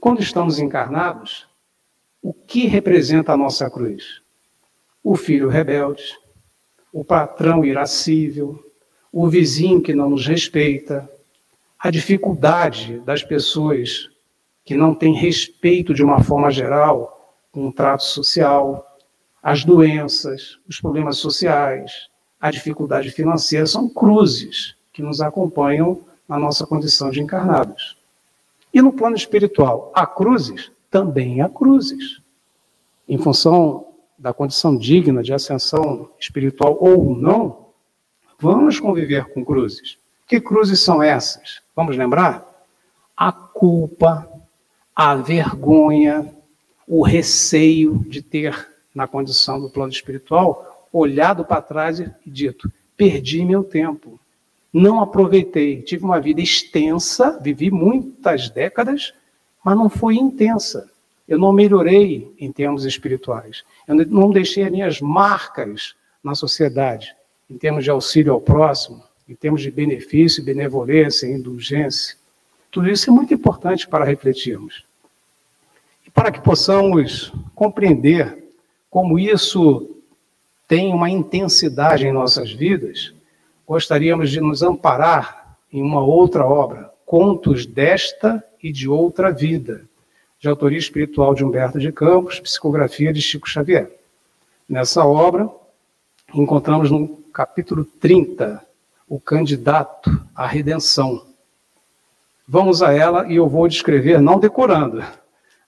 Quando 0.00 0.20
estamos 0.20 0.58
encarnados, 0.58 1.46
o 2.20 2.34
que 2.34 2.66
representa 2.66 3.34
a 3.34 3.36
nossa 3.36 3.70
cruz? 3.70 4.20
O 5.00 5.14
filho 5.14 5.48
rebelde, 5.48 6.18
o 6.92 7.04
patrão 7.04 7.64
irascível, 7.64 8.58
o 9.12 9.28
vizinho 9.28 9.80
que 9.80 9.94
não 9.94 10.10
nos 10.10 10.26
respeita, 10.26 11.08
a 11.78 11.90
dificuldade 11.90 12.98
das 13.00 13.22
pessoas 13.22 14.10
que 14.64 14.76
não 14.76 14.94
têm 14.94 15.14
respeito 15.14 15.94
de 15.94 16.02
uma 16.02 16.22
forma 16.22 16.50
geral 16.50 17.36
com 17.52 17.68
o 17.68 17.72
trato 17.72 18.02
social, 18.02 18.98
as 19.42 19.64
doenças, 19.64 20.58
os 20.68 20.80
problemas 20.80 21.18
sociais, 21.18 22.08
a 22.40 22.50
dificuldade 22.50 23.10
financeira 23.10 23.66
são 23.66 23.88
cruzes 23.88 24.74
que 24.92 25.02
nos 25.02 25.20
acompanham 25.20 26.00
na 26.28 26.38
nossa 26.38 26.66
condição 26.66 27.10
de 27.10 27.20
encarnados. 27.20 27.96
E 28.74 28.82
no 28.82 28.92
plano 28.92 29.16
espiritual, 29.16 29.92
há 29.94 30.06
cruzes? 30.06 30.70
Também 30.90 31.40
há 31.40 31.48
cruzes. 31.48 32.20
Em 33.08 33.16
função 33.16 33.86
da 34.18 34.34
condição 34.34 34.76
digna 34.76 35.22
de 35.22 35.32
ascensão 35.32 36.10
espiritual 36.18 36.76
ou 36.80 37.16
não, 37.16 37.68
vamos 38.38 38.80
conviver 38.80 39.32
com 39.32 39.44
cruzes. 39.44 39.96
Que 40.28 40.38
cruzes 40.42 40.80
são 40.80 41.02
essas? 41.02 41.62
Vamos 41.74 41.96
lembrar? 41.96 42.46
A 43.16 43.32
culpa, 43.32 44.30
a 44.94 45.14
vergonha, 45.14 46.30
o 46.86 47.02
receio 47.02 48.04
de 48.06 48.20
ter, 48.20 48.68
na 48.94 49.06
condição 49.06 49.58
do 49.58 49.70
plano 49.70 49.90
espiritual, 49.90 50.86
olhado 50.92 51.46
para 51.46 51.62
trás 51.62 51.98
e 51.98 52.12
dito: 52.26 52.70
perdi 52.94 53.42
meu 53.42 53.64
tempo, 53.64 54.20
não 54.70 55.00
aproveitei, 55.00 55.80
tive 55.80 56.04
uma 56.04 56.20
vida 56.20 56.42
extensa, 56.42 57.38
vivi 57.40 57.70
muitas 57.70 58.50
décadas, 58.50 59.14
mas 59.64 59.76
não 59.76 59.88
foi 59.88 60.16
intensa. 60.16 60.90
Eu 61.26 61.38
não 61.38 61.52
melhorei 61.52 62.34
em 62.38 62.52
termos 62.52 62.84
espirituais. 62.84 63.64
Eu 63.86 63.94
não 64.06 64.30
deixei 64.30 64.64
as 64.64 64.70
minhas 64.70 65.00
marcas 65.00 65.94
na 66.22 66.34
sociedade, 66.34 67.14
em 67.48 67.56
termos 67.56 67.84
de 67.84 67.90
auxílio 67.90 68.32
ao 68.32 68.40
próximo, 68.40 69.02
em 69.28 69.34
termos 69.34 69.60
de 69.60 69.70
benefício, 69.70 70.42
benevolência, 70.42 71.26
indulgência. 71.26 72.16
Tudo 72.70 72.88
isso 72.88 73.10
é 73.10 73.12
muito 73.12 73.34
importante 73.34 73.86
para 73.86 74.04
refletirmos. 74.04 74.84
E 76.06 76.10
para 76.10 76.32
que 76.32 76.40
possamos 76.40 77.32
compreender 77.54 78.48
como 78.90 79.18
isso 79.18 79.96
tem 80.66 80.92
uma 80.92 81.10
intensidade 81.10 82.06
em 82.06 82.12
nossas 82.12 82.52
vidas, 82.52 83.12
gostaríamos 83.66 84.30
de 84.30 84.40
nos 84.40 84.62
amparar 84.62 85.58
em 85.72 85.82
uma 85.82 86.02
outra 86.02 86.46
obra, 86.46 86.90
Contos 87.04 87.64
desta 87.64 88.42
e 88.62 88.70
de 88.70 88.88
Outra 88.88 89.30
Vida, 89.30 89.88
de 90.38 90.48
autoria 90.48 90.78
espiritual 90.78 91.34
de 91.34 91.44
Humberto 91.44 91.78
de 91.78 91.90
Campos, 91.90 92.38
psicografia 92.38 93.12
de 93.12 93.22
Chico 93.22 93.48
Xavier. 93.48 93.90
Nessa 94.68 95.04
obra, 95.04 95.50
encontramos 96.34 96.90
no 96.90 97.08
capítulo 97.32 97.84
30, 97.84 98.62
o 99.08 99.18
candidato 99.18 100.10
à 100.34 100.46
redenção. 100.46 101.26
Vamos 102.46 102.82
a 102.82 102.92
ela 102.92 103.26
e 103.30 103.36
eu 103.36 103.48
vou 103.48 103.68
descrever, 103.68 104.20
não 104.20 104.38
decorando, 104.38 105.02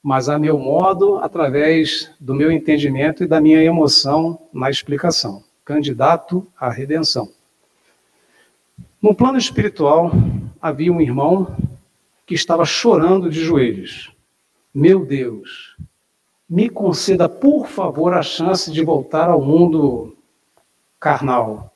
mas 0.03 0.29
a 0.29 0.39
meu 0.39 0.59
modo, 0.59 1.17
através 1.17 2.11
do 2.19 2.35
meu 2.35 2.51
entendimento 2.51 3.23
e 3.23 3.27
da 3.27 3.41
minha 3.41 3.63
emoção 3.63 4.41
na 4.53 4.71
explicação. 4.71 5.43
Candidato 5.65 6.47
à 6.59 6.71
redenção. 6.71 7.31
No 9.01 9.15
plano 9.15 9.39
espiritual, 9.39 10.11
havia 10.61 10.93
um 10.93 11.01
irmão 11.01 11.57
que 12.27 12.35
estava 12.35 12.65
chorando 12.65 13.31
de 13.31 13.41
joelhos. 13.41 14.13
Meu 14.75 15.05
Deus, 15.05 15.77
me 16.49 16.69
conceda, 16.69 17.29
por 17.29 17.67
favor, 17.67 18.13
a 18.13 18.23
chance 18.23 18.71
de 18.71 18.85
voltar 18.85 19.31
ao 19.31 19.41
mundo 19.41 20.17
carnal. 20.99 21.70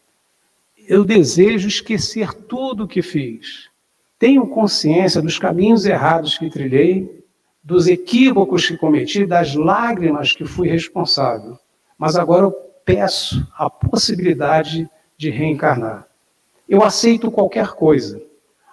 Eu 0.87 1.05
desejo 1.05 1.67
esquecer 1.69 2.35
tudo 2.35 2.85
o 2.85 2.89
que 2.89 3.03
fiz. 3.03 3.69
Tenho 4.19 4.47
consciência 4.47 5.23
dos 5.23 5.39
caminhos 5.39 5.87
errados 5.87 6.39
que 6.39 6.51
trilhei, 6.51 7.25
dos 7.63 7.87
equívocos 7.87 8.67
que 8.67 8.77
cometi, 8.77 9.25
das 9.25 9.55
lágrimas 9.55 10.33
que 10.33 10.45
fui 10.45 10.69
responsável. 10.69 11.59
Mas 11.99 12.17
agora 12.17 12.45
eu 12.45 12.53
peço 12.85 13.47
a 13.57 13.71
possibilidade 13.71 14.89
de 15.17 15.31
reencarnar. 15.31 16.07
Eu 16.69 16.83
aceito 16.83 17.31
qualquer 17.31 17.69
coisa. 17.69 18.21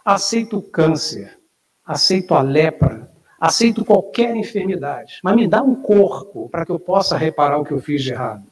Aceito 0.04 0.58
o 0.58 0.62
câncer, 0.62 1.38
aceito 1.86 2.34
a 2.34 2.42
lepra, 2.42 3.12
aceito 3.40 3.86
qualquer 3.86 4.36
enfermidade, 4.36 5.20
mas 5.24 5.36
me 5.36 5.48
dá 5.48 5.62
um 5.62 5.76
corpo 5.76 6.50
para 6.50 6.66
que 6.66 6.72
eu 6.72 6.80
possa 6.80 7.18
reparar 7.18 7.58
o 7.60 7.64
que 7.64 7.72
eu 7.72 7.80
fiz 7.80 8.04
de 8.04 8.12
errado. 8.12 8.44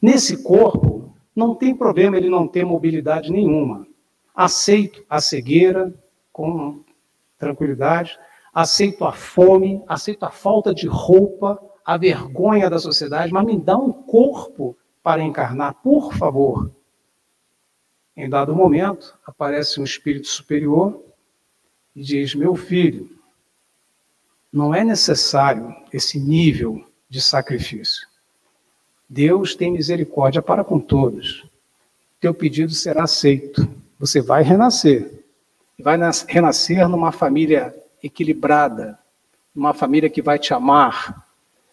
Nesse 0.00 0.42
corpo, 0.42 1.15
não 1.36 1.54
tem 1.54 1.76
problema 1.76 2.16
ele 2.16 2.30
não 2.30 2.48
ter 2.48 2.64
mobilidade 2.64 3.30
nenhuma. 3.30 3.86
Aceito 4.34 5.04
a 5.08 5.20
cegueira 5.20 5.94
com 6.32 6.82
tranquilidade, 7.36 8.18
aceito 8.54 9.04
a 9.04 9.12
fome, 9.12 9.82
aceito 9.86 10.24
a 10.24 10.30
falta 10.30 10.74
de 10.74 10.88
roupa, 10.88 11.62
a 11.84 11.98
vergonha 11.98 12.70
da 12.70 12.78
sociedade, 12.78 13.30
mas 13.32 13.44
me 13.44 13.60
dá 13.60 13.76
um 13.76 13.92
corpo 13.92 14.74
para 15.02 15.22
encarnar, 15.22 15.74
por 15.74 16.14
favor. 16.14 16.70
Em 18.16 18.28
dado 18.28 18.56
momento, 18.56 19.16
aparece 19.26 19.78
um 19.78 19.84
espírito 19.84 20.26
superior 20.26 21.04
e 21.94 22.02
diz: 22.02 22.34
Meu 22.34 22.54
filho, 22.54 23.10
não 24.50 24.74
é 24.74 24.82
necessário 24.82 25.74
esse 25.92 26.18
nível 26.18 26.82
de 27.10 27.20
sacrifício. 27.20 28.05
Deus 29.08 29.54
tem 29.54 29.70
misericórdia 29.70 30.42
para 30.42 30.64
com 30.64 30.80
todos. 30.80 31.44
Teu 32.20 32.34
pedido 32.34 32.72
será 32.72 33.04
aceito. 33.04 33.68
Você 33.98 34.20
vai 34.20 34.42
renascer. 34.42 35.24
Vai 35.78 35.98
renascer 36.26 36.88
numa 36.88 37.12
família 37.12 37.74
equilibrada, 38.02 38.98
numa 39.54 39.72
família 39.72 40.10
que 40.10 40.22
vai 40.22 40.38
te 40.38 40.52
amar. 40.52 41.26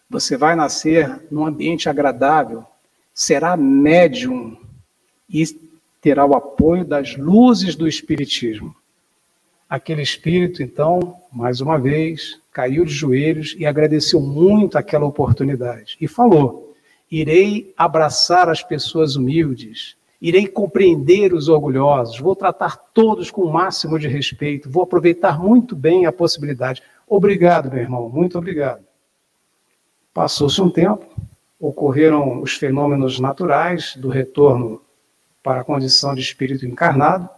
Você 0.10 0.38
vai 0.38 0.56
nascer 0.56 1.22
num 1.32 1.46
ambiente 1.46 1.90
agradável. 1.90 2.66
Será 3.14 3.58
médium 3.58 4.58
e 5.30 5.44
terá 6.02 6.26
o 6.26 6.36
apoio 6.36 6.86
das 6.86 7.16
luzes 7.16 7.76
do 7.76 7.88
Espiritismo. 7.88 8.76
Aquele 9.70 10.04
espírito, 10.04 10.62
então, 10.62 11.16
mais 11.32 11.60
uma 11.60 11.80
vez, 11.80 12.40
caiu 12.52 12.86
de 12.86 12.94
joelhos 12.94 13.56
e 13.58 13.66
agradeceu 13.66 14.22
muito 14.22 14.78
aquela 14.78 15.06
oportunidade. 15.06 15.98
E 16.00 16.08
falou: 16.08 16.73
Irei 17.16 17.72
abraçar 17.78 18.50
as 18.50 18.64
pessoas 18.64 19.16
humildes, 19.16 19.96
irei 20.20 20.48
compreender 20.48 21.32
os 21.32 21.48
orgulhosos, 21.48 22.18
vou 22.18 22.36
tratar 22.36 22.76
todos 22.92 23.30
com 23.30 23.44
o 23.44 23.54
máximo 23.54 24.00
de 24.00 24.08
respeito, 24.08 24.68
vou 24.68 24.82
aproveitar 24.82 25.40
muito 25.40 25.76
bem 25.76 26.08
a 26.08 26.12
possibilidade. 26.12 26.82
Obrigado, 27.08 27.70
meu 27.70 27.84
irmão, 27.84 28.10
muito 28.10 28.36
obrigado. 28.36 28.84
Passou-se 30.12 30.60
um 30.60 30.72
tempo, 30.72 31.06
ocorreram 31.60 32.42
os 32.42 32.56
fenômenos 32.56 33.20
naturais 33.20 33.96
do 33.96 34.10
retorno 34.10 34.82
para 35.44 35.62
a 35.62 35.64
condição 35.64 36.16
de 36.16 36.22
espírito 36.22 36.66
encarnado. 36.66 37.30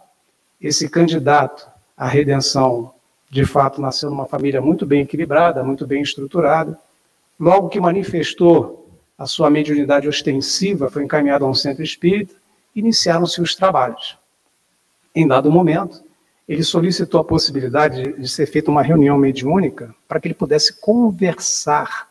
Esse 0.58 0.88
candidato 0.88 1.68
à 1.94 2.08
redenção 2.08 2.94
de 3.30 3.44
fato, 3.44 3.78
nasceu 3.78 4.08
numa 4.08 4.24
família 4.24 4.62
muito 4.62 4.86
bem 4.86 5.02
equilibrada, 5.02 5.62
muito 5.62 5.86
bem 5.86 6.00
estruturada. 6.00 6.78
Logo 7.38 7.68
que 7.68 7.78
manifestou 7.78 8.85
a 9.18 9.26
sua 9.26 9.50
mediunidade 9.50 10.08
ostensiva, 10.08 10.90
foi 10.90 11.04
encaminhado 11.04 11.44
a 11.44 11.48
um 11.48 11.54
centro 11.54 11.82
espírita, 11.82 12.34
iniciaram-se 12.74 13.40
os 13.40 13.54
trabalhos. 13.54 14.18
Em 15.14 15.26
dado 15.26 15.50
momento, 15.50 16.02
ele 16.46 16.62
solicitou 16.62 17.20
a 17.20 17.24
possibilidade 17.24 18.12
de 18.12 18.28
ser 18.28 18.46
feita 18.46 18.70
uma 18.70 18.82
reunião 18.82 19.16
mediúnica 19.18 19.94
para 20.06 20.20
que 20.20 20.28
ele 20.28 20.34
pudesse 20.34 20.80
conversar 20.80 22.08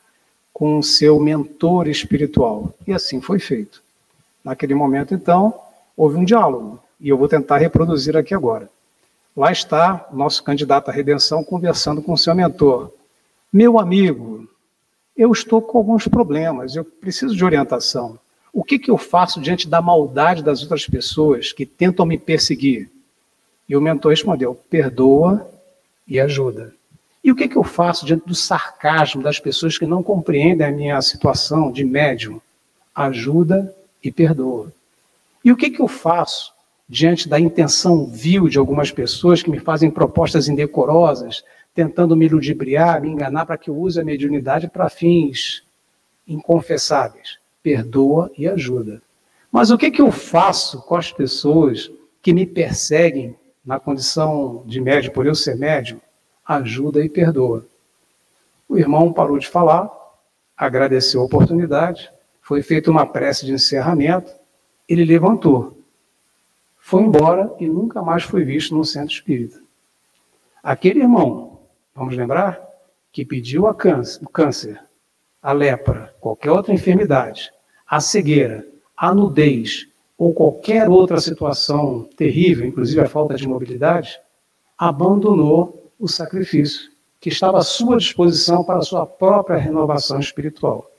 com 0.51 0.79
o 0.79 0.83
seu 0.83 1.19
mentor 1.19 1.87
espiritual. 1.87 2.73
E 2.87 2.93
assim 2.93 3.21
foi 3.21 3.39
feito. 3.39 3.83
Naquele 4.43 4.73
momento, 4.73 5.13
então, 5.13 5.53
houve 5.95 6.17
um 6.17 6.25
diálogo, 6.25 6.79
e 6.99 7.09
eu 7.09 7.17
vou 7.17 7.27
tentar 7.27 7.57
reproduzir 7.57 8.17
aqui 8.17 8.33
agora. 8.33 8.69
Lá 9.35 9.51
está 9.51 10.07
o 10.11 10.15
nosso 10.15 10.43
candidato 10.43 10.89
à 10.89 10.93
redenção 10.93 11.43
conversando 11.43 12.01
com 12.01 12.13
o 12.13 12.17
seu 12.17 12.33
mentor. 12.33 12.91
Meu 13.51 13.77
amigo, 13.79 14.47
eu 15.15 15.31
estou 15.31 15.61
com 15.61 15.77
alguns 15.77 16.07
problemas, 16.07 16.75
eu 16.75 16.83
preciso 16.83 17.35
de 17.35 17.45
orientação. 17.45 18.19
O 18.51 18.63
que, 18.63 18.79
que 18.79 18.89
eu 18.89 18.97
faço 18.97 19.41
diante 19.41 19.67
da 19.67 19.81
maldade 19.81 20.43
das 20.43 20.61
outras 20.61 20.87
pessoas 20.87 21.51
que 21.51 21.65
tentam 21.65 22.05
me 22.05 22.17
perseguir? 22.17 22.89
E 23.67 23.75
o 23.75 23.81
mentor 23.81 24.11
respondeu: 24.11 24.55
perdoa 24.69 25.49
e 26.07 26.19
ajuda. 26.19 26.73
E 27.23 27.31
o 27.31 27.35
que, 27.35 27.47
que 27.47 27.57
eu 27.57 27.63
faço 27.63 28.05
diante 28.05 28.25
do 28.27 28.35
sarcasmo 28.35 29.23
das 29.23 29.39
pessoas 29.39 29.77
que 29.77 29.85
não 29.85 30.03
compreendem 30.03 30.67
a 30.67 30.71
minha 30.71 31.01
situação 31.01 31.71
de 31.71 31.83
médium? 31.83 32.39
Ajuda 32.93 33.75
e 34.03 34.11
perdoa. 34.11 34.71
E 35.43 35.51
o 35.51 35.57
que, 35.57 35.69
que 35.69 35.81
eu 35.81 35.87
faço 35.87 36.53
diante 36.87 37.27
da 37.27 37.39
intenção 37.39 38.05
vil 38.05 38.47
de 38.47 38.59
algumas 38.59 38.91
pessoas 38.91 39.41
que 39.41 39.49
me 39.49 39.59
fazem 39.59 39.89
propostas 39.89 40.47
indecorosas, 40.47 41.43
tentando 41.75 42.15
me 42.15 42.27
ludibriar, 42.27 43.01
me 43.01 43.09
enganar 43.09 43.45
para 43.45 43.57
que 43.57 43.69
eu 43.69 43.77
use 43.77 43.99
a 43.99 44.03
mediunidade 44.03 44.67
para 44.67 44.89
fins 44.89 45.63
inconfessáveis. 46.27 47.37
Perdoa 47.61 48.31
e 48.35 48.47
ajuda. 48.47 49.01
Mas 49.51 49.69
o 49.69 49.77
que, 49.77 49.91
que 49.91 50.01
eu 50.01 50.11
faço 50.11 50.81
com 50.81 50.95
as 50.95 51.11
pessoas 51.11 51.91
que 52.21 52.33
me 52.33 52.47
perseguem 52.47 53.35
na 53.63 53.79
condição 53.79 54.63
de 54.65 54.81
médio, 54.81 55.11
por 55.11 55.27
eu 55.27 55.35
ser 55.35 55.55
médio? 55.55 56.01
Ajuda 56.43 57.03
e 57.03 57.09
perdoa. 57.09 57.65
O 58.67 58.77
irmão 58.77 59.13
parou 59.13 59.37
de 59.37 59.47
falar, 59.47 59.91
agradeceu 60.57 61.21
a 61.21 61.25
oportunidade, 61.25 62.09
foi 62.41 62.63
feita 62.63 62.89
uma 62.89 63.05
prece 63.05 63.45
de 63.45 63.53
encerramento, 63.53 64.33
ele 64.87 65.05
levantou 65.05 65.75
foi 66.85 67.01
embora 67.01 67.51
e 67.59 67.67
nunca 67.67 67.99
mais 68.03 68.21
foi 68.21 68.43
visto 68.43 68.75
no 68.75 68.85
centro 68.85 69.11
espírita. 69.11 69.59
Aquele 70.61 70.99
irmão, 70.99 71.54
vamos 71.95 72.15
lembrar, 72.17 72.61
que 73.11 73.23
pediu 73.23 73.73
câncer, 73.73 74.21
o 74.21 74.29
câncer, 74.29 74.79
a 75.41 75.53
lepra, 75.53 76.13
qualquer 76.19 76.51
outra 76.51 76.73
enfermidade, 76.73 77.51
a 77.87 78.01
cegueira, 78.01 78.67
a 78.97 79.15
nudez 79.15 79.87
ou 80.17 80.33
qualquer 80.33 80.89
outra 80.89 81.19
situação 81.21 82.09
terrível, 82.17 82.65
inclusive 82.65 82.99
a 82.99 83.07
falta 83.07 83.35
de 83.35 83.47
mobilidade, 83.47 84.19
abandonou 84.77 85.91
o 85.97 86.07
sacrifício 86.07 86.91
que 87.21 87.29
estava 87.29 87.59
à 87.59 87.63
sua 87.63 87.97
disposição 87.97 88.63
para 88.63 88.79
a 88.79 88.83
sua 88.83 89.05
própria 89.05 89.57
renovação 89.57 90.19
espiritual. 90.19 90.91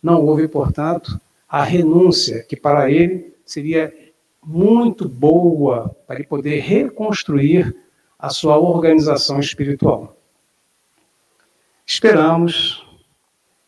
Não 0.00 0.24
houve, 0.24 0.46
portanto, 0.46 1.20
a 1.48 1.64
renúncia 1.64 2.44
que 2.44 2.56
para 2.56 2.90
ele 2.90 3.34
seria 3.44 3.92
muito 4.44 5.08
boa 5.08 5.94
para 6.06 6.16
ele 6.16 6.26
poder 6.26 6.60
reconstruir 6.60 7.74
a 8.18 8.30
sua 8.30 8.56
organização 8.56 9.40
espiritual. 9.40 10.16
Esperamos 11.94 12.84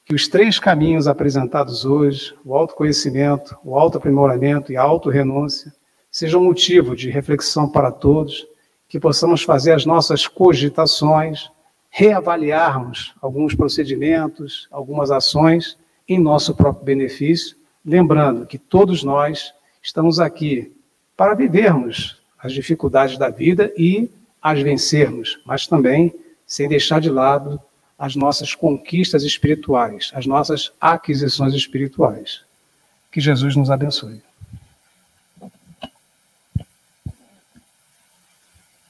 que 0.05 0.14
os 0.14 0.27
três 0.27 0.59
caminhos 0.59 1.07
apresentados 1.07 1.85
hoje, 1.85 2.35
o 2.45 2.55
autoconhecimento, 2.57 3.57
o 3.64 3.79
autoaprimoramento 3.79 4.72
e 4.72 4.77
a 4.77 4.83
autorrenúncia, 4.83 5.72
sejam 6.11 6.43
motivo 6.43 6.97
de 6.97 7.09
reflexão 7.09 7.68
para 7.68 7.93
todos, 7.93 8.47
que 8.89 8.99
possamos 8.99 9.43
fazer 9.43 9.72
as 9.72 9.87
nossas 9.87 10.27
cogitações, 10.27 11.51
reavaliarmos 11.89 13.14
alguns 13.22 13.55
procedimentos, 13.55 14.66
algumas 14.70 15.11
ações 15.11 15.79
em 16.09 16.18
nosso 16.18 16.55
próprio 16.55 16.85
benefício, 16.85 17.57
lembrando 17.85 18.47
que 18.47 18.59
todos 18.59 19.03
nós 19.03 19.55
Estamos 19.87 20.18
aqui 20.18 20.74
para 21.16 21.33
vivermos 21.37 22.20
as 22.43 22.53
dificuldades 22.53 23.16
da 23.16 23.31
vida 23.31 23.72
e 23.79 24.11
as 24.43 24.61
vencermos, 24.61 25.41
mas 25.47 25.68
também 25.68 26.12
sem 26.45 26.68
deixar 26.68 27.01
de 27.01 27.09
lado 27.09 27.61
as 27.99 28.14
nossas 28.14 28.55
conquistas 28.55 29.22
espirituais, 29.22 30.11
as 30.14 30.26
nossas 30.26 30.72
aquisições 30.80 31.55
espirituais. 31.55 32.44
Que 33.11 33.20
Jesus 33.20 33.57
nos 33.57 33.70
abençoe. 33.70 34.22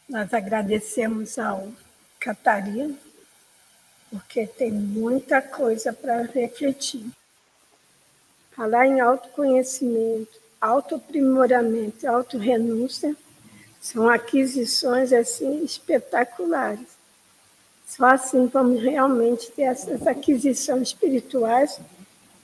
Nós 0.09 0.32
agradecemos 0.32 1.38
ao 1.38 1.72
Catarina, 2.18 2.94
porque 4.11 4.46
tem 4.46 4.72
muita 4.72 5.42
coisa 5.42 5.92
para 5.92 6.22
refletir. 6.22 7.07
Falar 8.52 8.86
em 8.86 9.00
autoconhecimento, 9.00 10.40
autoaprimoramento, 10.61 12.09
autorrenúncia 12.09 13.14
são 13.80 14.09
aquisições 14.09 15.12
assim 15.12 15.62
espetaculares. 15.62 16.95
Só 17.87 18.07
assim 18.07 18.47
vamos 18.49 18.82
realmente 18.82 19.51
ter 19.53 19.62
essas 19.62 20.05
aquisições 20.07 20.89
espirituais 20.89 21.80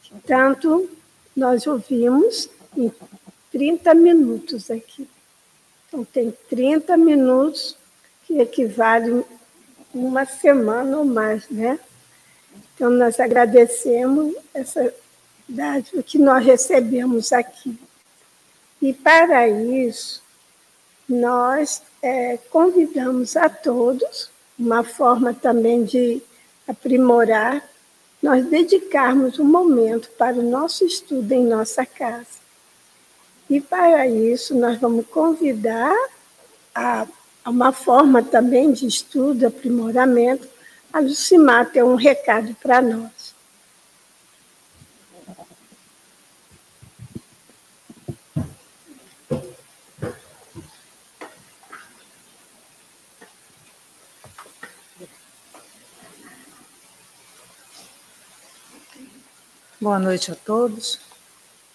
que 0.02 0.14
tanto 0.24 0.88
nós 1.36 1.66
ouvimos 1.66 2.48
em 2.76 2.92
30 3.50 3.92
minutos 3.92 4.70
aqui. 4.70 5.08
Então, 5.88 6.04
tem 6.04 6.32
30 6.48 6.96
minutos 6.96 7.76
que 8.24 8.38
equivalem 8.38 9.24
uma 9.92 10.24
semana 10.24 10.98
ou 10.98 11.04
mais, 11.04 11.48
né? 11.50 11.78
Então, 12.74 12.88
nós 12.88 13.20
agradecemos 13.20 14.34
essa 14.54 14.94
dádiva 15.46 16.02
que 16.02 16.18
nós 16.18 16.44
recebemos 16.44 17.32
aqui. 17.32 17.78
E, 18.80 18.92
para 18.92 19.48
isso, 19.48 20.22
nós 21.06 21.82
é, 22.00 22.38
convidamos 22.50 23.36
a 23.36 23.50
todos 23.50 24.31
uma 24.58 24.84
forma 24.84 25.34
também 25.34 25.84
de 25.84 26.22
aprimorar, 26.66 27.62
nós 28.22 28.46
dedicarmos 28.46 29.38
um 29.38 29.44
momento 29.44 30.08
para 30.16 30.36
o 30.36 30.42
nosso 30.42 30.84
estudo 30.84 31.32
em 31.32 31.44
nossa 31.44 31.84
casa. 31.84 32.40
E 33.50 33.60
para 33.60 34.06
isso, 34.06 34.54
nós 34.54 34.78
vamos 34.78 35.06
convidar 35.08 35.94
a, 36.74 37.06
a 37.44 37.50
uma 37.50 37.72
forma 37.72 38.22
também 38.22 38.72
de 38.72 38.86
estudo, 38.86 39.46
aprimoramento. 39.46 40.48
A 40.92 41.00
Lucimar 41.00 41.70
tem 41.70 41.82
um 41.82 41.96
recado 41.96 42.56
para 42.62 42.80
nós. 42.80 43.34
Boa 59.82 59.98
noite 59.98 60.30
a 60.30 60.36
todos. 60.36 61.00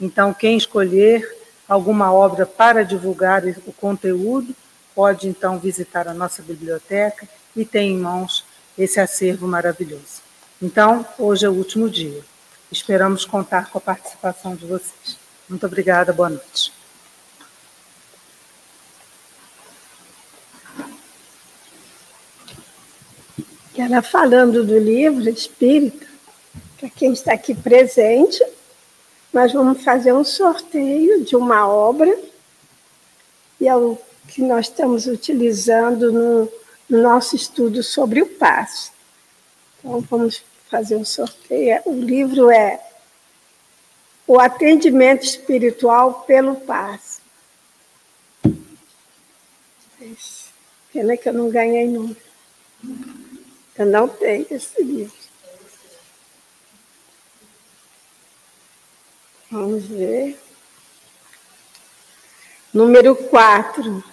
Então, 0.00 0.32
quem 0.32 0.56
escolher 0.56 1.28
alguma 1.68 2.12
obra 2.12 2.46
para 2.46 2.84
divulgar 2.84 3.42
o 3.66 3.72
conteúdo, 3.72 4.54
pode 4.94 5.26
então 5.26 5.58
visitar 5.58 6.06
a 6.06 6.14
nossa 6.14 6.40
biblioteca 6.40 7.26
e 7.56 7.64
ter 7.64 7.80
em 7.80 7.96
mãos 7.96 8.44
esse 8.78 9.00
acervo 9.00 9.48
maravilhoso. 9.48 10.22
Então, 10.60 11.04
hoje 11.18 11.46
é 11.46 11.48
o 11.48 11.54
último 11.54 11.90
dia. 11.90 12.22
Esperamos 12.72 13.26
contar 13.26 13.70
com 13.70 13.76
a 13.76 13.80
participação 13.82 14.56
de 14.56 14.64
vocês. 14.64 15.18
Muito 15.46 15.66
obrigada, 15.66 16.10
boa 16.10 16.30
noite. 16.30 16.72
Ela 23.76 24.00
falando 24.00 24.64
do 24.64 24.78
livro 24.78 25.28
Espírita, 25.28 26.06
para 26.80 26.88
quem 26.88 27.12
está 27.12 27.34
aqui 27.34 27.54
presente, 27.54 28.42
nós 29.30 29.52
vamos 29.52 29.84
fazer 29.84 30.14
um 30.14 30.24
sorteio 30.24 31.22
de 31.22 31.36
uma 31.36 31.68
obra, 31.68 32.18
e 33.60 33.68
é 33.68 33.76
o 33.76 33.98
que 34.28 34.40
nós 34.40 34.68
estamos 34.68 35.06
utilizando 35.06 36.10
no, 36.10 36.52
no 36.88 37.02
nosso 37.02 37.36
estudo 37.36 37.82
sobre 37.82 38.22
o 38.22 38.26
passo. 38.26 38.92
Então, 39.78 40.00
vamos 40.08 40.42
fazer 40.72 40.96
um 40.96 41.04
sorteio. 41.04 41.82
O 41.84 41.92
livro 41.92 42.50
é 42.50 42.80
O 44.26 44.40
Atendimento 44.40 45.22
Espiritual 45.22 46.22
pelo 46.22 46.56
Passo. 46.56 47.20
Pena 50.90 51.16
que 51.16 51.28
eu 51.28 51.34
não 51.34 51.50
ganhei 51.50 51.86
nunca. 51.86 52.20
Eu 53.78 53.86
não 53.86 54.08
tenho 54.08 54.46
esse 54.50 54.82
livro. 54.82 55.14
Vamos 59.50 59.84
ver. 59.84 60.38
Número 62.72 63.14
4. 63.14 64.11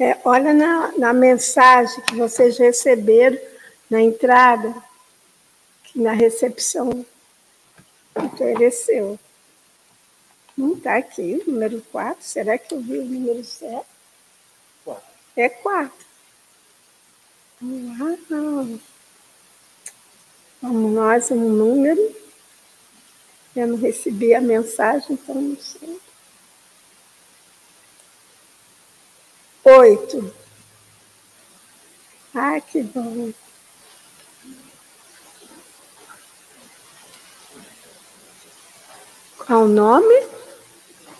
É, 0.00 0.18
olha 0.24 0.54
na, 0.54 0.96
na 0.96 1.12
mensagem 1.12 2.02
que 2.04 2.16
vocês 2.16 2.56
receberam 2.56 3.38
na 3.90 4.00
entrada, 4.00 4.74
que 5.84 6.00
na 6.00 6.12
recepção 6.12 7.04
ofereceu. 8.14 9.18
Não 10.56 10.72
está 10.72 10.96
aqui 10.96 11.42
o 11.46 11.50
número 11.50 11.82
4. 11.92 12.24
Será 12.24 12.56
que 12.56 12.72
eu 12.72 12.80
vi 12.80 12.98
o 12.98 13.04
número 13.04 13.44
7? 13.44 13.84
É 15.36 15.50
4. 15.50 15.92
Uau! 17.62 18.80
Vamos 20.62 20.92
nós, 20.92 21.30
um 21.30 21.36
número. 21.36 22.16
Eu 23.54 23.66
não 23.66 23.76
recebi 23.76 24.34
a 24.34 24.40
mensagem, 24.40 25.12
então 25.12 25.34
não 25.34 25.56
sei. 25.58 26.00
Oito. 29.78 30.34
Ah, 32.34 32.60
que 32.60 32.82
bom. 32.82 33.32
Qual 39.38 39.62
o 39.62 39.68
nome? 39.68 40.26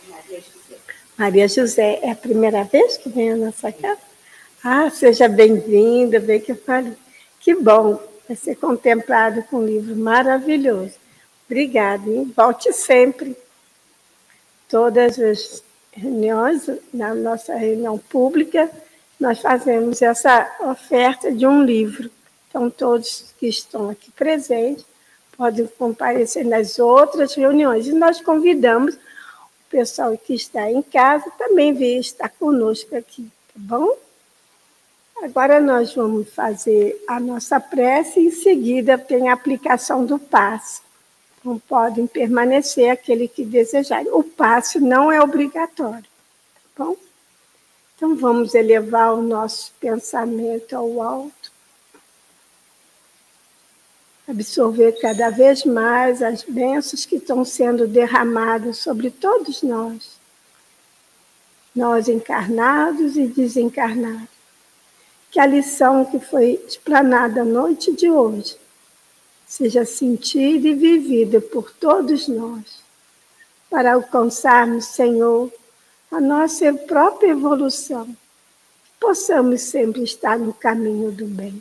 Maria 0.08 0.40
José. 0.40 0.78
Maria 1.16 1.48
José, 1.48 2.00
é 2.02 2.10
a 2.10 2.16
primeira 2.16 2.64
vez 2.64 2.96
que 2.96 3.08
vem 3.08 3.30
à 3.30 3.36
nossa 3.36 3.70
casa? 3.70 4.00
Ah, 4.64 4.90
seja 4.90 5.28
bem-vinda, 5.28 6.18
bem 6.18 6.40
que 6.40 6.50
eu 6.50 6.56
falo. 6.56 6.96
Que 7.38 7.54
bom 7.54 8.02
vai 8.26 8.36
ser 8.36 8.56
contemplado 8.56 9.44
com 9.44 9.58
um 9.58 9.66
livro 9.66 9.94
maravilhoso. 9.94 10.94
Obrigada, 11.46 12.10
e 12.10 12.24
volte 12.24 12.72
sempre. 12.72 13.36
Todas 14.68 15.20
as 15.20 15.62
reuniões, 15.92 16.68
na 16.92 17.14
nossa 17.14 17.54
reunião 17.54 17.98
pública, 17.98 18.70
nós 19.18 19.40
fazemos 19.40 20.00
essa 20.00 20.50
oferta 20.60 21.30
de 21.30 21.46
um 21.46 21.62
livro. 21.62 22.10
Então, 22.48 22.70
todos 22.70 23.34
que 23.38 23.46
estão 23.46 23.90
aqui 23.90 24.10
presentes 24.10 24.84
podem 25.36 25.66
comparecer 25.66 26.44
nas 26.44 26.78
outras 26.78 27.34
reuniões. 27.34 27.86
E 27.86 27.92
nós 27.92 28.20
convidamos 28.20 28.94
o 28.94 29.70
pessoal 29.70 30.16
que 30.16 30.34
está 30.34 30.70
em 30.70 30.82
casa 30.82 31.30
também 31.38 31.72
vir 31.72 31.98
estar 31.98 32.28
conosco 32.28 32.96
aqui, 32.96 33.30
tá 33.48 33.54
bom? 33.56 33.96
Agora 35.22 35.60
nós 35.60 35.94
vamos 35.94 36.30
fazer 36.30 37.02
a 37.06 37.20
nossa 37.20 37.60
prece 37.60 38.20
e 38.20 38.26
em 38.26 38.30
seguida 38.30 38.96
tem 38.96 39.28
a 39.28 39.34
aplicação 39.34 40.04
do 40.04 40.18
passe. 40.18 40.80
Não 41.42 41.58
podem 41.58 42.06
permanecer 42.06 42.90
aquele 42.90 43.26
que 43.26 43.44
desejarem. 43.44 44.12
O 44.12 44.22
passe 44.22 44.78
não 44.78 45.10
é 45.10 45.20
obrigatório, 45.20 46.04
tá 46.76 46.84
bom? 46.84 46.96
Então 47.96 48.16
vamos 48.16 48.54
elevar 48.54 49.14
o 49.14 49.22
nosso 49.22 49.72
pensamento 49.80 50.74
ao 50.74 51.02
alto. 51.02 51.52
Absorver 54.28 54.92
cada 55.00 55.30
vez 55.30 55.64
mais 55.64 56.22
as 56.22 56.42
bênçãos 56.42 57.04
que 57.04 57.16
estão 57.16 57.44
sendo 57.44 57.86
derramadas 57.86 58.78
sobre 58.78 59.10
todos 59.10 59.62
nós. 59.62 60.20
Nós 61.74 62.08
encarnados 62.08 63.16
e 63.16 63.26
desencarnados 63.26 64.40
que 65.30 65.38
a 65.38 65.46
lição 65.46 66.04
que 66.04 66.18
foi 66.18 66.60
explanada 66.66 67.42
a 67.42 67.44
noite 67.44 67.92
de 67.92 68.10
hoje 68.10 68.59
seja 69.50 69.84
sentida 69.84 70.68
e 70.68 70.74
vivida 70.74 71.40
por 71.40 71.72
todos 71.72 72.28
nós, 72.28 72.84
para 73.68 73.94
alcançarmos, 73.94 74.84
Senhor, 74.84 75.52
a 76.08 76.20
nossa 76.20 76.72
própria 76.72 77.30
evolução, 77.32 78.16
possamos 79.00 79.62
sempre 79.62 80.04
estar 80.04 80.38
no 80.38 80.54
caminho 80.54 81.10
do 81.10 81.26
bem. 81.26 81.60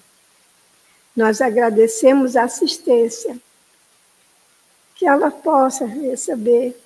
Nós 1.15 1.41
agradecemos 1.41 2.35
a 2.35 2.43
assistência, 2.43 3.35
que 4.93 5.07
ela 5.07 5.31
possa 5.31 5.87
receber, 5.87 6.79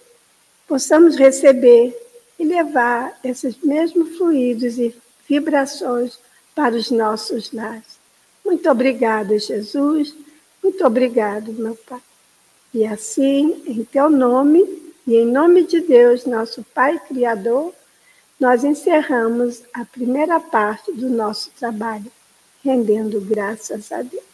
possamos 0.65 1.17
receber 1.17 1.93
e 2.39 2.45
levar 2.45 3.19
esses 3.25 3.57
mesmos 3.57 4.15
fluidos 4.15 4.79
e 4.79 4.95
vibrações 5.27 6.17
para 6.55 6.75
os 6.75 6.89
nossos 6.89 7.51
lares. 7.51 7.99
Muito 8.45 8.69
obrigada, 8.69 9.37
Jesus. 9.37 10.22
Muito 10.63 10.85
obrigado, 10.85 11.51
meu 11.51 11.75
Pai. 11.75 12.01
E 12.73 12.85
assim, 12.87 13.61
em 13.67 13.83
teu 13.83 14.09
nome 14.09 14.63
e 15.05 15.15
em 15.15 15.25
nome 15.25 15.63
de 15.63 15.81
Deus, 15.81 16.25
nosso 16.25 16.63
Pai 16.73 16.97
Criador, 16.97 17.73
nós 18.39 18.63
encerramos 18.63 19.61
a 19.73 19.83
primeira 19.83 20.39
parte 20.39 20.91
do 20.93 21.09
nosso 21.09 21.51
trabalho, 21.51 22.11
rendendo 22.63 23.19
graças 23.19 23.91
a 23.91 24.01
Deus. 24.01 24.32